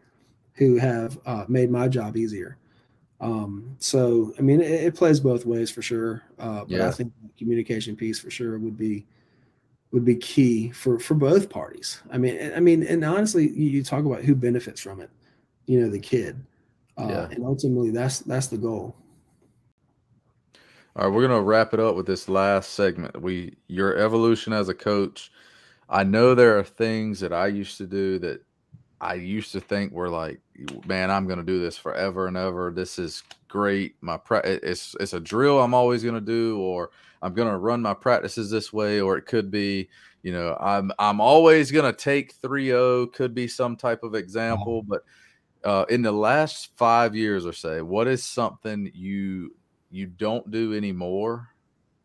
[0.53, 2.57] who have uh, made my job easier.
[3.21, 6.23] Um, so I mean, it, it, plays both ways for sure.
[6.37, 6.87] Uh, but yeah.
[6.89, 9.05] I think the communication piece for sure would be
[9.93, 12.01] would be key for for both parties.
[12.11, 15.09] I mean, I mean, and honestly, you, talk about who benefits from it.
[15.67, 16.43] You know, the kid,
[16.97, 17.29] uh, yeah.
[17.29, 18.95] and ultimately, that's that's the goal.
[20.95, 23.21] All right, we're gonna wrap it up with this last segment.
[23.21, 25.31] We your evolution as a coach.
[25.87, 28.43] I know there are things that I used to do that
[28.99, 30.39] I used to think were like,
[30.87, 32.71] man, I'm gonna do this forever and ever.
[32.71, 33.95] This is great.
[34.01, 36.89] My pra- it's it's a drill I'm always gonna do, or
[37.23, 39.89] I'm gonna run my practices this way, or it could be,
[40.21, 45.03] you know, I'm I'm always gonna take 3-0, could be some type of example, but
[45.63, 49.55] uh, in the last five years or say, what is something you
[49.89, 51.47] you don't do anymore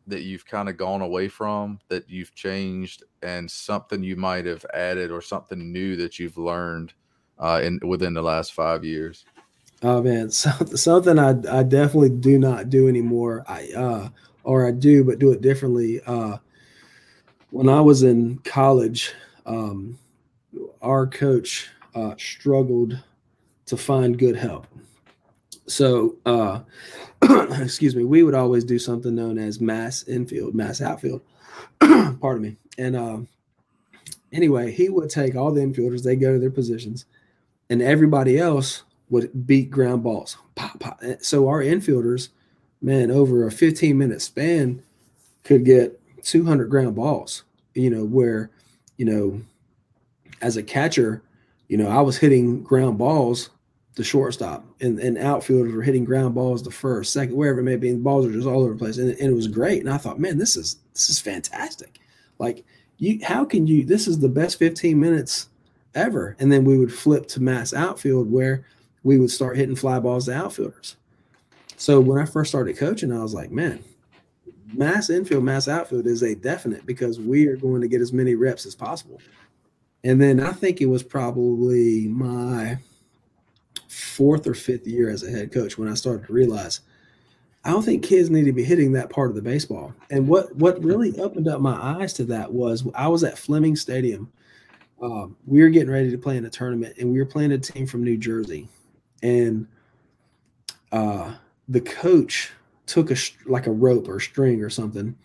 [0.07, 4.65] that you've kind of gone away from that you've changed and something you might have
[4.73, 6.93] added or something new that you've learned
[7.39, 9.25] uh, in within the last five years?
[9.83, 13.45] Oh man, so, something I, I definitely do not do anymore.
[13.49, 14.09] I uh,
[14.49, 16.01] or I do but do it differently.
[16.07, 16.39] Uh,
[17.51, 19.13] when I was in college,
[19.45, 19.99] um,
[20.81, 22.99] our coach uh, struggled
[23.67, 24.67] to find good help.
[25.67, 26.61] So, uh,
[27.61, 31.21] excuse me, we would always do something known as mass infield, mass outfield.
[31.81, 32.57] Pardon me.
[32.79, 33.19] And uh,
[34.33, 37.05] anyway, he would take all the infielders, they go to their positions,
[37.69, 40.39] and everybody else would beat ground balls.
[40.55, 41.03] Pop, pop.
[41.21, 42.31] So our infielders,
[42.81, 44.83] man, over a 15 minute span,
[45.45, 47.45] could get 200 ground balls.
[47.75, 48.51] You know, where,
[48.97, 49.41] you know,
[50.41, 51.23] as a catcher,
[51.69, 53.51] you know, I was hitting ground balls
[53.95, 57.75] the shortstop, and, and outfielders were hitting ground balls the first, second, wherever it may
[57.75, 57.89] be.
[57.89, 59.81] And balls are just all over the place, and, and it was great.
[59.81, 61.99] And I thought, man, this is this is fantastic.
[62.39, 62.65] Like,
[62.99, 63.85] you, how can you?
[63.85, 65.49] This is the best 15 minutes
[65.95, 66.37] ever.
[66.39, 68.65] And then we would flip to mass outfield where
[69.03, 70.97] we would start hitting fly balls to outfielders.
[71.79, 73.83] So when I first started coaching, I was like, man,
[74.75, 78.35] mass infield, mass outfield is a definite because we are going to get as many
[78.35, 79.21] reps as possible.
[80.03, 82.79] And then I think it was probably my
[83.89, 86.81] fourth or fifth year as a head coach when I started to realize
[87.65, 89.95] I don't think kids need to be hitting that part of the baseball.
[90.11, 93.77] And what what really opened up my eyes to that was I was at Fleming
[93.77, 94.33] Stadium.
[95.01, 97.59] Um, we were getting ready to play in a tournament, and we were playing a
[97.59, 98.69] team from New Jersey,
[99.23, 99.67] and
[100.91, 101.35] uh,
[101.69, 102.53] the coach
[102.87, 103.17] took a
[103.47, 105.17] like a rope or string or something,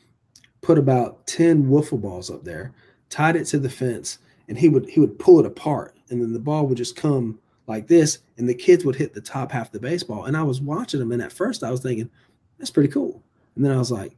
[0.61, 2.74] put about ten wiffle balls up there,
[3.10, 6.34] tied it to the fence, and he would he would pull it apart, and then
[6.34, 9.68] the ball would just come like this, and the kids would hit the top half
[9.68, 10.26] of the baseball.
[10.26, 12.10] And I was watching them, and at first I was thinking,
[12.57, 13.24] that's pretty cool.
[13.56, 14.15] And then I was like,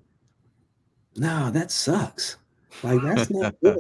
[1.16, 2.38] nah, that sucks.
[2.84, 3.80] Like that's not good.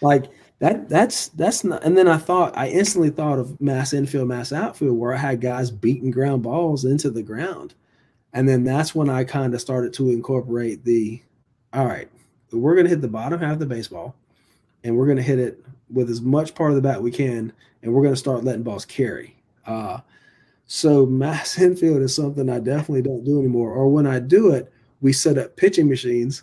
[0.00, 0.24] Like
[0.58, 4.52] that that's that's not and then I thought I instantly thought of mass infield, mass
[4.52, 7.74] outfield, where I had guys beating ground balls into the ground.
[8.34, 11.22] And then that's when I kind of started to incorporate the
[11.72, 12.08] all right,
[12.52, 14.14] we're gonna hit the bottom half of the baseball
[14.84, 17.52] and we're gonna hit it with as much part of the bat we can
[17.84, 19.36] and we're going to start letting balls carry.
[19.66, 20.00] Uh,
[20.66, 23.72] so mass infield is something I definitely don't do anymore.
[23.72, 26.42] Or when I do it, we set up pitching machines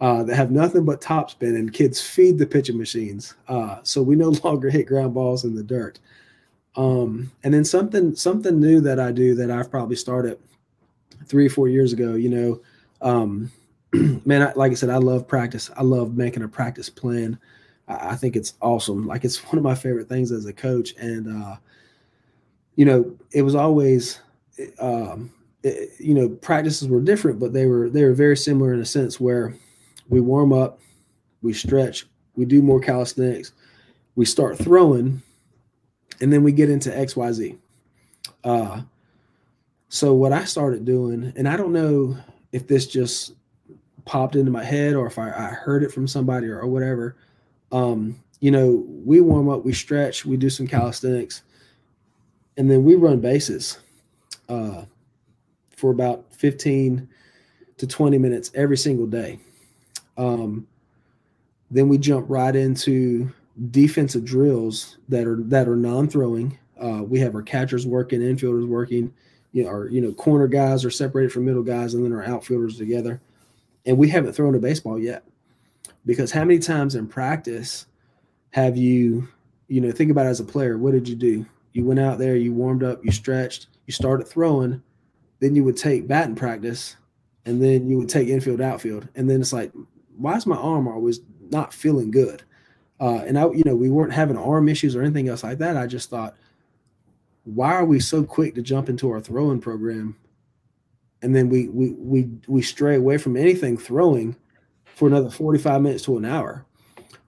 [0.00, 3.34] uh, that have nothing but top spin, and kids feed the pitching machines.
[3.48, 6.00] Uh, so we no longer hit ground balls in the dirt.
[6.76, 10.38] Um, and then something something new that I do that I've probably started
[11.26, 12.14] three or four years ago.
[12.14, 12.60] You know,
[13.00, 13.52] um,
[14.24, 15.70] man, I, like I said, I love practice.
[15.76, 17.38] I love making a practice plan.
[17.88, 19.06] I, think it's awesome.
[19.06, 20.94] Like it's one of my favorite things as a coach.
[20.96, 21.56] And uh,
[22.76, 24.20] you know, it was always
[24.78, 25.32] um,
[25.62, 28.86] it, you know, practices were different, but they were they were very similar in a
[28.86, 29.54] sense where
[30.08, 30.80] we warm up,
[31.42, 32.06] we stretch,
[32.36, 33.52] we do more calisthenics,
[34.16, 35.22] we start throwing,
[36.20, 37.58] and then we get into XYZ.
[38.44, 38.82] Uh,
[39.90, 42.16] so what I started doing, and I don't know
[42.52, 43.32] if this just
[44.04, 47.16] popped into my head or if I, I heard it from somebody or, or whatever,
[47.72, 51.42] um, you know, we warm up, we stretch, we do some calisthenics,
[52.56, 53.80] and then we run bases
[54.48, 54.84] uh,
[55.70, 57.08] for about 15
[57.78, 59.40] to 20 minutes every single day.
[60.16, 60.68] Um,
[61.68, 63.32] then we jump right into
[63.72, 66.58] defensive drills that are that are non-throwing.
[66.80, 69.12] Uh, we have our catchers working, infielders working,
[69.52, 72.24] you know, our you know corner guys are separated from middle guys, and then our
[72.24, 73.20] outfielders together.
[73.86, 75.24] And we haven't thrown a baseball yet.
[76.06, 77.86] Because how many times in practice
[78.50, 79.28] have you
[79.68, 81.46] you know think about it as a player what did you do?
[81.72, 84.82] You went out there you warmed up you stretched you started throwing
[85.38, 86.96] then you would take batting practice
[87.46, 89.08] and then you would take infield outfield.
[89.14, 89.72] And then it's like
[90.16, 91.20] why is my arm always
[91.50, 92.42] not feeling good?
[93.00, 95.76] Uh, and i you know we weren't having arm issues or anything else like that.
[95.76, 96.34] I just thought
[97.54, 100.16] why are we so quick to jump into our throwing program
[101.22, 104.36] and then we we we we stray away from anything throwing
[104.94, 106.64] for another 45 minutes to an hour.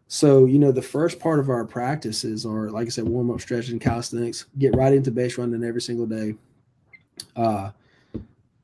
[0.08, 3.40] so you know the first part of our practices are like I said, warm up,
[3.40, 4.46] stretching, calisthenics.
[4.58, 6.34] Get right into base running every single day.
[7.36, 7.70] Uh,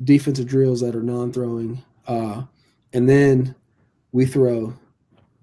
[0.05, 2.43] defensive drills that are non-throwing, uh,
[2.93, 3.55] and then
[4.13, 4.75] we throw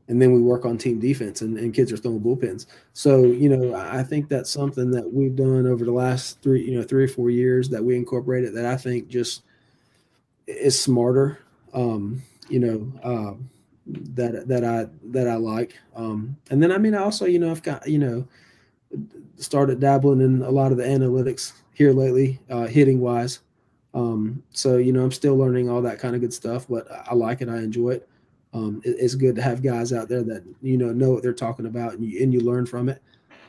[0.08, 2.68] and then we work on team defense and, and kids are throwing bullpens.
[2.94, 6.78] So, you know, I think that's something that we've done over the last three, you
[6.78, 9.42] know, three or four years that we incorporated that I think just
[10.46, 11.40] is smarter.
[11.74, 13.34] Um, you know, uh,
[13.88, 15.78] that that I that I like.
[15.96, 18.28] Um, and then I mean, I also, you know, I've got, you know,
[19.38, 23.40] started dabbling in a lot of the analytics here lately, uh, hitting wise.
[23.96, 27.16] Um, so you know, I'm still learning all that kind of good stuff, but I
[27.16, 27.50] like it.
[27.50, 28.10] I enjoy it
[28.56, 31.34] um, it, it's good to have guys out there that you know know what they're
[31.34, 33.02] talking about and you, and you learn from it.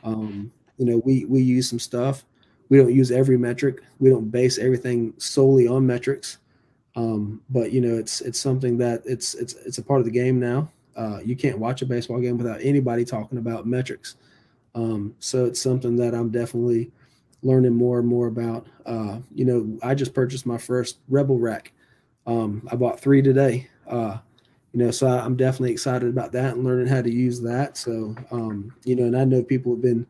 [0.03, 2.25] Um, you know, we we use some stuff.
[2.69, 3.81] We don't use every metric.
[3.99, 6.39] We don't base everything solely on metrics.
[6.97, 10.11] Um, but you know, it's it's something that it's it's it's a part of the
[10.11, 10.69] game now.
[10.97, 14.15] Uh, you can't watch a baseball game without anybody talking about metrics.
[14.75, 16.91] Um, so it's something that I'm definitely
[17.43, 18.67] learning more and more about.
[18.85, 21.71] Uh, you know, I just purchased my first Rebel rack.
[22.25, 23.69] Um, I bought three today.
[23.87, 24.17] Uh,
[24.73, 27.77] you know, so I'm definitely excited about that and learning how to use that.
[27.77, 30.05] So, um, you know, and I know people have been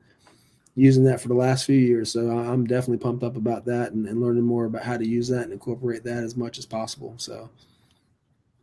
[0.76, 2.12] using that for the last few years.
[2.12, 5.28] So I'm definitely pumped up about that and, and learning more about how to use
[5.30, 7.14] that and incorporate that as much as possible.
[7.18, 7.50] So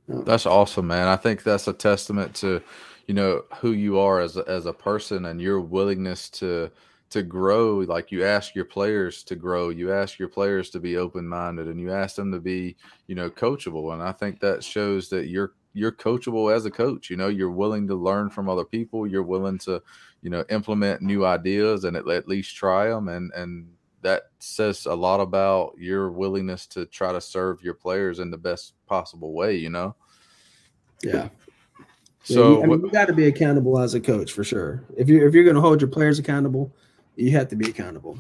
[0.08, 1.08] that's awesome, man.
[1.08, 2.62] I think that's a testament to,
[3.06, 6.70] you know, who you are as a, as a person and your willingness to,
[7.10, 10.96] to grow like you ask your players to grow you ask your players to be
[10.96, 12.74] open-minded and you ask them to be
[13.06, 17.10] you know coachable and i think that shows that you're you're coachable as a coach.
[17.10, 19.06] You know, you're willing to learn from other people.
[19.06, 19.82] You're willing to,
[20.22, 23.08] you know, implement new ideas and at, at least try them.
[23.08, 23.68] And and
[24.00, 28.38] that says a lot about your willingness to try to serve your players in the
[28.38, 29.56] best possible way.
[29.56, 29.96] You know.
[31.02, 31.28] Yeah.
[32.22, 34.82] So yeah, I mean, you got to be accountable as a coach for sure.
[34.96, 36.72] If you if you're going to hold your players accountable,
[37.16, 38.18] you have to be accountable.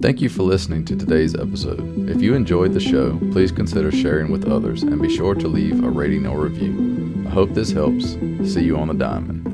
[0.00, 2.10] Thank you for listening to today's episode.
[2.10, 5.82] If you enjoyed the show, please consider sharing with others and be sure to leave
[5.82, 7.24] a rating or review.
[7.26, 8.12] I hope this helps.
[8.44, 9.53] See you on the diamond.